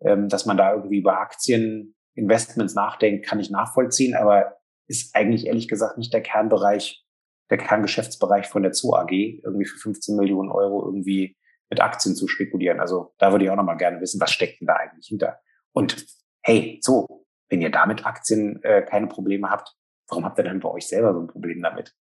Ähm, 0.00 0.28
dass 0.28 0.44
man 0.44 0.56
da 0.56 0.74
irgendwie 0.74 0.98
über 0.98 1.20
Aktieninvestments 1.20 2.74
nachdenkt, 2.74 3.24
kann 3.24 3.40
ich 3.40 3.50
nachvollziehen, 3.50 4.14
aber 4.14 4.56
ist 4.88 5.14
eigentlich 5.16 5.46
ehrlich 5.46 5.68
gesagt 5.68 5.96
nicht 5.96 6.12
der 6.12 6.22
Kernbereich, 6.22 7.02
der 7.50 7.58
Kerngeschäftsbereich 7.58 8.46
von 8.46 8.62
der 8.62 8.74
Zoo 8.74 8.94
AG, 8.94 9.10
irgendwie 9.10 9.64
für 9.64 9.78
15 9.78 10.16
Millionen 10.16 10.50
Euro 10.50 10.84
irgendwie 10.84 11.36
mit 11.70 11.80
Aktien 11.80 12.14
zu 12.14 12.28
spekulieren. 12.28 12.78
Also 12.78 13.14
da 13.18 13.32
würde 13.32 13.44
ich 13.44 13.50
auch 13.50 13.56
nochmal 13.56 13.76
gerne 13.76 14.00
wissen, 14.00 14.20
was 14.20 14.32
steckt 14.32 14.60
denn 14.60 14.66
da 14.66 14.74
eigentlich 14.74 15.06
hinter? 15.06 15.38
Und 15.72 16.06
hey, 16.42 16.78
so, 16.82 17.25
wenn 17.48 17.62
ihr 17.62 17.70
damit 17.70 18.04
Aktien 18.06 18.62
äh, 18.62 18.82
keine 18.82 19.06
Probleme 19.06 19.50
habt, 19.50 19.74
warum 20.08 20.24
habt 20.24 20.38
ihr 20.38 20.44
dann 20.44 20.60
bei 20.60 20.68
euch 20.68 20.86
selber 20.86 21.12
so 21.12 21.20
ein 21.20 21.26
Problem 21.26 21.62
damit? 21.62 21.94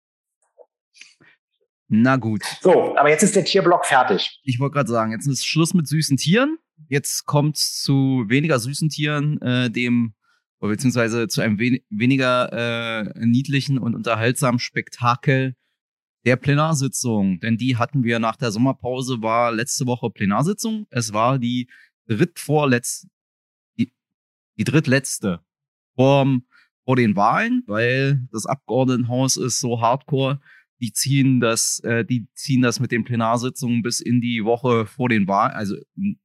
Na 1.88 2.16
gut. 2.16 2.42
So, 2.61 2.96
aber 2.96 3.11
jetzt 3.11 3.22
ist 3.22 3.37
der 3.37 3.44
Tierblock 3.44 3.85
fertig. 3.85 4.40
Ich 4.42 4.59
wollte 4.59 4.74
gerade 4.74 4.90
sagen, 4.90 5.12
jetzt 5.12 5.26
ist 5.26 5.46
Schluss 5.46 5.74
mit 5.74 5.87
süßen 5.87 6.16
Tieren. 6.16 6.59
Jetzt 6.88 7.26
kommt 7.26 7.57
zu 7.57 8.24
weniger 8.26 8.59
süßen 8.59 8.88
Tieren, 8.88 9.40
äh, 9.42 9.70
dem 9.70 10.14
beziehungsweise 10.61 11.28
zu 11.28 11.40
einem 11.40 11.59
wen 11.59 11.80
weniger 11.90 12.52
äh, 12.52 13.26
niedlichen 13.26 13.78
und 13.78 13.94
unterhaltsamen 13.94 14.59
Spektakel 14.59 15.54
der 16.24 16.37
Plenarsitzung. 16.37 17.38
Denn 17.40 17.57
die 17.57 17.76
hatten 17.76 18.02
wir 18.02 18.19
nach 18.19 18.37
der 18.37 18.50
Sommerpause, 18.50 19.23
war 19.23 19.52
letzte 19.52 19.87
Woche 19.87 20.10
Plenarsitzung. 20.10 20.87
Es 20.90 21.12
war 21.12 21.38
die 21.38 21.69
drittvorletzte, 22.08 23.08
die 24.59 24.65
drittletzte 24.65 25.40
vor, 25.94 26.27
vor 26.85 26.96
den 26.96 27.17
Wahlen, 27.17 27.63
weil 27.67 28.27
das 28.33 28.46
Abgeordnetenhaus 28.46 29.37
ist 29.37 29.61
so 29.61 29.81
hardcore 29.81 30.40
die 30.85 30.92
ziehen 30.92 31.40
das, 31.40 31.81
äh, 31.81 32.05
die 32.05 32.29
ziehen 32.35 32.63
das 32.63 32.81
mit 32.81 32.92
den 32.92 33.05
Plenarsitzungen 33.05 33.83
bis 33.83 34.00
in 34.00 34.21
die 34.21 34.44
Woche 34.44 34.87
vor 34.87 35.09
den 35.09 35.27
Wahlen, 35.27 35.52
also 35.52 35.77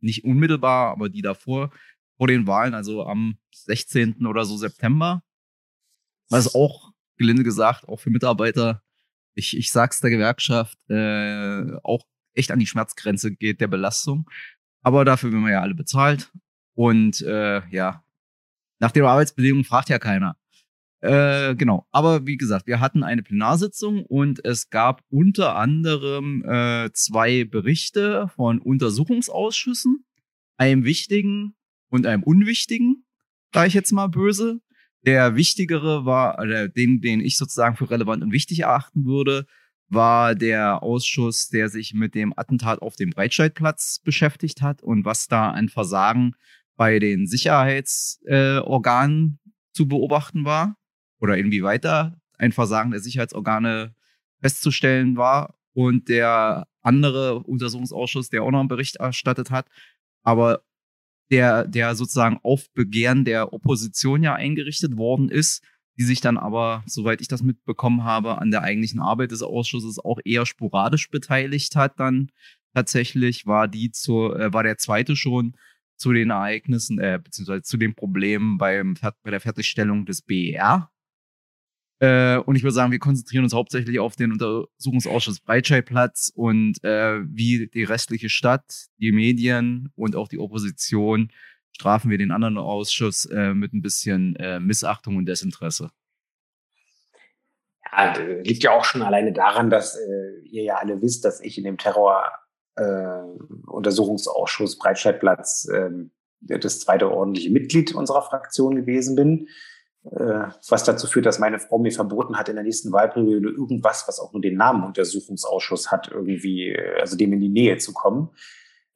nicht 0.02 0.26
unmittelbar, 0.26 0.92
aber 0.92 1.10
die 1.10 1.22
davor 1.22 1.72
vor 2.18 2.28
den 2.28 2.48
Wahlen, 2.48 2.74
also 2.74 3.06
am 3.06 3.38
16. 3.54 4.26
oder 4.26 4.44
so 4.44 4.58
September. 4.58 5.24
Was 6.30 6.54
auch, 6.54 6.92
gelinde 7.18 7.44
gesagt, 7.44 7.88
auch 7.88 8.02
für 8.02 8.10
Mitarbeiter, 8.10 8.84
ich, 9.34 9.56
ich 9.56 9.72
sag's 9.72 10.02
der 10.02 10.10
Gewerkschaft, 10.10 10.78
äh, 10.90 11.78
auch 11.84 12.06
echt 12.34 12.52
an 12.52 12.60
die 12.60 12.68
Schmerzgrenze 12.68 13.34
geht 13.34 13.62
der 13.62 13.68
Belastung. 13.68 14.30
Aber 14.82 15.06
dafür 15.06 15.32
werden 15.32 15.46
wir 15.46 15.54
ja 15.54 15.62
alle 15.62 15.76
bezahlt. 15.76 16.32
Und 16.74 17.22
äh, 17.22 17.66
ja, 17.70 18.04
Nach 18.80 18.92
den 18.92 19.04
Arbeitsbedingungen 19.04 19.66
fragt 19.66 19.90
ja 19.90 20.00
keiner. 20.00 20.38
Äh, 21.02 21.56
genau. 21.56 21.88
Aber 21.92 22.26
wie 22.26 22.38
gesagt, 22.38 22.68
wir 22.68 22.80
hatten 22.80 23.04
eine 23.04 23.24
Plenarsitzung 23.24 24.06
und 24.06 24.44
es 24.46 24.70
gab 24.70 25.02
unter 25.10 25.56
anderem 25.56 26.44
äh, 26.46 26.90
zwei 26.94 27.46
Berichte 27.46 28.30
von 28.36 28.60
Untersuchungsausschüssen, 28.60 30.06
einem 30.58 30.84
wichtigen 30.84 31.56
und 31.90 32.06
einem 32.06 32.24
unwichtigen, 32.24 33.06
da 33.52 33.66
ich 33.66 33.74
jetzt 33.74 33.92
mal 33.92 34.08
böse. 34.08 34.62
Der 35.06 35.36
wichtigere 35.36 36.06
war, 36.06 36.40
oder 36.40 36.68
den, 36.68 37.00
den 37.00 37.22
ich 37.22 37.38
sozusagen 37.38 37.78
für 37.78 37.90
relevant 37.90 38.22
und 38.22 38.34
wichtig 38.34 38.60
erachten 38.60 39.06
würde, 39.06 39.46
war 39.88 40.36
der 40.36 40.84
Ausschuss, 40.84 41.48
der 41.48 41.70
sich 41.70 41.94
mit 41.94 42.14
dem 42.16 42.34
Attentat 42.38 42.82
auf 42.82 42.98
dem 42.98 43.10
Breitscheidplatz 43.10 44.02
beschäftigt 44.04 44.62
hat 44.62 44.84
und 44.84 45.06
was 45.06 45.28
da 45.28 45.52
ein 45.52 45.70
Versagen 45.70 46.34
bei 46.80 46.98
den 46.98 47.28
Sicherheitsorganen 47.28 49.40
äh, 49.46 49.50
zu 49.74 49.90
beobachten 49.90 50.46
war 50.46 50.78
oder 51.20 51.38
inwieweit 51.38 51.84
da 51.84 52.16
ein 52.38 52.54
Versagen 52.54 52.92
der 52.92 53.02
Sicherheitsorgane 53.02 53.94
festzustellen 54.40 55.18
war. 55.18 55.56
Und 55.74 56.08
der 56.08 56.68
andere 56.82 57.40
Untersuchungsausschuss, 57.40 58.30
der 58.30 58.44
auch 58.44 58.52
noch 58.52 58.62
einen 58.62 58.70
Bericht 58.70 58.96
erstattet 58.96 59.52
hat, 59.52 59.68
aber 60.24 60.62
der, 61.30 61.68
der 61.68 61.96
sozusagen 61.96 62.40
auf 62.44 62.72
Begehren 62.72 63.26
der 63.26 63.52
Opposition 63.52 64.24
ja 64.24 64.36
eingerichtet 64.36 64.96
worden 64.96 65.28
ist, 65.28 65.62
die 65.98 66.04
sich 66.04 66.22
dann 66.22 66.38
aber, 66.38 66.84
soweit 66.86 67.20
ich 67.20 67.28
das 67.28 67.44
mitbekommen 67.44 68.06
habe, 68.06 68.38
an 68.38 68.52
der 68.52 68.62
eigentlichen 68.62 69.02
Arbeit 69.02 69.32
des 69.32 69.42
Ausschusses 69.42 70.00
auch 70.00 70.20
eher 70.24 70.46
sporadisch 70.46 71.10
beteiligt 71.10 71.76
hat, 71.76 72.00
dann 72.00 72.32
tatsächlich 72.74 73.46
war 73.46 73.68
die 73.68 73.92
zur, 73.92 74.40
äh, 74.40 74.54
war 74.54 74.64
der 74.64 74.78
zweite 74.78 75.18
schon 75.18 75.58
zu 76.00 76.14
den 76.14 76.30
Ereignissen, 76.30 77.00
äh, 77.00 77.20
beziehungsweise 77.22 77.62
zu 77.62 77.78
den 77.78 77.94
Problemen 77.94 78.58
beim, 78.58 78.96
bei 79.24 79.32
der 79.32 79.42
Fertigstellung 79.42 80.06
des 80.06 80.22
BER. 80.22 80.90
Äh, 82.00 82.38
und 82.38 82.56
ich 82.56 82.64
würde 82.64 82.74
sagen, 82.74 82.94
wir 82.94 83.00
konzentrieren 83.00 83.44
uns 83.44 83.54
hauptsächlich 83.54 84.00
auf 84.00 84.16
den 84.16 84.32
Untersuchungsausschuss 84.32 85.42
Breitscheidplatz 85.42 86.32
und 86.34 86.82
äh, 86.84 87.20
wie 87.26 87.68
die 87.68 87.84
restliche 87.84 88.30
Stadt, 88.30 88.88
die 88.98 89.12
Medien 89.12 89.92
und 89.96 90.16
auch 90.16 90.30
die 90.30 90.40
Opposition 90.40 91.30
strafen 91.76 92.10
wir 92.10 92.18
den 92.18 92.32
anderen 92.32 92.58
Ausschuss 92.58 93.26
äh, 93.26 93.54
mit 93.54 93.74
ein 93.74 93.82
bisschen 93.82 94.38
äh, 94.38 94.62
Missachtung 94.62 95.18
und 95.18 95.26
Desinteresse. 95.26 95.92
Ja, 97.92 98.14
liegt 98.44 98.64
ja 98.64 98.72
auch 98.72 98.86
schon 98.86 99.02
alleine 99.02 99.34
daran, 99.34 99.70
dass 99.70 99.96
äh, 99.98 100.40
ihr 100.46 100.64
ja 100.64 100.78
alle 100.78 101.02
wisst, 101.02 101.26
dass 101.26 101.42
ich 101.42 101.58
in 101.58 101.66
dem 101.66 101.78
Terror-Untersuchungsausschuss 101.78 102.49
äh, 102.80 104.80
Breitscheidplatz 104.80 105.70
äh, 105.70 105.90
das 106.42 106.80
zweite 106.80 107.12
ordentliche 107.12 107.52
Mitglied 107.52 107.94
unserer 107.94 108.22
Fraktion 108.22 108.76
gewesen 108.76 109.16
bin. 109.16 109.48
Äh, 110.06 110.48
was 110.70 110.86
dazu 110.86 111.08
führt, 111.08 111.26
dass 111.26 111.40
meine 111.40 111.60
Frau 111.60 111.78
mir 111.78 111.92
verboten 111.92 112.38
hat, 112.38 112.50
in 112.50 112.56
der 112.56 112.64
nächsten 112.64 112.92
Wahlperiode 112.92 113.50
irgendwas, 113.50 114.08
was 114.08 114.20
auch 114.20 114.32
nur 114.32 114.42
den 114.42 114.56
Namen 114.56 114.86
Untersuchungsausschuss 114.86 115.92
hat, 115.92 116.10
irgendwie, 116.12 116.70
äh, 116.70 117.00
also 117.00 117.18
dem 117.18 117.34
in 117.34 117.42
die 117.42 117.50
Nähe 117.50 117.78
zu 117.78 117.94
kommen. 117.94 118.30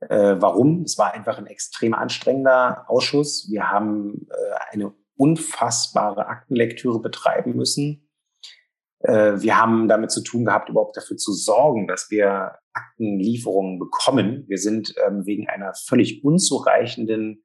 Warum? 0.10 0.82
Es 0.82 0.98
war 0.98 1.14
einfach 1.14 1.38
ein 1.38 1.48
extrem 1.48 1.94
anstrengender 1.94 2.84
Ausschuss. 2.90 3.48
Wir 3.50 3.72
haben 3.72 4.28
eine 4.70 4.94
unfassbare 5.16 6.28
Aktenlektüre 6.28 7.00
betreiben 7.00 7.56
müssen. 7.56 8.10
Äh, 9.04 9.42
wir 9.42 9.60
haben 9.60 9.88
damit 9.88 10.12
zu 10.12 10.22
tun 10.24 10.46
gehabt, 10.46 10.70
überhaupt 10.70 10.98
dafür 10.98 11.18
zu 11.18 11.34
sorgen, 11.34 11.88
dass 11.88 12.10
wir 12.10 12.54
Aktenlieferungen 12.74 13.78
bekommen. 13.80 14.46
Wir 14.48 14.58
sind 14.58 14.96
ähm, 15.06 15.26
wegen 15.26 15.48
einer 15.48 15.74
völlig 15.74 16.24
unzureichenden, 16.24 17.44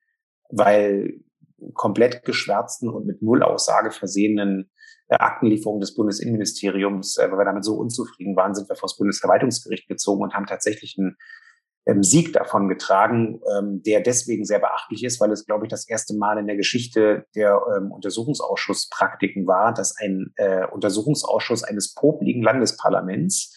weil 0.51 1.21
komplett 1.75 2.25
geschwärzten 2.25 2.89
und 2.89 3.07
mit 3.07 3.23
Nullaussage 3.23 3.91
versehenen 3.91 4.71
äh, 5.09 5.17
Aktenlieferung 5.17 5.81
des 5.81 5.95
Bundesinnenministeriums, 5.95 7.19
äh, 7.19 7.31
weil 7.31 7.39
wir 7.39 7.45
damit 7.45 7.65
so 7.65 7.75
unzufrieden 7.75 8.37
waren, 8.37 8.55
sind 8.55 8.69
wir 8.69 8.77
vor 8.77 8.89
das 8.89 8.97
Bundesverwaltungsgericht 8.97 9.89
gezogen 9.89 10.23
und 10.23 10.35
haben 10.35 10.47
tatsächlich 10.47 10.97
einen 10.99 11.17
ähm, 11.89 12.03
Sieg 12.03 12.33
davon 12.35 12.69
getragen, 12.69 13.41
ähm, 13.57 13.83
der 13.83 14.01
deswegen 14.01 14.45
sehr 14.45 14.59
beachtlich 14.61 15.03
ist, 15.05 15.21
weil 15.21 15.33
es, 15.33 15.47
glaube 15.47 15.65
ich, 15.65 15.71
das 15.71 15.89
erste 15.89 16.15
Mal 16.15 16.39
in 16.39 16.47
der 16.47 16.57
Geschichte 16.57 17.25
der 17.35 17.61
ähm, 17.77 17.91
Untersuchungsausschusspraktiken 17.91 19.47
war, 19.47 19.73
dass 19.73 19.97
ein 19.97 20.33
äh, 20.37 20.67
Untersuchungsausschuss 20.67 21.65
eines 21.65 21.95
popligen 21.95 22.43
Landesparlaments 22.43 23.57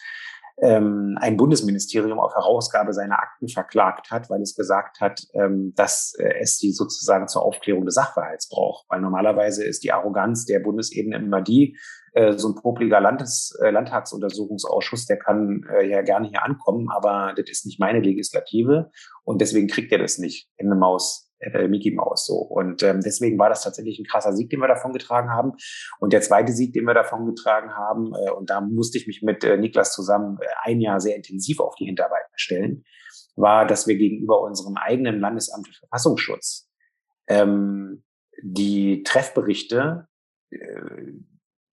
ähm, 0.61 1.17
ein 1.19 1.37
Bundesministerium 1.37 2.19
auf 2.19 2.33
Herausgabe 2.35 2.93
seiner 2.93 3.19
Akten 3.19 3.49
verklagt 3.49 4.11
hat, 4.11 4.29
weil 4.29 4.41
es 4.41 4.55
gesagt 4.55 5.01
hat, 5.01 5.21
ähm, 5.33 5.73
dass 5.75 6.13
äh, 6.17 6.35
es 6.39 6.57
sie 6.57 6.71
sozusagen 6.71 7.27
zur 7.27 7.43
Aufklärung 7.43 7.85
des 7.85 7.95
Sachverhalts 7.95 8.47
braucht. 8.47 8.85
Weil 8.89 9.01
normalerweise 9.01 9.65
ist 9.65 9.83
die 9.83 9.91
Arroganz 9.91 10.45
der 10.45 10.59
Bundesebene 10.59 11.17
immer 11.17 11.41
die, 11.41 11.77
äh, 12.13 12.33
so 12.33 12.49
ein 12.49 12.55
popliger 12.55 12.99
Landes, 12.99 13.57
äh, 13.63 13.69
Landtagsuntersuchungsausschuss, 13.69 15.05
der 15.05 15.17
kann 15.17 15.63
äh, 15.71 15.87
ja 15.87 16.01
gerne 16.01 16.27
hier 16.27 16.43
ankommen, 16.43 16.89
aber 16.89 17.33
das 17.35 17.49
ist 17.49 17.65
nicht 17.65 17.79
meine 17.79 17.99
Legislative 17.99 18.91
und 19.23 19.41
deswegen 19.41 19.67
kriegt 19.67 19.91
er 19.91 19.99
das 19.99 20.17
nicht. 20.17 20.49
Ende 20.57 20.75
Maus 20.75 21.31
äh, 21.41 21.67
Mickey 21.67 21.91
Maus 21.91 22.25
so. 22.25 22.35
Und 22.35 22.83
ähm, 22.83 23.01
deswegen 23.01 23.37
war 23.39 23.49
das 23.49 23.63
tatsächlich 23.63 23.99
ein 23.99 24.05
krasser 24.05 24.33
Sieg, 24.33 24.49
den 24.49 24.59
wir 24.59 24.67
davon 24.67 24.93
getragen 24.93 25.29
haben. 25.29 25.53
Und 25.99 26.13
der 26.13 26.21
zweite 26.21 26.51
Sieg, 26.51 26.73
den 26.73 26.85
wir 26.85 26.93
davon 26.93 27.25
getragen 27.25 27.71
haben, 27.71 28.13
äh, 28.13 28.31
und 28.31 28.49
da 28.49 28.61
musste 28.61 28.97
ich 28.97 29.07
mich 29.07 29.21
mit 29.21 29.43
äh, 29.43 29.57
Niklas 29.57 29.93
zusammen 29.93 30.37
äh, 30.41 30.45
ein 30.63 30.81
Jahr 30.81 30.99
sehr 30.99 31.15
intensiv 31.15 31.59
auf 31.59 31.75
die 31.75 31.85
Hinterarbeit 31.85 32.25
stellen, 32.35 32.83
war, 33.35 33.65
dass 33.65 33.87
wir 33.87 33.95
gegenüber 33.95 34.41
unserem 34.41 34.75
eigenen 34.77 35.19
Landesamt 35.19 35.67
für 35.67 35.73
Verfassungsschutz 35.73 36.69
ähm, 37.27 38.03
die 38.43 39.03
Treffberichte, 39.03 40.07
äh, 40.51 40.57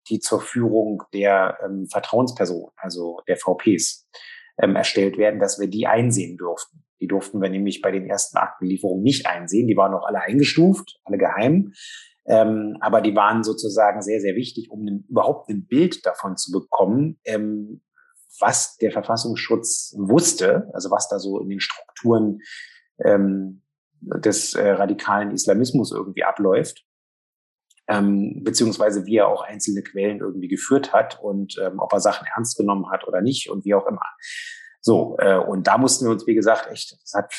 die 0.09 0.21
zur 0.21 0.41
Führung 0.41 1.03
der 1.13 1.59
ähm, 1.65 1.87
Vertrauenspersonen, 1.91 2.73
also 2.77 3.21
der 3.29 3.37
VPs, 3.37 4.09
ähm, 4.59 4.77
erstellt 4.77 5.19
werden, 5.19 5.41
dass 5.41 5.59
wir 5.59 5.69
die 5.69 5.87
einsehen 5.87 6.37
durften. 6.37 6.85
Die 7.01 7.07
durften 7.07 7.41
wir 7.43 7.51
nämlich 7.51 7.83
bei 7.83 7.91
den 7.91 8.09
ersten 8.09 8.39
Aktenlieferungen 8.39 9.03
nicht 9.03 9.27
einsehen. 9.27 9.67
Die 9.67 9.77
waren 9.77 9.93
noch 9.93 10.07
alle 10.07 10.21
eingestuft, 10.21 10.99
alle 11.05 11.19
geheim. 11.19 11.73
Ähm, 12.27 12.77
aber 12.81 13.01
die 13.01 13.15
waren 13.15 13.45
sozusagen 13.45 14.03
sehr, 14.03 14.21
sehr 14.21 14.35
wichtig, 14.35 14.71
um 14.71 14.85
ein, 14.87 15.05
überhaupt 15.09 15.49
ein 15.49 15.67
Bild 15.67 16.05
davon 16.07 16.37
zu 16.37 16.51
bekommen, 16.51 17.21
ähm, 17.25 17.83
was 18.41 18.77
der 18.77 18.91
Verfassungsschutz 18.91 19.95
wusste, 19.99 20.69
also 20.75 20.91
was 20.91 21.09
da 21.09 21.19
so 21.19 21.41
in 21.41 21.49
den 21.49 21.61
Strukturen 21.61 22.41
ähm, 23.05 23.63
des 24.01 24.55
äh, 24.55 24.71
radikalen 24.71 25.31
Islamismus 25.31 25.93
irgendwie 25.93 26.25
abläuft, 26.25 26.85
ähm, 27.89 28.43
beziehungsweise 28.43 29.07
wie 29.07 29.17
er 29.17 29.29
auch 29.29 29.43
einzelne 29.43 29.83
Quellen 29.83 30.21
irgendwie 30.21 30.49
geführt 30.49 30.93
hat 30.93 31.21
und 31.21 31.57
ähm, 31.63 31.79
ob 31.79 31.93
er 31.93 32.01
Sachen 32.01 32.27
ernst 32.35 32.57
genommen 32.57 32.91
hat 32.91 33.07
oder 33.07 33.21
nicht 33.21 33.51
und 33.51 33.65
wie 33.65 33.75
auch 33.75 33.87
immer. 33.87 34.03
So, 34.81 35.17
äh, 35.19 35.39
und 35.39 35.67
da 35.67 35.79
mussten 35.79 36.07
wir 36.07 36.13
uns, 36.13 36.27
wie 36.27 36.35
gesagt, 36.35 36.71
echt, 36.71 36.97
das 37.03 37.13
hat 37.15 37.35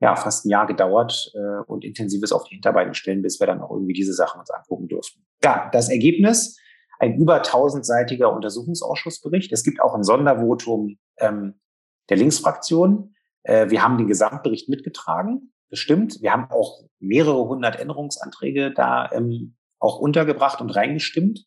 ja 0.00 0.16
fast 0.16 0.44
ein 0.44 0.50
Jahr 0.50 0.66
gedauert 0.66 1.32
äh, 1.34 1.62
und 1.66 1.84
intensives 1.84 2.32
auf 2.32 2.44
die 2.44 2.54
Hinterbeine 2.54 2.94
stellen, 2.94 3.22
bis 3.22 3.40
wir 3.40 3.46
dann 3.46 3.60
auch 3.60 3.70
irgendwie 3.70 3.92
diese 3.92 4.12
Sachen 4.12 4.40
uns 4.40 4.50
angucken 4.50 4.88
durften. 4.88 5.24
Ja, 5.44 5.70
das 5.72 5.88
Ergebnis, 5.88 6.58
ein 6.98 7.16
über 7.16 7.42
tausendseitiger 7.42 8.32
Untersuchungsausschussbericht. 8.32 9.52
Es 9.52 9.64
gibt 9.64 9.80
auch 9.80 9.94
ein 9.94 10.04
Sondervotum 10.04 10.98
ähm, 11.18 11.60
der 12.08 12.16
Linksfraktion. 12.16 13.14
Äh, 13.42 13.70
wir 13.70 13.82
haben 13.82 13.98
den 13.98 14.06
Gesamtbericht 14.06 14.68
mitgetragen, 14.68 15.52
bestimmt. 15.68 16.20
Wir 16.20 16.32
haben 16.32 16.50
auch 16.50 16.82
mehrere 17.00 17.48
hundert 17.48 17.80
Änderungsanträge 17.80 18.72
da 18.72 19.10
ähm, 19.12 19.56
auch 19.82 19.98
untergebracht 19.98 20.60
und 20.60 20.70
reingestimmt. 20.70 21.44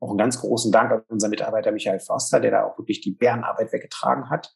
Auch 0.00 0.08
einen 0.08 0.18
ganz 0.18 0.40
großen 0.40 0.72
Dank 0.72 0.90
an 0.90 1.02
unseren 1.08 1.30
Mitarbeiter 1.30 1.70
Michael 1.70 2.00
Förster, 2.00 2.40
der 2.40 2.50
da 2.50 2.64
auch 2.64 2.78
wirklich 2.78 3.00
die 3.00 3.12
Bärenarbeit 3.12 3.72
weggetragen 3.72 4.30
hat. 4.30 4.54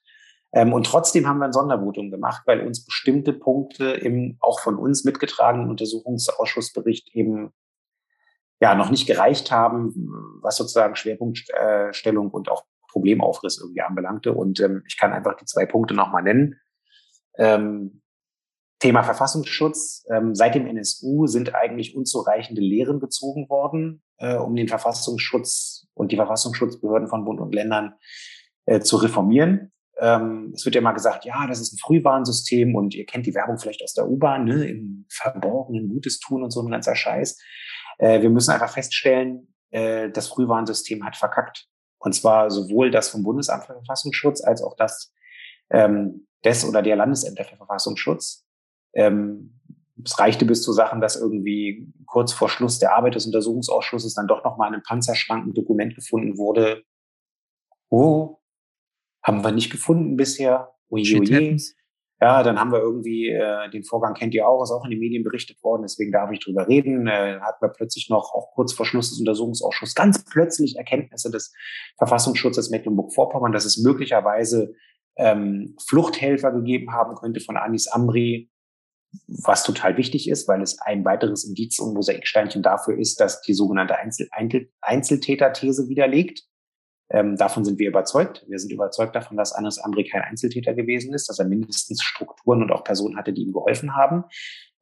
Ähm, 0.53 0.73
und 0.73 0.87
trotzdem 0.87 1.29
haben 1.29 1.39
wir 1.39 1.45
ein 1.45 1.53
Sondervotum 1.53 2.11
gemacht, 2.11 2.43
weil 2.47 2.67
uns 2.67 2.85
bestimmte 2.85 3.33
Punkte 3.33 3.93
im 3.93 4.39
auch 4.41 4.61
von 4.61 4.77
uns 4.77 5.05
mitgetragenen 5.05 5.69
Untersuchungsausschussbericht 5.71 7.15
eben 7.15 7.53
ja 8.61 8.75
noch 8.75 8.91
nicht 8.91 9.07
gereicht 9.07 9.51
haben, 9.51 9.93
was 10.41 10.57
sozusagen 10.57 10.97
Schwerpunktstellung 10.97 12.31
und 12.31 12.49
auch 12.49 12.65
Problemaufriss 12.89 13.59
irgendwie 13.59 13.83
anbelangte. 13.83 14.33
Und 14.33 14.61
ähm, 14.61 14.83
ich 14.87 14.99
kann 14.99 15.13
einfach 15.13 15.37
die 15.37 15.47
zwei 15.47 15.67
Punkte 15.67 15.95
nochmal 15.95 16.23
nennen. 16.23 16.61
Ähm, 17.37 18.02
Thema 18.83 19.05
Verfassungsschutz. 19.05 20.05
Ähm, 20.11 20.35
seit 20.35 20.57
dem 20.57 20.67
NSU 20.67 21.29
sind 21.29 21.55
eigentlich 21.55 21.95
unzureichende 21.95 22.61
Lehren 22.61 22.99
gezogen 22.99 23.49
worden, 23.49 24.03
äh, 24.19 24.35
um 24.35 24.57
den 24.57 24.67
Verfassungsschutz 24.67 25.87
und 25.95 26.11
die 26.11 26.17
Verfassungsschutzbehörden 26.17 27.09
von 27.09 27.25
Bund 27.25 27.41
und 27.41 27.55
Ländern 27.55 27.95
äh, 28.67 28.81
zu 28.81 28.97
reformieren. 28.97 29.71
Ähm, 30.01 30.53
es 30.57 30.65
wird 30.65 30.75
ja 30.75 30.81
mal 30.81 30.93
gesagt, 30.93 31.25
ja, 31.25 31.47
das 31.47 31.61
ist 31.61 31.75
ein 31.75 31.79
Frühwarnsystem 31.79 32.75
und 32.75 32.93
ihr 32.97 33.07
kennt 33.07 33.25
die 33.25 33.35
Werbung 33.37 33.57
vielleicht 33.57 33.85
aus 33.85 33.95
der 33.95 34.09
U-Bahn, 34.09 34.47
ne, 34.47 34.69
im 34.69 35.07
Verborgenen 35.09 35.89
Gutes 35.89 36.19
tun 36.19 36.43
und 36.43 36.51
so 36.51 36.61
ein 36.61 36.71
ganzer 36.71 36.97
Scheiß. 36.97 37.39
Äh, 37.99 38.21
wir 38.21 38.31
müssen 38.31 38.51
einfach 38.51 38.73
feststellen, 38.73 39.55
äh, 39.71 40.11
das 40.11 40.27
Frühwarnsystem 40.27 41.05
hat 41.05 41.15
verkackt. 41.15 41.69
Und 42.01 42.15
zwar 42.15 42.51
sowohl 42.51 42.91
das 42.91 43.11
vom 43.11 43.23
Bundesamt 43.23 43.67
für 43.67 43.75
Verfassungsschutz 43.75 44.43
als 44.43 44.61
auch 44.61 44.75
das 44.77 45.15
ähm, 45.71 46.27
des 46.45 46.65
oder 46.65 46.83
der 46.83 46.97
Landesämter 46.97 47.45
für 47.45 47.57
Verfassungsschutz. 47.57 48.45
Ähm, 48.95 49.61
es 50.05 50.19
reichte 50.19 50.45
bis 50.45 50.63
zu 50.63 50.73
Sachen, 50.73 51.01
dass 51.01 51.17
irgendwie 51.17 51.93
kurz 52.07 52.33
vor 52.33 52.49
Schluss 52.49 52.79
der 52.79 52.97
Arbeit 52.97 53.15
des 53.15 53.27
Untersuchungsausschusses 53.27 54.15
dann 54.15 54.27
doch 54.27 54.45
nochmal 54.45 54.69
in 54.69 54.75
einem 54.75 54.83
Panzerschrank 54.83 55.47
ein 55.47 55.55
Dokument 55.55 55.95
gefunden 55.95 56.39
wurde. 56.39 56.83
Oh, 57.89 58.39
haben 59.23 59.45
wir 59.45 59.53
nicht 59.53 59.71
gefunden 59.71 60.17
bisher. 60.17 60.75
Oje. 60.89 61.57
Ja, 62.21 62.45
dann 62.45 62.61
haben 62.61 62.71
wir 62.71 62.79
irgendwie, 62.79 63.31
äh, 63.31 63.69
den 63.71 63.83
Vorgang 63.83 64.15
kennt 64.15 64.33
ihr 64.33 64.47
auch, 64.47 64.63
ist 64.63 64.71
auch 64.71 64.85
in 64.85 64.93
den 64.93 65.01
Medien 65.01 65.25
berichtet 65.25 65.61
worden, 65.65 65.83
deswegen 65.83 66.13
darf 66.13 66.31
ich 66.31 66.39
drüber 66.39 66.69
reden. 66.69 67.09
Äh, 67.09 67.41
hatten 67.41 67.61
wir 67.61 67.71
plötzlich 67.71 68.09
noch, 68.11 68.33
auch 68.33 68.53
kurz 68.55 68.73
vor 68.73 68.87
Schluss 68.87 69.11
des 69.11 69.19
Untersuchungsausschusses, 69.19 69.97
ganz 69.97 70.25
plötzlich 70.25 70.77
Erkenntnisse 70.77 71.33
des 71.33 71.53
Verfassungsschutzes 71.99 72.71
Mecklenburg-Vorpommern, 72.71 73.51
dass 73.51 73.65
es 73.65 73.79
möglicherweise 73.79 74.73
ähm, 75.17 75.75
Fluchthelfer 75.85 76.53
gegeben 76.53 76.93
haben 76.93 77.17
könnte 77.17 77.41
von 77.41 77.57
Anis 77.57 77.89
Amri, 77.89 78.52
was 79.27 79.65
total 79.65 79.97
wichtig 79.97 80.29
ist, 80.29 80.49
weil 80.49 80.63
es 80.63 80.79
ein 80.81 81.05
weiteres 81.05 81.45
Indiz 81.45 81.79
und 81.79 81.95
Mosaiksteinchen 81.95 82.63
dafür 82.63 82.99
ist, 82.99 83.21
dass 83.21 83.43
die 83.43 83.55
sogenannte 83.55 83.97
Einzel 83.99 84.29
Einzel 84.31 84.71
Einzeltäter-These 84.81 85.89
widerlegt. 85.89 86.45
Ähm, 87.11 87.37
davon 87.37 87.65
sind 87.65 87.79
wir 87.79 87.89
überzeugt. 87.89 88.45
Wir 88.49 88.59
sind 88.59 88.73
überzeugt 88.73 89.15
davon, 89.15 89.37
dass 89.37 89.53
Anis 89.53 89.79
Amri 89.79 90.05
kein 90.05 90.23
Einzeltäter 90.23 90.73
gewesen 90.73 91.13
ist, 91.13 91.29
dass 91.29 91.39
er 91.39 91.45
mindestens 91.45 92.03
Strukturen 92.03 92.63
und 92.63 92.73
auch 92.73 92.85
Personen 92.85 93.17
hatte, 93.17 93.35
die 93.35 93.43
ihm 93.43 93.53
geholfen 93.53 93.95
haben. 93.95 94.25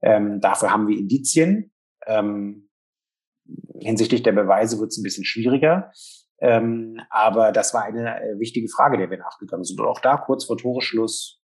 Ähm, 0.01 0.41
dafür 0.41 0.71
haben 0.71 0.87
wir 0.87 0.97
Indizien. 0.97 1.73
Ähm, 2.07 2.69
hinsichtlich 3.81 4.23
der 4.23 4.33
Beweise 4.33 4.79
wird 4.79 4.91
es 4.91 4.99
ein 4.99 5.03
bisschen 5.03 5.25
schwieriger. 5.25 5.91
Ähm, 6.41 7.01
aber 7.11 7.53
das 7.53 7.75
war 7.75 7.83
eine 7.83 8.23
äh, 8.23 8.39
wichtige 8.39 8.69
Frage, 8.69 8.97
der 8.97 9.11
wir 9.11 9.19
nachgegangen 9.19 9.65
sind. 9.65 9.81
Und 9.81 9.87
auch 9.87 10.01
da, 10.01 10.17
kurz 10.17 10.45
vor 10.45 10.57
Toreschluss, 10.57 11.40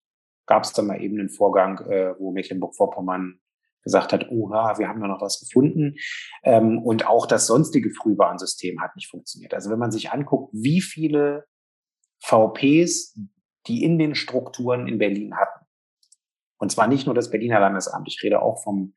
gab 0.45 0.63
es 0.63 0.73
dann 0.73 0.87
mal 0.87 1.01
eben 1.01 1.19
einen 1.19 1.29
Vorgang, 1.29 1.79
äh, 1.89 2.13
wo 2.19 2.31
Mecklenburg-Vorpommern 2.31 3.39
gesagt 3.83 4.13
hat, 4.13 4.29
oha, 4.29 4.77
wir 4.77 4.87
haben 4.87 5.01
da 5.01 5.07
noch 5.07 5.21
was 5.21 5.39
gefunden. 5.39 5.95
Ähm, 6.43 6.79
und 6.79 7.07
auch 7.07 7.25
das 7.25 7.47
sonstige 7.47 7.91
Frühwarnsystem 7.91 8.81
hat 8.81 8.95
nicht 8.95 9.09
funktioniert. 9.09 9.53
Also 9.53 9.71
wenn 9.71 9.79
man 9.79 9.91
sich 9.91 10.11
anguckt, 10.11 10.53
wie 10.53 10.81
viele 10.81 11.45
VPs 12.19 13.17
die 13.67 13.83
in 13.83 13.99
den 13.99 14.15
Strukturen 14.15 14.87
in 14.87 14.97
Berlin 14.97 15.35
hatten. 15.35 15.65
Und 16.57 16.71
zwar 16.71 16.87
nicht 16.87 17.05
nur 17.05 17.15
das 17.15 17.29
Berliner 17.29 17.59
Landesamt, 17.59 18.07
ich 18.07 18.21
rede 18.23 18.41
auch 18.41 18.63
vom 18.63 18.93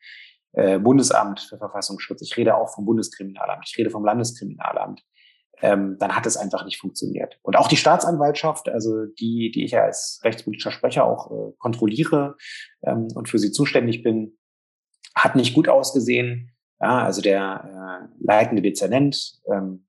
äh, 0.53 0.78
Bundesamt 0.78 1.40
für 1.40 1.59
Verfassungsschutz, 1.59 2.22
ich 2.22 2.36
rede 2.36 2.57
auch 2.57 2.74
vom 2.74 2.84
Bundeskriminalamt, 2.84 3.64
ich 3.66 3.76
rede 3.78 3.90
vom 3.90 4.05
Landeskriminalamt. 4.05 5.03
Ähm, 5.62 5.96
dann 5.98 6.16
hat 6.16 6.26
es 6.26 6.36
einfach 6.36 6.64
nicht 6.64 6.80
funktioniert. 6.80 7.38
Und 7.42 7.57
auch 7.57 7.68
die 7.68 7.76
Staatsanwaltschaft, 7.76 8.68
also 8.68 9.07
die, 9.07 9.52
die 9.55 9.64
ich 9.64 9.72
ja 9.72 9.84
als 9.84 10.20
rechtspolitischer 10.24 10.72
Sprecher 10.72 11.05
auch 11.05 11.30
äh, 11.30 11.52
kontrolliere 11.59 12.36
ähm, 12.82 13.09
und 13.14 13.28
für 13.28 13.38
sie 13.38 13.52
zuständig 13.52 14.02
bin, 14.02 14.36
hat 15.14 15.36
nicht 15.36 15.55
gut 15.55 15.68
ausgesehen. 15.68 16.50
Ja, 16.80 17.05
also 17.05 17.22
der 17.22 18.11
äh, 18.11 18.14
leitende 18.18 18.62
Dezernent, 18.62 19.40
ähm, 19.50 19.86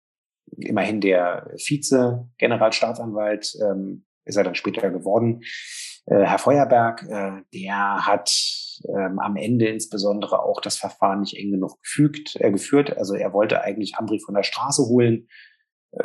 immerhin 0.57 1.01
der 1.01 1.51
Vize-Generalstaatsanwalt, 1.57 3.55
ähm, 3.61 4.05
ist 4.25 4.37
er 4.37 4.43
dann 4.43 4.55
später 4.55 4.89
geworden, 4.89 5.41
äh, 6.05 6.23
Herr 6.23 6.39
Feuerberg, 6.39 7.03
äh, 7.03 7.41
der 7.53 8.05
hat 8.05 8.31
ähm, 8.87 9.19
am 9.19 9.35
Ende 9.35 9.67
insbesondere 9.67 10.43
auch 10.43 10.61
das 10.61 10.77
Verfahren 10.77 11.21
nicht 11.21 11.37
eng 11.37 11.51
genug 11.51 11.81
gefügt, 11.81 12.35
äh, 12.39 12.51
geführt. 12.51 12.97
Also 12.97 13.15
er 13.15 13.33
wollte 13.33 13.61
eigentlich 13.61 13.95
Ambri 13.95 14.19
von 14.19 14.35
der 14.35 14.43
Straße 14.43 14.83
holen, 14.83 15.27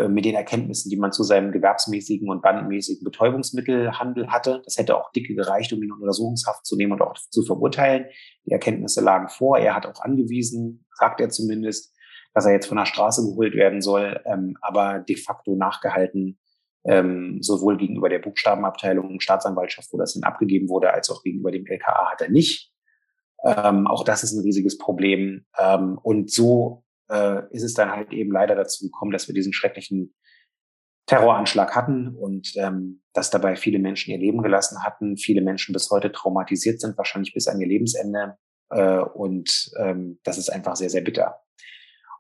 mit 0.08 0.24
den 0.24 0.36
Erkenntnissen, 0.36 0.88
die 0.88 0.96
man 0.96 1.10
zu 1.10 1.24
seinem 1.24 1.50
gewerbsmäßigen 1.50 2.28
und 2.28 2.42
bandenmäßigen 2.42 3.02
Betäubungsmittelhandel 3.04 4.28
hatte. 4.28 4.62
Das 4.64 4.76
hätte 4.76 4.96
auch 4.96 5.10
dicke 5.10 5.34
gereicht, 5.34 5.72
um 5.72 5.82
ihn 5.82 5.88
in 5.88 5.92
Untersuchungshaft 5.92 6.64
zu 6.64 6.76
nehmen 6.76 6.92
und 6.92 7.02
auch 7.02 7.14
zu 7.14 7.42
verurteilen. 7.42 8.06
Die 8.46 8.52
Erkenntnisse 8.52 9.00
lagen 9.00 9.28
vor. 9.28 9.58
Er 9.58 9.74
hat 9.74 9.86
auch 9.86 10.00
angewiesen, 10.00 10.86
sagt 10.94 11.20
er 11.20 11.30
zumindest, 11.30 11.92
dass 12.34 12.46
er 12.46 12.52
jetzt 12.52 12.66
von 12.66 12.76
der 12.76 12.86
Straße 12.86 13.22
geholt 13.22 13.54
werden 13.54 13.80
soll, 13.80 14.20
ähm, 14.24 14.56
aber 14.60 15.00
de 15.00 15.16
facto 15.16 15.56
nachgehalten, 15.56 16.38
ähm, 16.84 17.38
sowohl 17.40 17.76
gegenüber 17.76 18.08
der 18.08 18.20
Buchstabenabteilung 18.20 19.20
Staatsanwaltschaft, 19.20 19.92
wo 19.92 19.98
das 19.98 20.14
dann 20.14 20.22
abgegeben 20.22 20.68
wurde, 20.68 20.92
als 20.92 21.10
auch 21.10 21.22
gegenüber 21.22 21.50
dem 21.50 21.66
LKA 21.66 22.12
hat 22.12 22.20
er 22.22 22.30
nicht. 22.30 22.72
Ähm, 23.44 23.86
auch 23.86 24.04
das 24.04 24.22
ist 24.22 24.32
ein 24.32 24.42
riesiges 24.42 24.78
Problem. 24.78 25.46
Ähm, 25.58 25.98
und 26.02 26.30
so 26.30 26.84
äh, 27.10 27.42
ist 27.50 27.62
es 27.62 27.74
dann 27.74 27.90
halt 27.90 28.12
eben 28.12 28.32
leider 28.32 28.54
dazu 28.54 28.84
gekommen, 28.86 29.12
dass 29.12 29.28
wir 29.28 29.34
diesen 29.34 29.52
schrecklichen 29.52 30.14
Terroranschlag 31.06 31.74
hatten 31.74 32.14
und 32.14 32.52
ähm, 32.56 33.02
dass 33.12 33.30
dabei 33.30 33.56
viele 33.56 33.80
Menschen 33.80 34.12
ihr 34.12 34.18
Leben 34.18 34.42
gelassen 34.42 34.84
hatten, 34.84 35.16
viele 35.16 35.42
Menschen 35.42 35.72
bis 35.72 35.90
heute 35.90 36.12
traumatisiert 36.12 36.80
sind, 36.80 36.96
wahrscheinlich 36.96 37.34
bis 37.34 37.48
an 37.48 37.60
ihr 37.60 37.66
Lebensende. 37.66 38.36
Äh, 38.70 39.00
und 39.00 39.72
ähm, 39.78 40.20
das 40.22 40.38
ist 40.38 40.50
einfach 40.50 40.76
sehr, 40.76 40.90
sehr 40.90 41.02
bitter. 41.02 41.40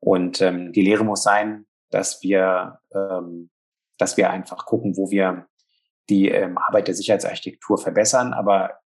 Und 0.00 0.40
ähm, 0.40 0.72
die 0.72 0.82
Lehre 0.82 1.04
muss 1.04 1.22
sein, 1.22 1.66
dass 1.90 2.22
wir, 2.22 2.80
ähm, 2.92 3.50
dass 3.98 4.16
wir 4.16 4.30
einfach 4.30 4.66
gucken, 4.66 4.96
wo 4.96 5.10
wir 5.10 5.46
die 6.08 6.28
ähm, 6.28 6.58
Arbeit 6.58 6.88
der 6.88 6.94
Sicherheitsarchitektur 6.94 7.78
verbessern. 7.78 8.32
Aber 8.32 8.79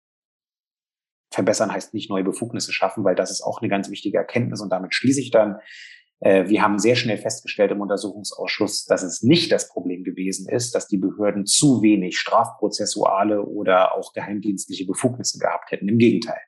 verbessern 1.35 1.72
heißt 1.72 1.95
nicht 1.95 2.11
neue 2.11 2.24
Befugnisse 2.24 2.72
schaffen, 2.72 3.05
weil 3.05 3.14
das 3.14 3.30
ist 3.30 3.43
auch 3.43 3.61
eine 3.61 3.68
ganz 3.68 3.91
wichtige 3.91 4.18
Erkenntnis. 4.18 4.61
Und 4.61 4.70
damit 4.70 4.95
schließe 4.95 5.20
ich 5.20 5.30
dann. 5.30 5.59
Äh, 6.20 6.49
wir 6.49 6.62
haben 6.62 6.78
sehr 6.78 6.97
schnell 6.97 7.18
festgestellt 7.18 7.72
im 7.72 7.80
Untersuchungsausschuss, 7.80 8.87
dass 8.87 9.03
es 9.03 9.22
nicht 9.22 9.53
das 9.53 9.68
Problem 9.68 10.05
gewesen 10.05 10.49
ist, 10.49 10.74
dass 10.74 10.89
die 10.89 10.99
Behörden 10.99 11.45
zu 11.45 11.82
wenig 11.82 12.18
strafprozessuale 12.18 13.43
oder 13.43 13.95
auch 13.97 14.12
geheimdienstliche 14.12 14.87
Befugnisse 14.87 15.39
gehabt 15.39 15.70
hätten. 15.70 15.89
Im 15.89 15.99
Gegenteil. 15.99 16.41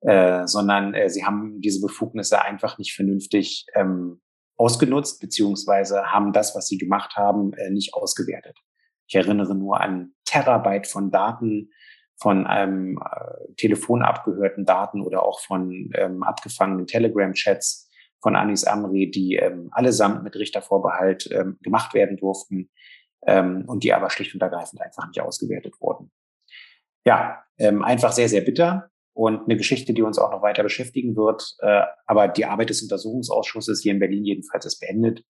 Äh, 0.00 0.46
sondern 0.46 0.94
äh, 0.94 1.10
sie 1.10 1.24
haben 1.24 1.60
diese 1.60 1.80
Befugnisse 1.80 2.40
einfach 2.40 2.78
nicht 2.78 2.94
vernünftig 2.94 3.66
ähm, 3.74 4.20
ausgenutzt, 4.56 5.20
beziehungsweise 5.20 6.12
haben 6.12 6.32
das, 6.32 6.54
was 6.54 6.68
sie 6.68 6.78
gemacht 6.78 7.16
haben, 7.16 7.52
äh, 7.54 7.70
nicht 7.70 7.94
ausgewertet. 7.94 8.56
Ich 9.08 9.16
erinnere 9.16 9.56
nur 9.56 9.80
an 9.80 10.12
Terabyte 10.24 10.86
von 10.86 11.10
Daten, 11.10 11.70
von 12.20 12.46
einem 12.46 12.98
äh, 12.98 13.54
Telefon 13.56 14.02
abgehörten 14.02 14.64
Daten 14.64 15.00
oder 15.00 15.22
auch 15.22 15.40
von 15.40 15.90
ähm, 15.94 16.22
abgefangenen 16.22 16.86
Telegram-Chats 16.86 17.88
von 18.20 18.34
Anis 18.34 18.64
Amri, 18.64 19.10
die 19.10 19.36
ähm, 19.36 19.68
allesamt 19.70 20.24
mit 20.24 20.34
Richtervorbehalt 20.34 21.30
ähm, 21.30 21.58
gemacht 21.62 21.94
werden 21.94 22.16
durften 22.16 22.70
ähm, 23.26 23.64
und 23.66 23.84
die 23.84 23.92
aber 23.92 24.10
schlicht 24.10 24.34
und 24.34 24.42
ergreifend 24.42 24.82
einfach 24.82 25.06
nicht 25.06 25.20
ausgewertet 25.20 25.74
wurden. 25.80 26.10
Ja, 27.04 27.44
ähm, 27.58 27.84
einfach 27.84 28.12
sehr, 28.12 28.28
sehr 28.28 28.40
bitter 28.40 28.90
und 29.12 29.44
eine 29.44 29.56
Geschichte, 29.56 29.94
die 29.94 30.02
uns 30.02 30.18
auch 30.18 30.30
noch 30.30 30.42
weiter 30.42 30.62
beschäftigen 30.62 31.16
wird. 31.16 31.56
Äh, 31.60 31.82
aber 32.06 32.28
die 32.28 32.44
Arbeit 32.44 32.70
des 32.70 32.82
Untersuchungsausschusses 32.82 33.80
hier 33.80 33.92
in 33.92 34.00
Berlin 34.00 34.24
jedenfalls 34.24 34.66
ist 34.66 34.80
beendet. 34.80 35.24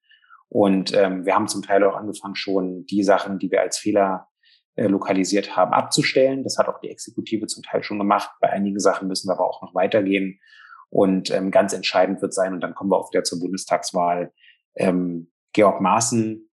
Und 0.49 0.95
ähm, 0.95 1.27
wir 1.27 1.35
haben 1.35 1.49
zum 1.49 1.63
Teil 1.63 1.85
auch 1.85 1.97
angefangen, 1.97 2.35
schon 2.35 2.87
die 2.87 3.03
Sachen, 3.03 3.39
die 3.39 3.51
wir 3.51 3.61
als 3.61 3.79
Fehler 3.79 4.29
lokalisiert 4.87 5.57
haben, 5.57 5.73
abzustellen. 5.73 6.45
Das 6.45 6.59
hat 6.59 6.69
auch 6.69 6.81
die 6.81 6.91
Exekutive 6.91 7.47
zum 7.47 7.63
Teil 7.63 7.83
schon 7.83 7.99
gemacht. 7.99 8.31
Bei 8.41 8.51
einigen 8.51 8.79
Sachen 8.79 9.09
müssen 9.09 9.29
wir 9.29 9.35
aber 9.35 9.49
auch 9.49 9.63
noch 9.63 9.75
weitergehen. 9.75 10.41
Und 10.91 11.31
ähm, 11.31 11.51
ganz 11.51 11.73
entscheidend 11.73 12.23
wird 12.23 12.33
sein, 12.33 12.55
und 12.55 12.61
dann 12.61 12.75
kommen 12.75 12.91
wir 12.91 12.97
auch 12.97 13.13
wieder 13.13 13.25
zur 13.25 13.41
Bundestagswahl, 13.41 14.33
ähm, 14.77 15.31
Georg 15.53 15.81
Maaßen 15.81 16.49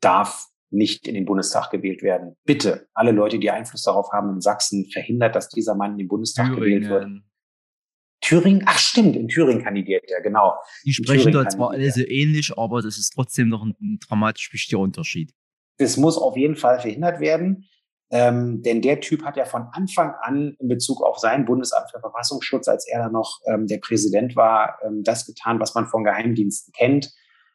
darf 0.00 0.46
nicht 0.70 1.08
in 1.08 1.14
den 1.14 1.24
Bundestag 1.24 1.70
gewählt 1.70 2.02
werden. 2.02 2.36
Bitte, 2.44 2.88
alle 2.94 3.12
Leute, 3.12 3.38
die 3.38 3.50
Einfluss 3.50 3.82
darauf 3.84 4.10
haben 4.12 4.34
in 4.34 4.40
Sachsen, 4.40 4.88
verhindert, 4.92 5.34
dass 5.34 5.48
dieser 5.48 5.74
Mann 5.74 5.92
in 5.92 5.98
den 5.98 6.08
Bundestag 6.08 6.48
Thüringen. 6.54 6.82
gewählt 6.82 6.90
wird. 6.90 7.22
Thüringen, 8.20 8.64
ach 8.66 8.78
stimmt, 8.78 9.16
in 9.16 9.28
Thüringen 9.28 9.62
kandidiert 9.62 10.04
er, 10.08 10.20
genau. 10.20 10.54
Die 10.84 10.92
sprechen 10.92 11.32
dort 11.32 11.52
zwar 11.52 11.70
alle 11.70 11.90
so 11.90 12.02
ähnlich, 12.02 12.56
aber 12.56 12.82
das 12.82 12.98
ist 12.98 13.10
trotzdem 13.10 13.48
noch 13.48 13.62
ein, 13.62 13.74
ein 13.80 13.98
dramatisch 14.00 14.52
wichtiger 14.52 14.80
Unterschied 14.80 15.32
das 15.78 15.96
muss 15.96 16.18
auf 16.18 16.36
jeden 16.36 16.56
Fall 16.56 16.80
verhindert 16.80 17.20
werden. 17.20 17.68
Ähm, 18.10 18.62
denn 18.62 18.82
der 18.82 19.00
Typ 19.00 19.24
hat 19.24 19.36
ja 19.36 19.44
von 19.44 19.66
Anfang 19.72 20.14
an 20.20 20.56
in 20.60 20.68
Bezug 20.68 21.02
auf 21.02 21.18
sein 21.18 21.46
Bundesamt 21.46 21.90
für 21.90 22.00
Verfassungsschutz, 22.00 22.68
als 22.68 22.86
er 22.86 23.00
da 23.04 23.08
noch 23.08 23.40
ähm, 23.46 23.66
der 23.66 23.78
Präsident 23.78 24.36
war, 24.36 24.78
ähm, 24.84 25.02
das 25.02 25.26
getan, 25.26 25.58
was 25.58 25.74
man 25.74 25.86
von 25.86 26.04
Geheimdiensten 26.04 26.72
kennt, 26.72 27.12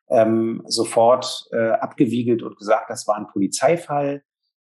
ähm, 0.10 0.64
sofort 0.68 1.48
äh, 1.52 1.70
abgewiegelt 1.72 2.42
und 2.42 2.58
gesagt, 2.58 2.90
das 2.90 3.08
war 3.08 3.16
ein 3.16 3.28
Polizeifall 3.28 4.24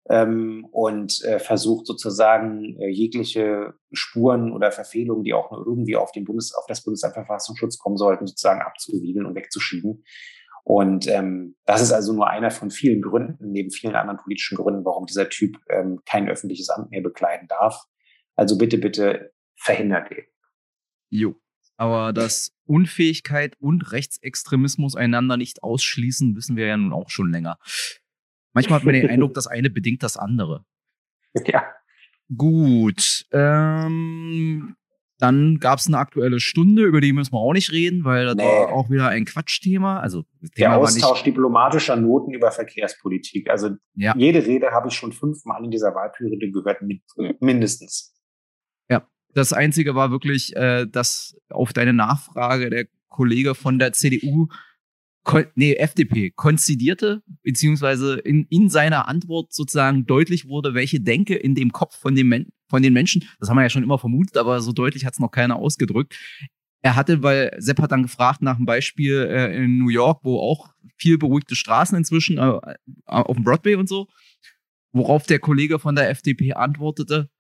ähm, 0.09 0.67
und 0.71 1.23
äh, 1.25 1.39
versucht 1.39 1.87
sozusagen 1.87 2.79
äh, 2.81 2.89
jegliche 2.89 3.75
Spuren 3.93 4.53
oder 4.53 4.73
Verfehlungen, 4.73 5.25
die 5.25 5.35
auch 5.35 5.51
nur 5.51 5.67
irgendwie 5.67 5.97
auf, 5.97 6.13
den 6.13 6.25
Bundes, 6.25 6.55
auf 6.55 6.67
das 6.67 6.83
Bundesamt 6.83 7.15
für 7.15 7.25
Verfassungsschutz 7.25 7.79
kommen 7.79 7.97
sollten, 7.97 8.27
sozusagen 8.27 8.63
abzuwiegeln 8.63 9.27
und 9.27 9.35
wegzuschieben. 9.35 10.05
Und 10.65 11.07
ähm, 11.09 11.57
das 11.67 11.83
ist 11.83 11.93
also 11.93 12.15
nur 12.15 12.29
einer 12.29 12.51
von 12.51 12.71
vielen 12.71 13.03
Gründen, 13.03 13.53
neben 13.53 13.71
vielen 13.71 13.95
anderen 13.95 14.19
politischen 14.19 14.57
Gründen, 14.57 14.85
warum 14.85 15.05
dieser 15.05 15.29
Typ 15.29 15.59
ähm, 15.69 16.01
kein 16.07 16.29
öffentliches 16.29 16.71
Amt 16.71 16.91
mehr 16.91 17.03
bekleiden 17.03 17.49
darf. 17.49 17.85
Also 18.35 18.57
bitte, 18.57 18.79
bitte 18.79 19.33
verhindert 19.57 20.11
ihn. 20.11 20.25
Jo. 21.11 21.37
Aber 21.77 22.13
dass 22.13 22.57
Unfähigkeit 22.65 23.57
und 23.59 23.93
Rechtsextremismus 23.93 24.97
einander 24.97 25.37
nicht 25.37 25.63
ausschließen, 25.63 26.35
wissen 26.35 26.57
wir 26.57 26.67
ja 26.67 26.77
nun 26.77 26.93
auch 26.93 27.11
schon 27.11 27.31
länger. 27.31 27.59
Manchmal 28.55 28.79
hat 28.79 28.85
man 28.87 28.95
den 28.95 29.11
Eindruck, 29.11 29.35
das 29.35 29.47
eine 29.47 29.69
bedingt 29.69 30.03
das 30.03 30.17
andere. 30.17 30.65
Ja. 31.47 31.65
Gut. 32.35 33.27
Ähm, 33.33 34.77
Dann 35.19 35.59
gab 35.61 35.79
es 35.79 35.87
eine 35.87 35.99
aktuelle 35.99 36.41
Stunde, 36.41 36.83
über 36.83 37.01
die 37.01 37.13
müssen 37.13 37.33
wir 37.33 37.39
auch 37.39 37.53
nicht 37.53 37.71
reden, 37.71 38.05
weil 38.05 38.27
das 38.27 38.35
nee. 38.35 38.43
war 38.43 38.73
auch 38.73 38.91
wieder 38.91 39.09
ein 39.09 39.25
Quatschthema. 39.25 40.01
Also 40.01 40.25
Thema 40.55 40.71
der 40.71 40.79
Austausch 40.79 41.23
diplomatischer 41.23 41.97
Noten 41.97 42.33
über 42.33 42.51
Verkehrspolitik. 42.51 43.49
Also 43.49 43.71
ja. 43.95 44.15
jede 44.17 44.45
Rede 44.45 44.73
habe 44.73 44.89
ich 44.89 44.95
schon 44.95 45.13
fünfmal 45.13 45.65
in 45.65 45.71
dieser 45.71 45.95
Wahlperiode 45.95 46.51
gehört, 46.51 46.79
mindestens. 47.41 48.13
Ja, 48.91 49.07
das 49.35 49.53
Einzige 49.53 49.95
war 49.95 50.11
wirklich, 50.11 50.55
äh, 50.57 50.87
dass 50.87 51.37
auf 51.49 51.73
deine 51.73 51.93
Nachfrage 51.93 52.71
der 52.71 52.87
Kollege 53.09 53.55
von 53.55 53.79
der 53.79 53.93
CDU 53.93 54.49
nee, 55.55 55.75
FDP 55.75 56.31
konzidierte, 56.31 57.23
beziehungsweise 57.43 58.19
in, 58.19 58.47
in 58.51 58.69
seiner 58.69 59.09
Antwort 59.09 59.53
sozusagen 59.53 60.07
deutlich 60.07 60.47
wurde, 60.47 60.75
welche 60.75 61.01
Denke 61.01 61.35
in 61.35 61.55
dem 61.55 61.73
Kopf 61.73 61.99
von, 61.99 62.15
dem 62.15 62.29
Men 62.29 62.49
von 62.69 62.83
den 62.83 62.93
Menschen, 62.93 63.25
das 63.39 63.49
haben 63.49 63.57
wir 63.57 63.63
ja 63.63 63.71
schon 63.71 63.83
immer 63.83 63.99
vermutet, 63.99 64.37
aber 64.37 64.61
so 64.61 64.73
deutlich 64.73 65.05
hat 65.05 65.15
es 65.15 65.19
noch 65.21 65.31
keiner 65.31 65.57
ausgedrückt. 65.57 66.19
Er 66.83 66.97
hatte, 66.97 67.23
weil 67.23 67.55
Sepp 67.59 67.81
hat 67.81 67.93
dann 67.93 68.03
gefragt 68.03 68.43
nach 68.43 68.57
einem 68.57 68.67
Beispiel 68.67 69.27
äh, 69.31 69.57
in 69.57 69.79
New 69.79 69.89
York, 69.89 70.21
wo 70.23 70.39
auch 70.39 70.75
viel 70.97 71.17
beruhigte 71.17 71.57
Straßen 71.57 71.97
inzwischen 71.97 72.39
äh, 72.39 72.59
auf 73.07 73.37
dem 73.37 73.45
Broadway 73.45 73.77
und 73.77 73.89
so, 73.89 74.09
worauf 74.93 75.27
der 75.27 75.39
Kollege 75.39 75.79
von 75.79 75.95
der 75.95 76.11
FDP 76.11 76.53
antwortete, 76.53 77.31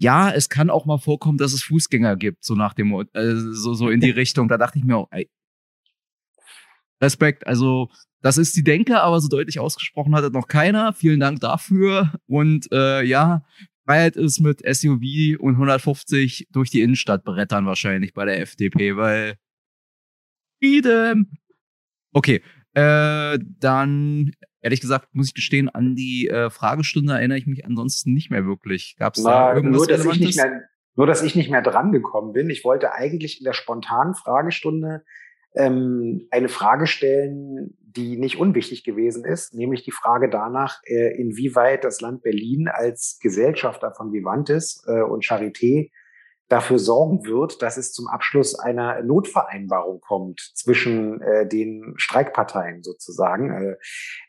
ja, 0.00 0.30
es 0.30 0.48
kann 0.48 0.70
auch 0.70 0.86
mal 0.86 0.98
vorkommen, 0.98 1.36
dass 1.36 1.52
es 1.52 1.62
Fußgänger 1.62 2.16
gibt, 2.16 2.42
so 2.42 2.54
nach 2.54 2.72
dem, 2.72 2.92
äh, 3.12 3.36
so, 3.36 3.74
so 3.74 3.90
in 3.90 4.00
die 4.00 4.10
Richtung. 4.10 4.48
Da 4.48 4.56
dachte 4.56 4.78
ich 4.78 4.84
mir, 4.84 5.06
ey, 5.10 5.28
Respekt. 7.00 7.46
Also, 7.46 7.88
das 8.22 8.38
ist 8.38 8.56
die 8.56 8.64
Denke, 8.64 9.00
aber 9.00 9.20
so 9.20 9.28
deutlich 9.28 9.60
ausgesprochen 9.60 10.14
hat 10.14 10.24
es 10.24 10.32
noch 10.32 10.46
keiner. 10.46 10.92
Vielen 10.92 11.20
Dank 11.20 11.40
dafür. 11.40 12.12
Und 12.26 12.70
äh, 12.72 13.02
ja, 13.02 13.42
Freiheit 13.86 14.16
ist 14.16 14.40
mit 14.40 14.60
SUV 14.60 15.40
und 15.40 15.54
150 15.54 16.48
durch 16.52 16.70
die 16.70 16.82
Innenstadt 16.82 17.24
brettern 17.24 17.66
wahrscheinlich 17.66 18.12
bei 18.12 18.24
der 18.24 18.40
FDP, 18.40 18.96
weil 18.96 19.36
Freedom. 20.62 21.26
Okay, 22.12 22.42
äh, 22.74 23.38
dann 23.58 24.32
ehrlich 24.60 24.80
gesagt 24.80 25.08
muss 25.12 25.28
ich 25.28 25.34
gestehen, 25.34 25.68
an 25.68 25.94
die 25.94 26.28
äh, 26.28 26.50
Fragestunde 26.50 27.14
erinnere 27.14 27.38
ich 27.38 27.46
mich 27.46 27.64
ansonsten 27.64 28.12
nicht 28.12 28.30
mehr 28.30 28.44
wirklich. 28.44 28.96
Gab 28.98 29.16
es 29.16 29.22
da 29.22 29.54
irgendwas 29.54 29.78
nur, 29.78 29.86
dass 29.88 30.04
ich 30.04 30.20
nicht 30.20 30.36
mehr, 30.36 30.62
nur, 30.94 31.06
dass 31.06 31.22
ich 31.22 31.34
nicht 31.34 31.50
mehr 31.50 31.62
drangekommen 31.62 32.32
bin. 32.32 32.50
Ich 32.50 32.64
wollte 32.64 32.92
eigentlich 32.92 33.40
in 33.40 33.44
der 33.44 33.54
spontanen 33.54 34.14
Fragestunde 34.14 35.04
ähm, 35.54 36.26
eine 36.30 36.48
Frage 36.48 36.86
stellen, 36.86 37.76
die 37.80 38.16
nicht 38.16 38.38
unwichtig 38.38 38.84
gewesen 38.84 39.24
ist, 39.24 39.54
nämlich 39.54 39.82
die 39.82 39.90
Frage 39.90 40.28
danach, 40.28 40.80
äh, 40.84 41.16
inwieweit 41.20 41.84
das 41.84 42.00
Land 42.00 42.22
Berlin 42.22 42.68
als 42.68 43.18
Gesellschafter 43.20 43.92
von 43.92 44.12
Vivantes 44.12 44.84
äh, 44.86 45.02
und 45.02 45.24
Charité 45.24 45.90
dafür 46.50 46.80
sorgen 46.80 47.24
wird, 47.24 47.62
dass 47.62 47.76
es 47.76 47.92
zum 47.92 48.08
Abschluss 48.08 48.58
einer 48.58 49.02
Notvereinbarung 49.02 50.00
kommt 50.00 50.40
zwischen 50.54 51.22
äh, 51.22 51.46
den 51.46 51.94
Streikparteien 51.96 52.82
sozusagen. 52.82 53.50
Äh, 53.50 53.76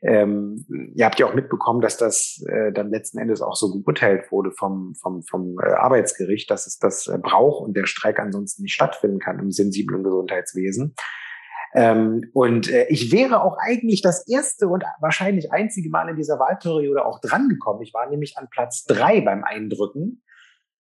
ähm, 0.04 0.66
ihr 0.96 1.06
habt 1.06 1.20
ja 1.20 1.26
auch 1.26 1.34
mitbekommen, 1.34 1.82
dass 1.82 1.98
das 1.98 2.42
äh, 2.48 2.72
dann 2.72 2.92
letzten 2.92 3.18
Endes 3.18 3.42
auch 3.42 3.56
so 3.56 3.82
beurteilt 3.82 4.32
wurde 4.32 4.52
vom, 4.52 4.94
vom, 5.02 5.24
vom 5.24 5.58
äh, 5.60 5.72
Arbeitsgericht, 5.72 6.50
dass 6.52 6.68
es 6.68 6.78
das 6.78 7.08
äh, 7.08 7.18
braucht 7.18 7.66
und 7.66 7.76
der 7.76 7.88
Streik 7.88 8.20
ansonsten 8.20 8.62
nicht 8.62 8.76
stattfinden 8.76 9.20
kann 9.20 9.40
im 9.40 9.52
sensiblen 9.52 10.04
Gesundheitswesen. 10.04 10.94
Ähm, 11.74 12.30
und 12.34 12.70
äh, 12.70 12.86
ich 12.90 13.12
wäre 13.12 13.44
auch 13.44 13.58
eigentlich 13.58 14.04
das 14.04 14.28
erste 14.28 14.68
und 14.68 14.84
wahrscheinlich 15.00 15.52
einzige 15.52 15.90
Mal 15.90 16.10
in 16.10 16.18
dieser 16.18 16.38
Wahlperiode 16.38 17.04
auch 17.04 17.20
drangekommen. 17.20 17.82
Ich 17.82 17.96
war 17.96 18.08
nämlich 18.08 18.38
an 18.38 18.48
Platz 18.52 18.84
drei 18.84 19.22
beim 19.22 19.44
Eindrücken. 19.44 20.22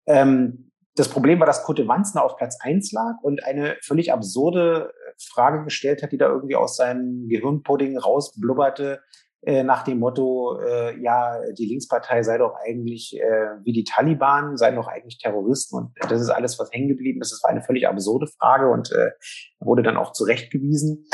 Ähm, 0.06 0.67
das 0.98 1.10
Problem 1.10 1.40
war, 1.40 1.46
dass 1.46 1.64
Kutte 1.64 1.88
Wanzner 1.88 2.24
auf 2.24 2.38
Platz 2.38 2.58
eins 2.60 2.92
lag 2.92 3.16
und 3.22 3.44
eine 3.44 3.78
völlig 3.84 4.12
absurde 4.12 4.92
äh, 4.92 5.12
Frage 5.32 5.64
gestellt 5.64 6.04
hat, 6.04 6.12
die 6.12 6.18
da 6.18 6.28
irgendwie 6.28 6.56
aus 6.56 6.76
seinem 6.76 7.28
Gehirnpudding 7.28 7.98
rausblubberte, 7.98 9.02
äh, 9.44 9.64
nach 9.64 9.84
dem 9.84 10.00
Motto, 10.00 10.60
äh, 10.60 11.00
ja, 11.00 11.40
die 11.58 11.68
Linkspartei 11.68 12.24
sei 12.24 12.40
doch 12.40 12.56
eigentlich 12.56 13.16
äh, 13.18 13.64
wie 13.64 13.72
die 13.72 13.84
Taliban, 13.84 14.58
seien 14.58 14.76
doch 14.76 14.88
eigentlich 14.88 15.20
Terroristen 15.20 15.78
und 15.78 15.92
das 16.10 16.22
ist 16.22 16.30
alles, 16.30 16.58
was 16.60 16.72
hängen 16.72 16.88
geblieben 16.88 17.22
ist. 17.22 17.32
Das 17.32 17.44
war 17.44 17.52
eine 17.52 17.62
völlig 17.62 17.88
absurde 17.88 18.28
Frage 18.28 18.70
und 18.70 18.92
äh, 18.92 19.12
wurde 19.60 19.84
dann 19.84 19.98
auch 19.98 20.12
zurechtgewiesen. 20.12 21.06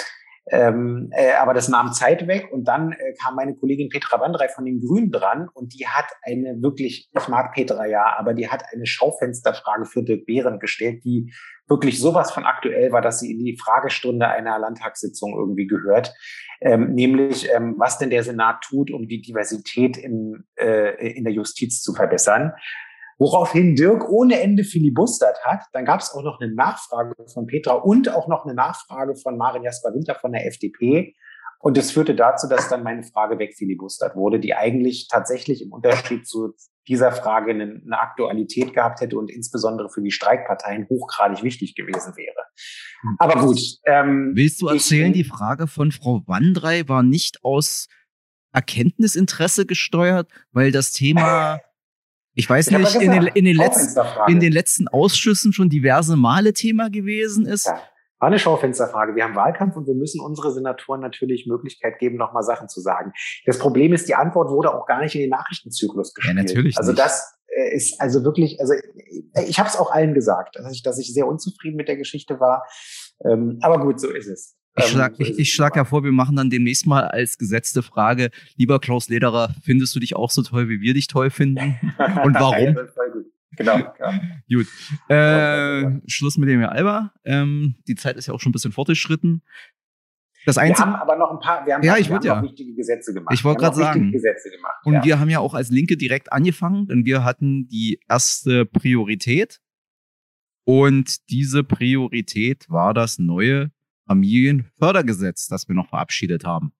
Ähm, 0.52 1.10
äh, 1.14 1.34
aber 1.36 1.54
das 1.54 1.70
nahm 1.70 1.94
Zeit 1.94 2.28
weg 2.28 2.50
und 2.52 2.68
dann 2.68 2.92
äh, 2.92 3.14
kam 3.22 3.36
meine 3.36 3.56
Kollegin 3.56 3.88
Petra 3.88 4.20
Wandrei 4.20 4.50
von 4.50 4.66
den 4.66 4.82
Grünen 4.82 5.10
dran 5.10 5.48
und 5.54 5.74
die 5.74 5.88
hat 5.88 6.08
eine 6.22 6.62
wirklich, 6.62 7.10
ich 7.18 7.28
mag 7.30 7.54
Petra 7.54 7.86
ja, 7.86 8.18
aber 8.18 8.34
die 8.34 8.50
hat 8.50 8.64
eine 8.74 8.86
Schaufensterfrage 8.86 9.86
für 9.86 10.04
Dirk 10.04 10.26
Behren 10.26 10.60
gestellt, 10.60 11.06
die 11.06 11.34
wirklich 11.70 12.00
sowas 12.00 12.32
von 12.32 12.44
aktuell 12.44 12.92
war, 12.92 13.02
dass 13.02 13.20
sie 13.20 13.32
in 13.32 13.46
die 13.46 13.58
Fragestunde 13.58 14.28
einer 14.28 14.60
Landtagssitzung 14.60 15.34
irgendwie 15.34 15.66
gehört. 15.66 16.14
Ähm, 16.60 16.94
nämlich, 16.94 17.50
ähm, 17.54 17.76
was 17.78 17.98
denn 17.98 18.10
der 18.10 18.24
Senat 18.24 18.62
tut, 18.62 18.92
um 18.92 19.08
die 19.08 19.22
Diversität 19.22 19.96
in, 19.96 20.44
äh, 20.56 21.16
in 21.16 21.24
der 21.24 21.34
Justiz 21.34 21.82
zu 21.82 21.94
verbessern. 21.94 22.54
Woraufhin 23.24 23.78
Dirk 23.78 24.10
ohne 24.10 24.42
Ende 24.42 24.66
filibustert 24.66 25.38
hat. 25.46 25.62
Dann 25.72 25.86
gab 25.86 26.02
es 26.02 26.12
auch 26.12 26.24
noch 26.24 26.42
eine 26.42 26.54
Nachfrage 26.54 27.16
von 27.34 27.48
Petra 27.48 27.76
und 27.76 28.14
auch 28.14 28.28
noch 28.28 28.44
eine 28.44 28.54
Nachfrage 28.54 29.16
von 29.16 29.38
Marin 29.38 29.64
Jasper 29.64 29.94
Winter 29.94 30.16
von 30.16 30.34
der 30.34 30.46
FDP. 30.46 31.16
Und 31.60 31.78
es 31.78 31.92
führte 31.92 32.16
dazu, 32.16 32.50
dass 32.50 32.68
dann 32.68 32.84
meine 32.84 33.04
Frage 33.04 33.40
wegfilibustert 33.40 34.18
wurde, 34.18 34.42
die 34.42 34.54
eigentlich 34.54 35.08
tatsächlich 35.08 35.62
im 35.62 35.72
Unterschied 35.72 36.28
zu 36.28 36.54
dieser 36.90 37.14
Frage 37.14 37.52
eine, 37.52 37.64
eine, 37.86 37.98
Aktualität 37.98 38.74
gehabt 38.74 39.00
hätte 39.00 39.18
und 39.18 39.32
insbesondere 39.32 39.90
für 39.90 40.02
die 40.02 40.12
Streikparteien 40.12 40.86
hochgradig 40.90 41.44
wichtig 41.44 41.76
gewesen 41.76 42.18
wäre. 42.18 42.36
Aber 43.20 43.40
gut. 43.40 43.62
Ähm, 43.86 44.34
Willst 44.36 44.62
du 44.62 44.68
erzählen, 44.68 45.14
die 45.14 45.24
Frage 45.24 45.68
von 45.68 45.94
Frau 45.94 46.24
Wandrei 46.26 46.90
war 46.90 47.04
nicht 47.04 47.46
aus 47.46 47.88
Erkenntnisinteresse 48.52 49.66
gesteuert, 49.66 50.30
weil 50.52 50.74
das 50.74 50.92
Thema 50.92 51.62
ich 52.36 52.50
weiß 52.50 52.68
ich 52.68 52.78
nicht, 52.78 52.96
in 52.96 53.12
den, 53.12 53.28
in, 53.28 53.46
den 53.46 53.56
letzten, 53.56 54.02
in 54.28 54.40
den 54.40 54.52
letzten 54.52 54.88
Ausschüssen 54.88 55.54
schon 55.54 55.70
diverse 55.70 56.16
Male 56.16 56.54
Thema 56.54 56.90
gewesen 56.90 57.46
ist. 57.46 57.68
Ja, 57.68 57.82
war 58.24 58.28
eine 58.28 58.40
Schaufensterfrage. 58.40 59.16
Wir 59.16 59.26
haben 59.26 59.36
Wahlkampf 59.36 59.76
und 59.76 59.86
wir 59.86 59.96
müssen 59.96 60.22
unsere 60.22 60.54
Senatoren 60.54 61.02
natürlich 61.02 61.46
Möglichkeit 61.46 62.00
geben, 62.00 62.16
nochmal 62.16 62.44
Sachen 62.44 62.70
zu 62.70 62.80
sagen. 62.80 63.12
Das 63.46 63.60
Problem 63.60 63.92
ist, 63.92 64.08
die 64.08 64.16
Antwort 64.16 64.50
wurde 64.50 64.74
auch 64.74 64.88
gar 64.88 65.02
nicht 65.02 65.14
in 65.14 65.22
den 65.22 65.30
Nachrichtenzyklus 65.30 66.14
gespielt. 66.14 66.38
Ja, 66.38 66.42
natürlich. 66.42 66.78
Also 66.78 66.92
nicht. 66.92 67.04
das 67.04 67.36
äh, 67.48 67.76
ist 67.76 68.00
also 68.00 68.24
wirklich, 68.24 68.60
also 68.62 68.74
ich 69.46 69.60
habe 69.60 69.68
es 69.68 69.76
auch 69.76 69.92
allen 69.92 70.14
gesagt, 70.14 70.56
dass 70.56 70.72
ich, 70.72 70.84
dass 70.84 70.98
ich 71.00 71.14
sehr 71.14 71.28
unzufrieden 71.28 71.76
mit 71.76 71.88
der 71.88 71.98
Geschichte 71.98 72.40
war. 72.40 72.66
Ähm, 73.26 73.60
aber 73.62 73.80
gut, 73.80 74.00
so 74.00 74.10
ist 74.10 74.28
es. 74.28 74.56
Ich 74.76 74.86
schlage 74.86 75.16
ähm, 75.20 75.26
ich, 75.32 75.40
ich 75.40 75.54
schlag 75.54 75.76
ja 75.76 75.86
vor, 75.86 76.04
wir 76.04 76.12
machen 76.12 76.36
dann 76.36 76.50
demnächst 76.50 76.88
mal 76.88 77.06
als 77.06 77.38
gesetzte 77.38 77.84
Frage, 77.84 78.32
lieber 78.56 78.80
Klaus 78.80 79.08
Lederer, 79.08 79.54
findest 79.62 79.96
du 79.96 80.00
dich 80.00 80.16
auch 80.16 80.32
so 80.32 80.42
toll, 80.42 80.70
wie 80.70 80.82
wir 80.82 80.94
dich 80.94 81.08
toll 81.08 81.30
finden? 81.30 81.80
Und 82.24 82.36
warum? 82.36 82.76
Genau. 83.56 83.78
Ja. 83.78 84.20
Gut. 84.50 84.68
Äh, 85.10 86.02
Schluss 86.10 86.38
mit 86.38 86.50
dem 86.50 86.64
Alba. 86.64 87.14
Ähm, 87.24 87.76
die 87.88 87.96
Zeit 87.96 88.18
ist 88.18 88.26
ja 88.26 88.34
auch 88.34 88.40
schon 88.40 88.50
ein 88.50 88.54
bisschen 88.54 88.72
fortgeschritten. 88.72 89.44
Das 90.46 90.58
Einzige, 90.58 90.88
wir 90.88 90.94
haben 90.94 91.02
aber 91.02 91.16
noch 91.18 91.32
ein 91.32 91.40
paar, 91.40 91.66
wir 91.66 91.76
haben, 91.76 91.84
ja, 91.84 91.98
ich 91.98 92.10
wir 92.10 92.16
haben 92.16 92.26
ja. 92.26 92.44
wichtige 92.44 92.74
Gesetze 92.74 93.14
gemacht. 93.14 93.34
Ich 93.34 93.44
wollte 93.44 93.62
gerade 93.62 93.76
sagen. 93.76 94.12
Gesetze 94.12 94.50
gemacht, 94.50 94.76
und 94.84 94.94
ja. 94.96 95.04
wir 95.04 95.20
haben 95.20 95.30
ja 95.30 95.40
auch 95.40 95.54
als 95.54 95.70
Linke 95.70 95.96
direkt 95.96 96.34
angefangen, 96.34 96.88
denn 96.88 97.06
wir 97.06 97.24
hatten 97.24 97.68
die 97.68 98.00
erste 98.10 98.66
Priorität. 98.66 99.62
Und 100.66 101.30
diese 101.30 101.64
Priorität 101.64 102.70
war 102.70 102.94
das 102.94 103.20
neue 103.20 103.72
Familienfördergesetz, 104.14 105.48
das 105.48 105.68
wir 105.68 105.76
noch 105.76 105.90
verabschiedet 105.90 106.46
haben. 106.46 106.72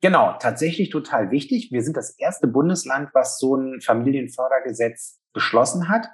Genau, 0.00 0.34
tatsächlich 0.40 0.90
total 0.90 1.30
wichtig. 1.30 1.70
Wir 1.70 1.82
sind 1.82 1.96
das 1.96 2.18
erste 2.18 2.48
Bundesland, 2.48 3.10
was 3.12 3.38
so 3.38 3.56
ein 3.56 3.80
Familienfördergesetz 3.80 5.20
beschlossen 5.32 5.88
hat. 5.88 6.06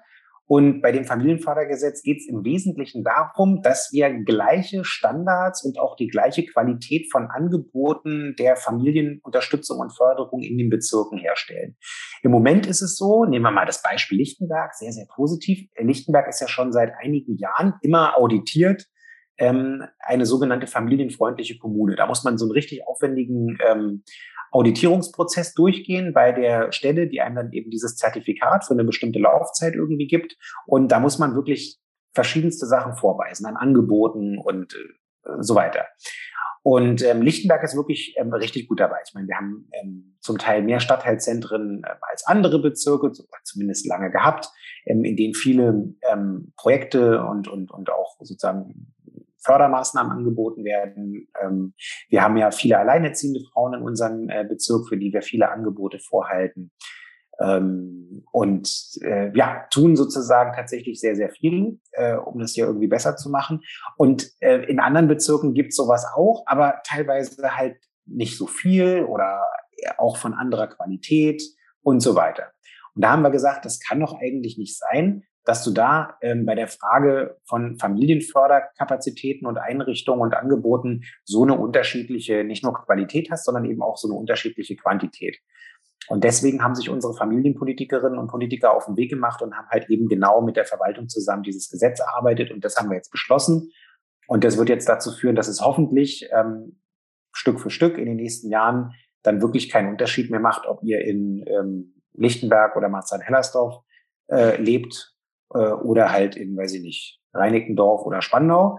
Und 0.46 0.80
bei 0.80 0.92
dem 0.92 1.04
Familienfördergesetz 1.04 2.02
geht 2.02 2.18
es 2.18 2.28
im 2.28 2.42
Wesentlichen 2.42 3.04
darum, 3.04 3.60
dass 3.62 3.90
wir 3.92 4.10
gleiche 4.24 4.82
Standards 4.84 5.62
und 5.62 5.78
auch 5.78 5.94
die 5.94 6.08
gleiche 6.08 6.44
Qualität 6.44 7.10
von 7.12 7.26
Angeboten 7.26 8.34
der 8.38 8.56
Familienunterstützung 8.56 9.78
und 9.78 9.94
Förderung 9.94 10.40
in 10.42 10.56
den 10.56 10.70
Bezirken 10.70 11.18
herstellen. 11.18 11.76
Im 12.22 12.30
Moment 12.30 12.66
ist 12.66 12.80
es 12.80 12.96
so, 12.96 13.26
nehmen 13.26 13.44
wir 13.44 13.50
mal 13.50 13.66
das 13.66 13.82
Beispiel 13.82 14.18
Lichtenberg, 14.18 14.74
sehr, 14.74 14.92
sehr 14.92 15.06
positiv. 15.14 15.68
Lichtenberg 15.78 16.28
ist 16.28 16.40
ja 16.40 16.48
schon 16.48 16.72
seit 16.72 16.92
einigen 16.98 17.36
Jahren 17.36 17.74
immer 17.82 18.16
auditiert 18.16 18.88
ähm, 19.38 19.84
eine 19.98 20.26
sogenannte 20.26 20.66
familienfreundliche 20.66 21.58
Kommune. 21.58 21.96
Da 21.96 22.06
muss 22.06 22.24
man 22.24 22.38
so 22.38 22.44
einen 22.44 22.52
richtig 22.52 22.86
aufwendigen 22.86 23.58
ähm, 23.66 24.02
Auditierungsprozess 24.50 25.54
durchgehen 25.54 26.12
bei 26.12 26.32
der 26.32 26.72
Stelle, 26.72 27.06
die 27.06 27.20
einem 27.20 27.36
dann 27.36 27.52
eben 27.52 27.70
dieses 27.70 27.96
Zertifikat 27.96 28.64
für 28.64 28.74
eine 28.74 28.84
bestimmte 28.84 29.18
Laufzeit 29.18 29.74
irgendwie 29.74 30.06
gibt. 30.06 30.36
Und 30.66 30.90
da 30.90 31.00
muss 31.00 31.18
man 31.18 31.34
wirklich 31.34 31.78
verschiedenste 32.14 32.66
Sachen 32.66 32.96
vorweisen 32.96 33.46
an 33.46 33.56
Angeboten 33.56 34.38
und 34.38 34.74
äh, 34.74 35.30
so 35.40 35.54
weiter. 35.54 35.86
Und 36.62 37.02
ähm, 37.02 37.22
Lichtenberg 37.22 37.62
ist 37.62 37.76
wirklich 37.76 38.14
ähm, 38.18 38.32
richtig 38.32 38.68
gut 38.68 38.80
dabei. 38.80 38.98
Ich 39.06 39.14
meine, 39.14 39.28
wir 39.28 39.36
haben 39.36 39.68
ähm, 39.72 40.16
zum 40.20 40.38
Teil 40.38 40.62
mehr 40.62 40.80
Stadtteilzentren 40.80 41.84
äh, 41.84 41.94
als 42.00 42.26
andere 42.26 42.60
Bezirke, 42.60 43.12
zumindest 43.44 43.86
lange 43.86 44.10
gehabt. 44.10 44.50
ähm, 44.84 45.04
in 45.04 45.16
denen 45.16 45.34
viele 45.34 45.94
ähm, 46.10 46.52
Projekte 46.56 47.22
und, 47.24 47.48
und, 47.48 47.70
und 47.70 47.90
auch 47.90 48.16
sozusagen 48.20 48.92
Fördermaßnahmen 49.48 50.12
angeboten 50.12 50.64
werden. 50.64 51.28
Ähm, 51.42 51.72
wir 52.10 52.22
haben 52.22 52.36
ja 52.36 52.50
viele 52.50 52.78
alleinerziehende 52.78 53.40
Frauen 53.52 53.74
in 53.74 53.82
unserem 53.82 54.28
äh, 54.28 54.44
Bezirk, 54.44 54.88
für 54.88 54.98
die 54.98 55.12
wir 55.12 55.22
viele 55.22 55.50
Angebote 55.50 55.98
vorhalten. 55.98 56.70
Ähm, 57.40 58.24
und 58.32 58.68
äh, 59.02 59.30
ja, 59.34 59.66
tun 59.70 59.96
sozusagen 59.96 60.52
tatsächlich 60.54 61.00
sehr, 61.00 61.16
sehr 61.16 61.30
viel, 61.30 61.80
äh, 61.92 62.16
um 62.16 62.38
das 62.40 62.52
hier 62.52 62.66
irgendwie 62.66 62.88
besser 62.88 63.16
zu 63.16 63.30
machen. 63.30 63.60
Und 63.96 64.30
äh, 64.40 64.64
in 64.64 64.80
anderen 64.80 65.08
Bezirken 65.08 65.54
gibt 65.54 65.70
es 65.70 65.76
sowas 65.76 66.04
auch, 66.14 66.42
aber 66.46 66.80
teilweise 66.84 67.56
halt 67.56 67.76
nicht 68.06 68.36
so 68.36 68.46
viel 68.46 69.04
oder 69.04 69.42
auch 69.96 70.16
von 70.16 70.34
anderer 70.34 70.66
Qualität 70.66 71.42
und 71.82 72.00
so 72.00 72.14
weiter. 72.14 72.52
Und 72.94 73.02
da 73.02 73.12
haben 73.12 73.22
wir 73.22 73.30
gesagt, 73.30 73.64
das 73.64 73.78
kann 73.80 74.00
doch 74.00 74.18
eigentlich 74.20 74.58
nicht 74.58 74.76
sein, 74.76 75.22
dass 75.48 75.64
du 75.64 75.70
da 75.70 76.18
ähm, 76.20 76.44
bei 76.44 76.54
der 76.54 76.68
Frage 76.68 77.38
von 77.46 77.78
Familienförderkapazitäten 77.78 79.46
und 79.46 79.56
Einrichtungen 79.56 80.20
und 80.20 80.34
Angeboten 80.34 81.04
so 81.24 81.42
eine 81.42 81.58
unterschiedliche, 81.58 82.44
nicht 82.44 82.62
nur 82.62 82.74
Qualität 82.74 83.30
hast, 83.30 83.46
sondern 83.46 83.64
eben 83.64 83.80
auch 83.80 83.96
so 83.96 84.08
eine 84.08 84.18
unterschiedliche 84.18 84.76
Quantität. 84.76 85.38
Und 86.08 86.22
deswegen 86.22 86.62
haben 86.62 86.74
sich 86.74 86.90
unsere 86.90 87.14
Familienpolitikerinnen 87.14 88.18
und 88.18 88.28
Politiker 88.28 88.76
auf 88.76 88.84
den 88.84 88.98
Weg 88.98 89.08
gemacht 89.08 89.40
und 89.40 89.56
haben 89.56 89.68
halt 89.70 89.88
eben 89.88 90.06
genau 90.08 90.42
mit 90.42 90.56
der 90.56 90.66
Verwaltung 90.66 91.08
zusammen 91.08 91.44
dieses 91.44 91.70
Gesetz 91.70 91.98
erarbeitet. 91.98 92.50
Und 92.50 92.62
das 92.62 92.76
haben 92.76 92.90
wir 92.90 92.96
jetzt 92.96 93.10
beschlossen. 93.10 93.70
Und 94.26 94.44
das 94.44 94.58
wird 94.58 94.68
jetzt 94.68 94.86
dazu 94.86 95.12
führen, 95.12 95.34
dass 95.34 95.48
es 95.48 95.62
hoffentlich 95.62 96.28
ähm, 96.30 96.78
Stück 97.32 97.58
für 97.58 97.70
Stück 97.70 97.96
in 97.96 98.04
den 98.04 98.16
nächsten 98.16 98.50
Jahren 98.50 98.92
dann 99.22 99.40
wirklich 99.40 99.70
keinen 99.70 99.92
Unterschied 99.92 100.30
mehr 100.30 100.40
macht, 100.40 100.66
ob 100.66 100.82
ihr 100.82 101.00
in 101.06 101.42
ähm, 101.46 102.02
Lichtenberg 102.12 102.76
oder 102.76 102.90
Marzahn-Hellersdorf 102.90 103.82
äh, 104.30 104.60
lebt 104.60 105.14
äh, 105.54 105.58
oder 105.58 106.12
halt 106.12 106.36
in, 106.36 106.56
weiß 106.56 106.74
ich 106.74 106.82
nicht, 106.82 107.20
Reinickendorf 107.32 108.04
oder 108.04 108.22
Spandau, 108.22 108.78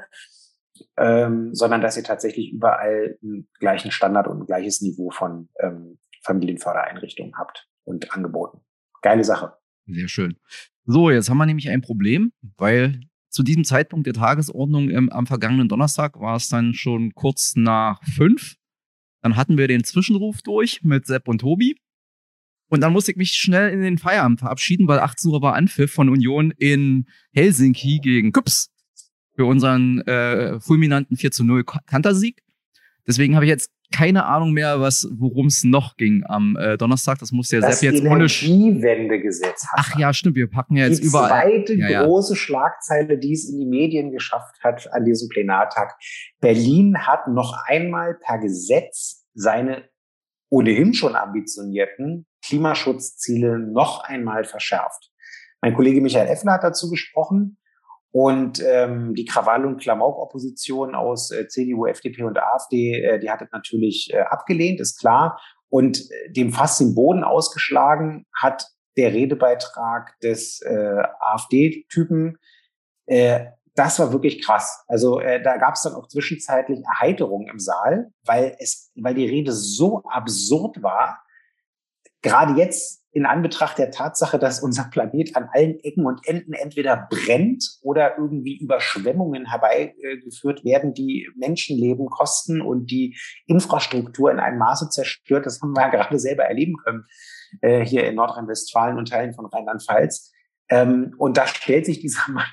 ähm, 0.97 1.53
sondern 1.53 1.81
dass 1.81 1.97
ihr 1.97 2.03
tatsächlich 2.03 2.51
überall 2.51 3.17
einen 3.21 3.47
gleichen 3.59 3.91
Standard 3.91 4.27
und 4.27 4.41
ein 4.41 4.45
gleiches 4.45 4.81
Niveau 4.81 5.11
von 5.11 5.49
ähm, 5.59 5.99
Familienfördereinrichtungen 6.23 7.37
habt 7.37 7.67
und 7.85 8.13
Angeboten. 8.13 8.61
Geile 9.01 9.23
Sache. 9.23 9.53
Sehr 9.87 10.07
schön. 10.07 10.37
So, 10.85 11.09
jetzt 11.09 11.29
haben 11.29 11.37
wir 11.37 11.45
nämlich 11.45 11.69
ein 11.69 11.81
Problem, 11.81 12.31
weil 12.57 12.99
zu 13.29 13.43
diesem 13.43 13.63
Zeitpunkt 13.63 14.07
der 14.07 14.13
Tagesordnung 14.13 14.89
im, 14.89 15.09
am 15.09 15.27
vergangenen 15.27 15.69
Donnerstag 15.69 16.19
war 16.19 16.35
es 16.35 16.49
dann 16.49 16.73
schon 16.73 17.13
kurz 17.13 17.55
nach 17.55 18.03
fünf. 18.03 18.55
Dann 19.21 19.35
hatten 19.35 19.57
wir 19.57 19.67
den 19.67 19.83
Zwischenruf 19.83 20.41
durch 20.41 20.81
mit 20.83 21.05
Sepp 21.05 21.27
und 21.27 21.39
Tobi. 21.39 21.75
Und 22.69 22.81
dann 22.81 22.93
musste 22.93 23.11
ich 23.11 23.17
mich 23.17 23.31
schnell 23.31 23.71
in 23.71 23.81
den 23.81 23.97
Feierabend 23.97 24.39
verabschieden, 24.39 24.87
weil 24.87 24.99
18 24.99 25.31
Uhr 25.31 25.41
war 25.41 25.55
Anpfiff 25.55 25.91
von 25.91 26.09
Union 26.09 26.51
in 26.57 27.07
Helsinki 27.33 27.99
gegen 28.01 28.31
Küps 28.31 28.71
für 29.35 29.45
unseren 29.45 30.01
äh, 30.01 30.59
fulminanten 30.59 31.17
4 31.17 31.31
zu 31.31 31.43
0 31.43 31.63
Kantersieg. 31.63 32.41
Deswegen 33.07 33.35
habe 33.35 33.45
ich 33.45 33.49
jetzt 33.49 33.71
keine 33.91 34.25
Ahnung 34.25 34.51
mehr, 34.51 34.79
was 34.81 35.07
worum 35.11 35.47
es 35.47 35.63
noch 35.63 35.97
ging 35.97 36.23
am 36.27 36.55
äh, 36.57 36.77
Donnerstag. 36.77 37.17
Das 37.19 37.31
muss 37.31 37.47
der 37.47 37.61
Sepp 37.61 37.81
jetzt 37.81 38.01
ohne 38.01 38.25
Energiewendegesetz. 38.25 39.65
Ach 39.73 39.97
ja, 39.97 40.13
stimmt. 40.13 40.35
Wir 40.35 40.47
packen 40.47 40.75
ja 40.75 40.87
jetzt 40.87 41.01
die 41.01 41.07
überall. 41.07 41.49
Die 41.49 41.65
zweite 41.65 41.73
ja, 41.73 41.89
ja. 41.89 42.03
große 42.03 42.35
Schlagzeile, 42.35 43.17
die 43.17 43.33
es 43.33 43.49
in 43.49 43.57
die 43.57 43.65
Medien 43.65 44.11
geschafft 44.11 44.59
hat 44.63 44.93
an 44.93 45.05
diesem 45.05 45.29
Plenartag. 45.29 45.95
Berlin 46.39 46.99
hat 46.99 47.27
noch 47.27 47.55
einmal 47.65 48.13
per 48.13 48.37
Gesetz 48.37 49.25
seine 49.33 49.89
ohnehin 50.49 50.93
schon 50.93 51.15
ambitionierten 51.15 52.27
Klimaschutzziele 52.43 53.59
noch 53.59 54.03
einmal 54.03 54.43
verschärft. 54.43 55.11
Mein 55.61 55.73
Kollege 55.73 56.01
Michael 56.01 56.27
Effner 56.27 56.53
hat 56.53 56.63
dazu 56.63 56.89
gesprochen 56.89 57.57
und 58.11 58.61
ähm, 58.65 59.13
die 59.13 59.25
Krawall- 59.25 59.65
und 59.65 59.81
Klamauk-Opposition 59.81 60.95
aus 60.95 61.31
äh, 61.31 61.47
CDU, 61.47 61.85
FDP 61.85 62.23
und 62.23 62.39
AfD, 62.39 63.01
äh, 63.01 63.19
die 63.19 63.29
hat 63.29 63.41
es 63.41 63.49
natürlich 63.51 64.11
äh, 64.13 64.21
abgelehnt, 64.21 64.79
ist 64.79 64.99
klar. 64.99 65.39
Und 65.69 65.99
äh, 65.99 66.31
dem 66.31 66.51
fast 66.51 66.79
den 66.79 66.95
Boden 66.95 67.23
ausgeschlagen 67.23 68.25
hat 68.35 68.65
der 68.97 69.13
Redebeitrag 69.13 70.19
des 70.21 70.61
äh, 70.61 71.03
AfD-Typen. 71.19 72.37
Äh, 73.05 73.45
das 73.75 73.99
war 73.99 74.11
wirklich 74.11 74.43
krass. 74.43 74.83
Also 74.87 75.19
äh, 75.19 75.41
da 75.41 75.57
gab 75.57 75.75
es 75.75 75.83
dann 75.83 75.93
auch 75.93 76.07
zwischenzeitlich 76.07 76.79
Erheiterung 76.83 77.47
im 77.47 77.59
Saal, 77.59 78.11
weil 78.25 78.55
es, 78.59 78.91
weil 78.95 79.13
die 79.13 79.27
Rede 79.27 79.51
so 79.53 80.03
absurd 80.09 80.81
war. 80.81 81.21
Gerade 82.21 82.59
jetzt 82.59 82.99
in 83.11 83.25
Anbetracht 83.25 83.77
der 83.77 83.91
Tatsache, 83.91 84.37
dass 84.37 84.61
unser 84.61 84.83
Planet 84.85 85.35
an 85.35 85.49
allen 85.51 85.79
Ecken 85.79 86.05
und 86.05 86.27
Enden 86.27 86.53
entweder 86.53 87.07
brennt 87.09 87.63
oder 87.81 88.17
irgendwie 88.17 88.57
Überschwemmungen 88.57 89.49
herbeigeführt 89.49 90.63
werden, 90.63 90.93
die 90.93 91.27
Menschenleben 91.35 92.07
kosten 92.07 92.61
und 92.61 92.91
die 92.91 93.17
Infrastruktur 93.47 94.31
in 94.31 94.39
einem 94.39 94.59
Maße 94.59 94.89
zerstört. 94.89 95.45
Das 95.45 95.59
haben 95.61 95.75
wir 95.75 95.81
ja 95.81 95.89
gerade 95.89 96.19
selber 96.19 96.43
erleben 96.43 96.75
können 96.83 97.05
äh, 97.61 97.83
hier 97.83 98.05
in 98.05 98.15
Nordrhein-Westfalen 98.15 98.97
und 98.97 99.09
Teilen 99.09 99.33
von 99.33 99.47
Rheinland-Pfalz. 99.47 100.31
Ähm, 100.69 101.15
und 101.17 101.37
da 101.37 101.47
stellt 101.47 101.85
sich 101.85 101.99
dieser 101.99 102.21
Mann 102.31 102.45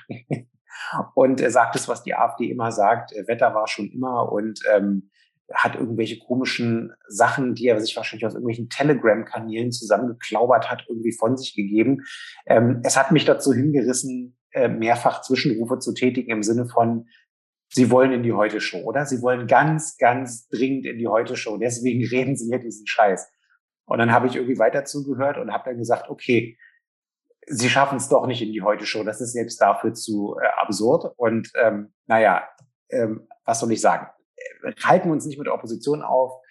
und 1.13 1.41
er 1.41 1.51
sagt 1.51 1.75
es, 1.75 1.87
was 1.87 2.03
die 2.03 2.15
AfD 2.15 2.49
immer 2.49 2.71
sagt. 2.71 3.11
Wetter 3.27 3.53
war 3.53 3.67
schon 3.67 3.89
immer 3.91 4.31
und 4.31 4.59
ähm, 4.73 5.09
hat 5.53 5.75
irgendwelche 5.75 6.19
komischen 6.19 6.93
Sachen, 7.07 7.55
die 7.55 7.67
er 7.67 7.79
sich 7.79 7.95
wahrscheinlich 7.95 8.25
aus 8.25 8.33
irgendwelchen 8.33 8.69
Telegram-Kanälen 8.69 9.71
zusammengeklaubert 9.71 10.69
hat, 10.69 10.85
irgendwie 10.89 11.13
von 11.13 11.37
sich 11.37 11.55
gegeben. 11.55 12.03
Ähm, 12.45 12.81
es 12.83 12.97
hat 12.97 13.11
mich 13.11 13.25
dazu 13.25 13.53
hingerissen, 13.53 14.37
äh, 14.51 14.67
mehrfach 14.67 15.21
Zwischenrufe 15.21 15.79
zu 15.79 15.93
tätigen 15.93 16.31
im 16.31 16.43
Sinne 16.43 16.67
von, 16.67 17.07
Sie 17.69 17.91
wollen 17.91 18.13
in 18.13 18.23
die 18.23 18.33
Heute-Show, 18.33 18.79
oder? 18.79 19.05
Sie 19.05 19.21
wollen 19.21 19.45
ganz, 19.47 19.97
ganz 19.97 20.47
dringend 20.47 20.85
in 20.85 20.97
die 20.97 21.07
Heute-Show. 21.07 21.57
Deswegen 21.57 22.05
reden 22.11 22.35
Sie 22.35 22.47
hier 22.47 22.59
diesen 22.59 22.87
Scheiß. 22.87 23.27
Und 23.85 23.99
dann 23.99 24.11
habe 24.11 24.27
ich 24.27 24.35
irgendwie 24.35 24.59
weiter 24.59 24.85
zugehört 24.85 25.37
und 25.37 25.51
habe 25.51 25.69
dann 25.69 25.77
gesagt, 25.77 26.09
okay, 26.09 26.57
Sie 27.49 27.69
schaffen 27.69 27.97
es 27.97 28.09
doch 28.09 28.27
nicht 28.27 28.41
in 28.41 28.51
die 28.51 28.61
Heute-Show. 28.61 29.03
Das 29.03 29.21
ist 29.21 29.31
selbst 29.31 29.61
dafür 29.61 29.93
zu 29.93 30.35
äh, 30.41 30.47
absurd. 30.61 31.13
Und 31.15 31.49
ähm, 31.55 31.93
naja, 32.05 32.47
ähm, 32.89 33.27
was 33.45 33.61
soll 33.61 33.71
ich 33.71 33.79
sagen? 33.79 34.07
Halten 34.83 35.11
uns 35.11 35.25
nicht 35.25 35.37
mit 35.37 35.47
der 35.47 35.53
Opposition 35.53 36.01
auf. 36.01 36.41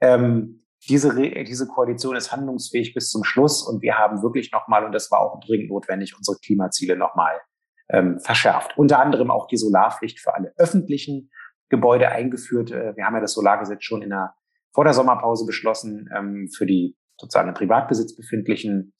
Ähm, 0.00 0.64
diese, 0.88 1.14
diese 1.44 1.68
Koalition 1.68 2.16
ist 2.16 2.32
handlungsfähig 2.32 2.92
bis 2.92 3.10
zum 3.10 3.22
Schluss 3.22 3.62
und 3.62 3.82
wir 3.82 3.98
haben 3.98 4.22
wirklich 4.22 4.50
nochmal, 4.52 4.84
und 4.84 4.92
das 4.92 5.10
war 5.10 5.20
auch 5.20 5.38
dringend 5.40 5.70
notwendig, 5.70 6.16
unsere 6.16 6.38
Klimaziele 6.38 6.96
nochmal 6.96 7.40
ähm, 7.88 8.18
verschärft. 8.18 8.76
Unter 8.76 8.98
anderem 8.98 9.30
auch 9.30 9.46
die 9.46 9.56
Solarpflicht 9.56 10.18
für 10.18 10.34
alle 10.34 10.52
öffentlichen 10.56 11.30
Gebäude 11.68 12.08
eingeführt. 12.08 12.72
Äh, 12.72 12.96
wir 12.96 13.04
haben 13.04 13.14
ja 13.14 13.20
das 13.20 13.32
Solargesetz 13.32 13.84
schon 13.84 14.02
in 14.02 14.10
der, 14.10 14.34
vor 14.72 14.84
der 14.84 14.92
Sommerpause 14.92 15.46
beschlossen 15.46 16.08
ähm, 16.16 16.48
für 16.52 16.66
die 16.66 16.96
sozusagen 17.16 17.48
im 17.48 17.54
Privatbesitz 17.54 18.16
befindlichen 18.16 18.92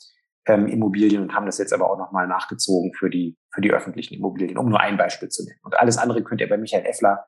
ähm, 0.46 0.66
Immobilien 0.66 1.22
und 1.22 1.34
haben 1.34 1.46
das 1.46 1.58
jetzt 1.58 1.72
aber 1.72 1.90
auch 1.90 1.98
nochmal 1.98 2.28
nachgezogen 2.28 2.92
für 2.94 3.10
die, 3.10 3.36
für 3.52 3.60
die 3.60 3.72
öffentlichen 3.72 4.14
Immobilien, 4.14 4.56
um 4.56 4.68
nur 4.68 4.80
ein 4.80 4.96
Beispiel 4.96 5.28
zu 5.28 5.44
nennen. 5.44 5.58
Und 5.62 5.78
alles 5.78 5.98
andere 5.98 6.22
könnt 6.22 6.40
ihr 6.40 6.48
bei 6.48 6.58
Michael 6.58 6.86
Effler 6.86 7.26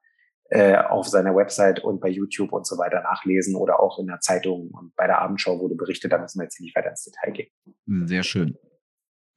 äh, 0.50 0.76
auf 0.76 1.08
seiner 1.08 1.34
Website 1.34 1.82
und 1.82 2.00
bei 2.00 2.08
YouTube 2.08 2.52
und 2.52 2.66
so 2.66 2.76
weiter 2.78 3.02
nachlesen 3.02 3.56
oder 3.56 3.80
auch 3.80 3.98
in 3.98 4.06
der 4.06 4.20
Zeitung 4.20 4.70
und 4.70 4.94
bei 4.96 5.06
der 5.06 5.20
Abendschau 5.20 5.58
wurde 5.58 5.74
berichtet, 5.74 6.12
da 6.12 6.18
müssen 6.18 6.38
wir 6.38 6.44
jetzt 6.44 6.60
nicht 6.60 6.76
weiter 6.76 6.90
ins 6.90 7.04
Detail 7.04 7.32
gehen. 7.32 8.06
Sehr 8.06 8.22
schön. 8.22 8.56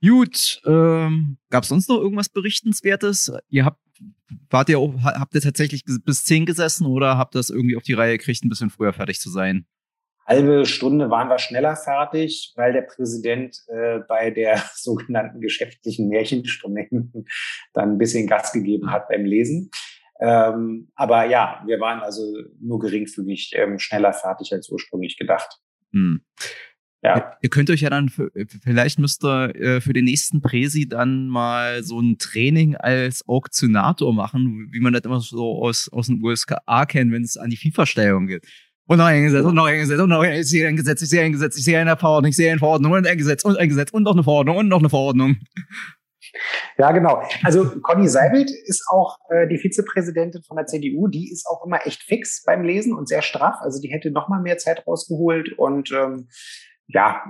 Gut, 0.02 0.62
ähm, 0.66 1.38
gab 1.50 1.64
es 1.64 1.70
sonst 1.70 1.90
noch 1.90 1.98
irgendwas 1.98 2.30
Berichtenswertes? 2.30 3.32
Ihr 3.50 3.66
habt, 3.66 3.80
wart 4.50 4.70
ihr 4.70 4.80
habt 5.04 5.34
ihr 5.34 5.42
tatsächlich 5.42 5.84
bis 5.86 6.24
zehn 6.24 6.46
gesessen 6.46 6.86
oder 6.86 7.18
habt 7.18 7.34
das 7.34 7.50
irgendwie 7.50 7.78
auf 7.78 7.84
die 7.84 7.94
Reihe 7.94 8.18
gekriegt, 8.18 8.44
ein 8.44 8.50
bisschen 8.50 8.70
früher 8.70 8.94
fertig 8.94 9.20
zu 9.20 9.30
sein? 9.30 9.66
halbe 10.28 10.66
Stunde 10.66 11.10
waren 11.10 11.30
wir 11.30 11.40
schneller 11.40 11.76
fertig, 11.76 12.54
weil 12.56 12.74
der 12.74 12.82
Präsident 12.82 13.64
äh, 13.68 14.00
bei 14.08 14.30
der 14.30 14.62
sogenannten 14.76 15.40
geschäftlichen 15.40 16.10
Märchenstunde 16.10 16.88
dann 17.74 17.94
ein 17.94 17.98
bisschen 17.98 18.28
Gas 18.28 18.52
gegeben 18.52 18.92
hat 18.92 19.08
beim 19.08 19.26
Lesen. 19.26 19.72
Ähm, 20.20 20.90
aber 20.96 21.26
ja, 21.26 21.62
wir 21.66 21.80
waren 21.80 22.00
also 22.00 22.24
nur 22.60 22.80
geringfügig 22.80 23.52
ähm, 23.56 23.80
schneller 23.80 24.14
fertig 24.14 24.52
als 24.54 24.70
ursprünglich 24.70 25.18
gedacht. 25.18 25.60
Hm. 25.92 26.22
Ja. 27.04 27.38
Ihr 27.42 27.50
könnt 27.50 27.70
euch 27.70 27.82
ja 27.82 27.90
dann, 27.90 28.10
vielleicht 28.10 29.00
müsst 29.00 29.24
ihr 29.24 29.56
äh, 29.56 29.82
für 29.82 29.94
den 29.94 30.06
nächsten 30.06 30.42
Präsi 30.42 30.90
dann 30.90 31.28
mal 31.28 31.84
so 31.84 32.00
ein 32.02 32.18
Training 32.18 32.76
als 32.76 33.28
Auktionator 33.28 34.14
machen, 34.14 34.70
wie 34.72 34.80
man 34.80 34.94
das 34.94 35.04
immer 35.04 35.22
so 35.22 35.64
aus, 35.64 35.90
aus 35.90 36.08
den 36.08 36.22
USA 36.24 36.86
kennt, 36.86 37.12
wenn 37.12 37.24
es 37.24 37.38
an 37.38 37.52
die 37.52 37.58
FIFA-Steuerung 37.58 38.28
geht. 38.28 38.46
Und 38.88 38.98
noch 38.98 39.06
ein 39.06 39.24
Gesetz, 39.24 39.46
und 39.46 39.56
noch 39.56 39.66
ein 39.66 39.80
Gesetz, 39.80 40.00
und 40.00 40.10
noch 40.10 40.22
ein, 40.22 40.40
ich 40.40 40.48
sehe 40.48 40.68
ein 40.68 40.76
Gesetz, 40.76 41.02
ich 41.02 41.10
sehe 41.10 41.22
ein 41.22 41.34
Gesetz, 41.34 41.58
ich 41.58 41.66
sehe 41.66 41.80
eine 41.80 41.98
Verordnung, 41.98 42.30
ich 42.30 42.36
sehe 42.36 42.50
eine 42.50 42.60
Verordnung 42.60 42.94
und 42.94 43.06
ein 43.06 43.18
Gesetz 43.18 43.44
und 43.44 43.58
ein 43.58 43.70
Gesetz 43.70 43.92
und 43.92 44.04
noch 44.04 44.14
eine 44.14 44.24
Verordnung 44.24 44.58
und 44.58 44.68
noch 44.70 44.80
eine 44.80 44.90
Verordnung. 44.90 45.38
Ja, 46.78 46.92
genau. 46.92 47.22
Also 47.44 47.80
Conny 47.82 48.08
Seibelt 48.08 48.52
ist 48.52 48.86
auch 48.90 49.18
äh, 49.30 49.48
die 49.48 49.58
Vizepräsidentin 49.58 50.44
von 50.44 50.58
der 50.58 50.66
CDU. 50.66 51.08
Die 51.08 51.32
ist 51.32 51.46
auch 51.48 51.66
immer 51.66 51.86
echt 51.86 52.04
fix 52.04 52.44
beim 52.44 52.64
Lesen 52.64 52.94
und 52.94 53.08
sehr 53.08 53.22
straff. 53.22 53.56
Also 53.62 53.82
die 53.82 53.90
hätte 53.90 54.12
noch 54.12 54.28
mal 54.30 54.42
mehr 54.42 54.58
Zeit 54.58 54.86
rausgeholt 54.86 55.58
und 55.58 55.92
ähm, 55.92 56.28
ja, 56.90 57.22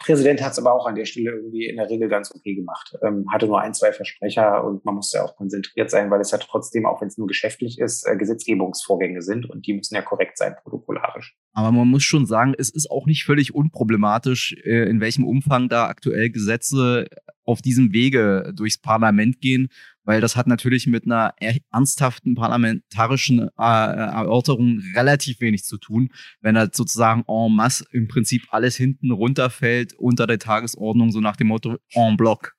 Präsident 0.00 0.42
hat 0.42 0.52
es 0.52 0.58
aber 0.58 0.74
auch 0.74 0.86
an 0.86 0.96
der 0.96 1.06
Stelle 1.06 1.30
irgendwie 1.30 1.66
in 1.66 1.76
der 1.76 1.88
Regel 1.88 2.08
ganz 2.08 2.30
okay 2.34 2.54
gemacht. 2.54 2.94
Ähm, 3.02 3.26
hatte 3.32 3.46
nur 3.46 3.60
ein, 3.60 3.72
zwei 3.72 3.92
Versprecher 3.92 4.64
und 4.64 4.84
man 4.84 4.96
musste 4.96 5.18
ja 5.18 5.24
auch 5.24 5.34
konzentriert 5.36 5.90
sein, 5.90 6.10
weil 6.10 6.20
es 6.20 6.30
ja 6.30 6.38
trotzdem, 6.38 6.84
auch 6.84 7.00
wenn 7.00 7.08
es 7.08 7.16
nur 7.16 7.26
geschäftlich 7.26 7.78
ist, 7.78 8.06
äh, 8.06 8.16
Gesetzgebungsvorgänge 8.16 9.22
sind 9.22 9.48
und 9.48 9.66
die 9.66 9.72
müssen 9.72 9.94
ja 9.94 10.02
korrekt 10.02 10.36
sein, 10.36 10.54
protokollarisch. 10.62 11.34
Aber 11.54 11.72
man 11.72 11.88
muss 11.88 12.02
schon 12.02 12.26
sagen, 12.26 12.54
es 12.58 12.68
ist 12.68 12.90
auch 12.90 13.06
nicht 13.06 13.24
völlig 13.24 13.54
unproblematisch, 13.54 14.54
äh, 14.64 14.90
in 14.90 15.00
welchem 15.00 15.24
Umfang 15.24 15.70
da 15.70 15.86
aktuell 15.86 16.28
Gesetze 16.28 17.06
auf 17.44 17.62
diesem 17.62 17.92
Wege 17.92 18.52
durchs 18.54 18.76
Parlament 18.76 19.40
gehen, 19.40 19.68
weil 20.06 20.20
das 20.20 20.36
hat 20.36 20.46
natürlich 20.46 20.86
mit 20.86 21.04
einer 21.04 21.34
ernsthaften 21.70 22.36
parlamentarischen 22.36 23.40
äh, 23.40 23.50
Erörterung 23.58 24.80
relativ 24.94 25.40
wenig 25.40 25.64
zu 25.64 25.76
tun, 25.78 26.10
wenn 26.40 26.54
da 26.54 26.68
sozusagen 26.72 27.24
en 27.28 27.54
masse 27.54 27.84
im 27.90 28.08
Prinzip 28.08 28.46
alles 28.50 28.76
hinten 28.76 29.10
runterfällt 29.10 29.94
unter 29.94 30.26
der 30.26 30.38
Tagesordnung, 30.38 31.10
so 31.10 31.20
nach 31.20 31.36
dem 31.36 31.48
Motto 31.48 31.76
en 31.90 32.16
bloc. 32.16 32.56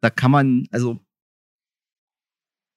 Da 0.00 0.10
kann 0.10 0.32
man, 0.32 0.66
also 0.72 1.00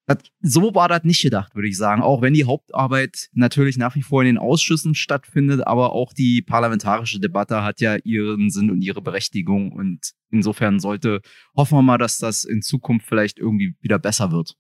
das, 0.08 0.20
so 0.40 0.76
war 0.76 0.88
das 0.88 1.04
nicht 1.04 1.22
gedacht, 1.22 1.56
würde 1.56 1.68
ich 1.68 1.78
sagen. 1.78 2.02
Auch 2.02 2.22
wenn 2.22 2.34
die 2.34 2.46
Hauptarbeit 2.46 3.30
natürlich 3.34 3.78
nach 3.78 3.96
wie 3.96 4.04
vor 4.04 4.22
in 4.22 4.28
den 4.28 4.38
Ausschüssen 4.38 4.94
stattfindet, 4.94 5.66
aber 5.66 5.94
auch 5.94 6.14
die 6.14 6.44
parlamentarische 6.44 7.20
Debatte 7.20 7.64
hat 7.64 7.82
ja 7.82 7.96
ihren 8.04 8.52
Sinn 8.52 8.70
und 8.70 8.82
ihre 8.82 9.02
Berechtigung. 9.02 9.72
Und 9.72 10.12
insofern 10.30 10.80
sollte, 10.80 11.22
hoffen 11.56 11.80
wir 11.80 11.82
mal, 11.82 11.98
dass 11.98 12.20
das 12.20 12.44
in 12.44 12.62
Zukunft 12.62 13.08
vielleicht 13.08 13.40
irgendwie 13.40 13.76
wieder 13.80 13.98
besser 13.98 14.32
wird. 14.32 14.56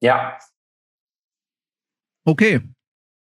Ja. 0.00 0.38
Okay. 2.24 2.60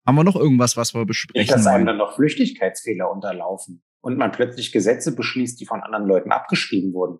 Haben 0.07 0.17
wir 0.17 0.25
noch 0.25 0.37
irgendwas, 0.37 0.77
was 0.77 0.95
wir 0.95 1.05
besprechen? 1.05 1.43
Nicht, 1.43 1.53
dass 1.53 1.67
einem 1.67 1.87
dann 1.87 1.97
noch 1.97 2.15
Flüchtigkeitsfehler 2.15 3.11
unterlaufen 3.11 3.83
und 4.01 4.19
man 4.19 4.31
plötzlich 4.31 4.71
Gesetze 4.71 5.15
beschließt, 5.15 5.61
die 5.61 5.67
von 5.67 5.81
anderen 5.81 6.07
Leuten 6.07 6.31
abgeschrieben 6.31 6.93
wurden. 6.93 7.19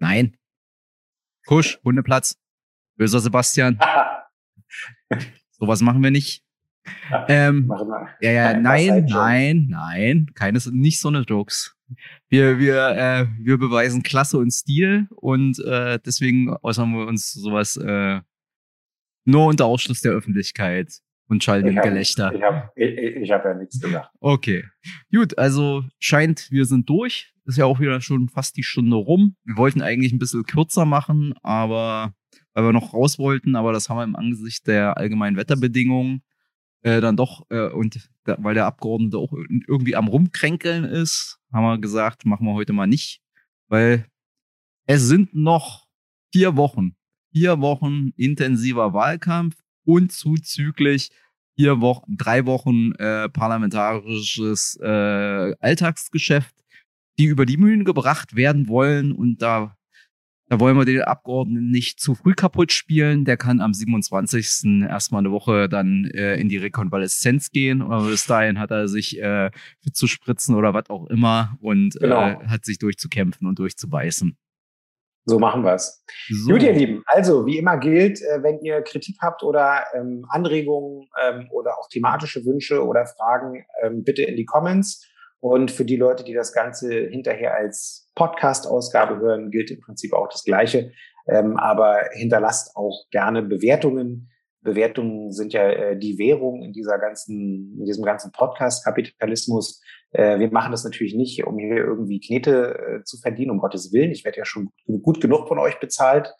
Nein. 0.00 0.36
Kusch, 1.46 1.80
Hundeplatz. 1.84 2.36
Böser 3.00 3.20
Sebastian. 3.20 3.78
Sowas 5.52 5.80
machen 5.80 6.02
wir 6.02 6.10
nicht. 6.10 6.44
Ähm, 7.28 7.72
ja, 8.20 8.30
ja, 8.30 8.60
nein, 8.60 9.06
nein, 9.08 9.68
nein, 9.70 10.26
keines, 10.34 10.66
nicht 10.66 11.00
so 11.00 11.08
eine 11.08 11.22
Jokes. 11.22 11.74
Wir, 12.28 12.58
wir, 12.58 12.88
äh, 12.90 13.26
wir 13.38 13.56
beweisen 13.56 14.02
Klasse 14.02 14.36
und 14.36 14.50
Stil 14.50 15.08
und 15.16 15.58
äh, 15.60 15.98
deswegen 16.04 16.54
äußern 16.62 16.92
wir 16.92 17.06
uns 17.06 17.32
sowas 17.32 17.78
äh, 17.78 18.20
nur 19.24 19.46
unter 19.46 19.64
Ausschluss 19.64 20.02
der 20.02 20.12
Öffentlichkeit 20.12 20.92
und 21.26 21.42
schalten 21.42 21.68
im 21.68 21.76
Gelächter. 21.76 22.34
Ich 22.34 22.42
habe 22.42 22.70
ich, 22.76 22.98
ich 22.98 23.30
hab 23.30 23.46
ja 23.46 23.54
nichts 23.54 23.80
gemacht. 23.80 24.10
Okay. 24.20 24.64
Gut, 25.10 25.38
also 25.38 25.84
scheint, 25.98 26.50
wir 26.50 26.66
sind 26.66 26.86
durch. 26.90 27.32
Ist 27.46 27.56
ja 27.56 27.64
auch 27.64 27.80
wieder 27.80 28.02
schon 28.02 28.28
fast 28.28 28.58
die 28.58 28.62
Stunde 28.62 28.96
rum. 28.96 29.36
Wir 29.44 29.56
wollten 29.56 29.80
eigentlich 29.80 30.12
ein 30.12 30.18
bisschen 30.18 30.44
kürzer 30.44 30.84
machen, 30.84 31.32
aber 31.42 32.14
weil 32.54 32.64
wir 32.64 32.72
noch 32.72 32.94
raus 32.94 33.18
wollten, 33.18 33.56
aber 33.56 33.72
das 33.72 33.88
haben 33.88 33.98
wir 33.98 34.04
im 34.04 34.16
Angesicht 34.16 34.66
der 34.66 34.96
allgemeinen 34.96 35.36
Wetterbedingungen 35.36 36.22
äh, 36.82 37.00
dann 37.00 37.16
doch, 37.16 37.46
äh, 37.50 37.68
und 37.68 38.08
da, 38.24 38.36
weil 38.40 38.54
der 38.54 38.66
Abgeordnete 38.66 39.18
auch 39.18 39.32
irgendwie 39.32 39.96
am 39.96 40.08
Rumkränkeln 40.08 40.84
ist, 40.84 41.38
haben 41.52 41.64
wir 41.64 41.78
gesagt, 41.78 42.24
machen 42.24 42.46
wir 42.46 42.54
heute 42.54 42.72
mal 42.72 42.86
nicht, 42.86 43.20
weil 43.68 44.06
es 44.86 45.02
sind 45.02 45.34
noch 45.34 45.86
vier 46.32 46.56
Wochen, 46.56 46.96
vier 47.32 47.60
Wochen 47.60 48.10
intensiver 48.16 48.92
Wahlkampf 48.92 49.56
und 49.84 50.12
zuzüglich 50.12 51.10
vier 51.56 51.80
Wochen, 51.80 52.16
drei 52.16 52.46
Wochen 52.46 52.92
äh, 52.92 53.28
parlamentarisches 53.28 54.78
äh, 54.80 55.54
Alltagsgeschäft, 55.60 56.54
die 57.18 57.26
über 57.26 57.44
die 57.44 57.58
Mühlen 57.58 57.84
gebracht 57.84 58.34
werden 58.34 58.68
wollen 58.68 59.12
und 59.12 59.42
da 59.42 59.76
da 60.50 60.58
wollen 60.58 60.76
wir 60.76 60.84
den 60.84 61.02
Abgeordneten 61.02 61.70
nicht 61.70 62.00
zu 62.00 62.16
früh 62.16 62.34
kaputt 62.34 62.72
spielen. 62.72 63.24
Der 63.24 63.36
kann 63.36 63.60
am 63.60 63.72
27. 63.72 64.82
erstmal 64.82 65.20
eine 65.20 65.30
Woche 65.30 65.68
dann 65.68 66.10
äh, 66.12 66.34
in 66.34 66.48
die 66.48 66.56
Rekonvaleszenz 66.56 67.52
gehen. 67.52 67.82
Aber 67.82 68.08
bis 68.08 68.26
dahin 68.26 68.58
hat 68.58 68.72
er 68.72 68.88
sich 68.88 69.20
äh, 69.20 69.52
zu 69.92 70.08
spritzen 70.08 70.56
oder 70.56 70.74
was 70.74 70.90
auch 70.90 71.06
immer 71.06 71.56
und 71.60 71.94
äh, 71.96 72.00
genau. 72.00 72.30
äh, 72.30 72.46
hat 72.48 72.64
sich 72.64 72.78
durchzukämpfen 72.78 73.46
und 73.46 73.60
durchzubeißen. 73.60 74.36
So 75.24 75.38
machen 75.38 75.62
wir 75.62 75.74
es. 75.74 76.04
So. 76.28 76.50
Gut, 76.50 76.64
ihr 76.64 76.72
Lieben. 76.72 77.04
Also, 77.06 77.46
wie 77.46 77.58
immer 77.58 77.78
gilt, 77.78 78.20
äh, 78.20 78.42
wenn 78.42 78.58
ihr 78.62 78.82
Kritik 78.82 79.18
habt 79.20 79.44
oder 79.44 79.84
ähm, 79.94 80.26
Anregungen 80.30 81.08
ähm, 81.22 81.48
oder 81.52 81.78
auch 81.78 81.88
thematische 81.88 82.44
Wünsche 82.44 82.84
oder 82.84 83.06
Fragen, 83.06 83.64
ähm, 83.84 84.02
bitte 84.02 84.22
in 84.22 84.34
die 84.34 84.46
Comments. 84.46 85.06
Und 85.40 85.70
für 85.70 85.84
die 85.84 85.96
Leute, 85.96 86.22
die 86.22 86.34
das 86.34 86.52
Ganze 86.52 86.92
hinterher 86.92 87.54
als 87.54 88.10
Podcast-Ausgabe 88.14 89.18
hören, 89.18 89.50
gilt 89.50 89.70
im 89.70 89.80
Prinzip 89.80 90.12
auch 90.12 90.28
das 90.28 90.44
Gleiche. 90.44 90.92
Ähm, 91.26 91.56
aber 91.56 92.10
hinterlasst 92.12 92.76
auch 92.76 93.06
gerne 93.10 93.42
Bewertungen. 93.42 94.30
Bewertungen 94.62 95.32
sind 95.32 95.52
ja 95.54 95.68
äh, 95.70 95.98
die 95.98 96.18
Währung 96.18 96.62
in 96.62 96.72
dieser 96.72 96.98
ganzen, 96.98 97.78
in 97.78 97.84
diesem 97.86 98.04
ganzen 98.04 98.32
Podcast-Kapitalismus. 98.32 99.80
Äh, 100.12 100.38
wir 100.38 100.50
machen 100.50 100.72
das 100.72 100.84
natürlich 100.84 101.14
nicht, 101.14 101.46
um 101.46 101.58
hier 101.58 101.76
irgendwie 101.76 102.20
Knete 102.20 102.78
äh, 102.78 103.04
zu 103.04 103.18
verdienen, 103.18 103.50
um 103.50 103.58
Gottes 103.58 103.92
Willen. 103.92 104.10
Ich 104.10 104.24
werde 104.24 104.38
ja 104.38 104.44
schon 104.44 104.70
gut 105.02 105.20
genug 105.20 105.48
von 105.48 105.58
euch 105.58 105.78
bezahlt. 105.80 106.34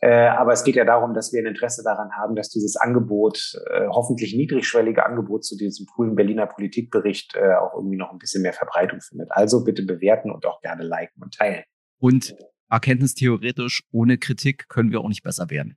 Äh, 0.00 0.28
aber 0.28 0.52
es 0.52 0.64
geht 0.64 0.76
ja 0.76 0.84
darum, 0.84 1.14
dass 1.14 1.32
wir 1.32 1.42
ein 1.42 1.46
Interesse 1.46 1.82
daran 1.82 2.12
haben, 2.12 2.34
dass 2.36 2.48
dieses 2.50 2.76
Angebot, 2.76 3.52
äh, 3.70 3.86
hoffentlich 3.88 4.34
niedrigschwellige 4.34 5.04
Angebot 5.04 5.44
zu 5.44 5.56
diesem 5.56 5.86
coolen 5.86 6.14
Berliner 6.14 6.46
Politikbericht 6.46 7.34
äh, 7.34 7.54
auch 7.54 7.74
irgendwie 7.74 7.96
noch 7.96 8.12
ein 8.12 8.18
bisschen 8.18 8.42
mehr 8.42 8.52
Verbreitung 8.52 9.00
findet. 9.00 9.32
Also 9.32 9.64
bitte 9.64 9.82
bewerten 9.84 10.30
und 10.30 10.44
auch 10.46 10.60
gerne 10.60 10.84
liken 10.84 11.22
und 11.22 11.34
teilen. 11.34 11.64
Und 11.98 12.34
erkenntnistheoretisch, 12.68 13.84
ohne 13.90 14.18
Kritik 14.18 14.68
können 14.68 14.90
wir 14.90 15.00
auch 15.00 15.08
nicht 15.08 15.22
besser 15.22 15.50
werden. 15.50 15.76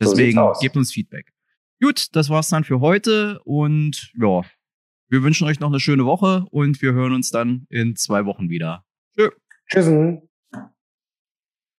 Deswegen 0.00 0.38
so 0.38 0.52
gebt 0.60 0.76
uns 0.76 0.92
Feedback. 0.92 1.32
Gut, 1.80 2.14
das 2.16 2.30
war's 2.30 2.48
dann 2.48 2.64
für 2.64 2.80
heute 2.80 3.40
und 3.44 4.12
ja, 4.18 4.42
wir 5.08 5.22
wünschen 5.22 5.46
euch 5.46 5.60
noch 5.60 5.68
eine 5.68 5.80
schöne 5.80 6.04
Woche 6.04 6.46
und 6.50 6.82
wir 6.82 6.92
hören 6.92 7.12
uns 7.12 7.30
dann 7.30 7.66
in 7.68 7.96
zwei 7.96 8.24
Wochen 8.24 8.48
wieder. 8.48 8.84
Tschö. 9.16 9.30
Tschüssen. 9.68 10.28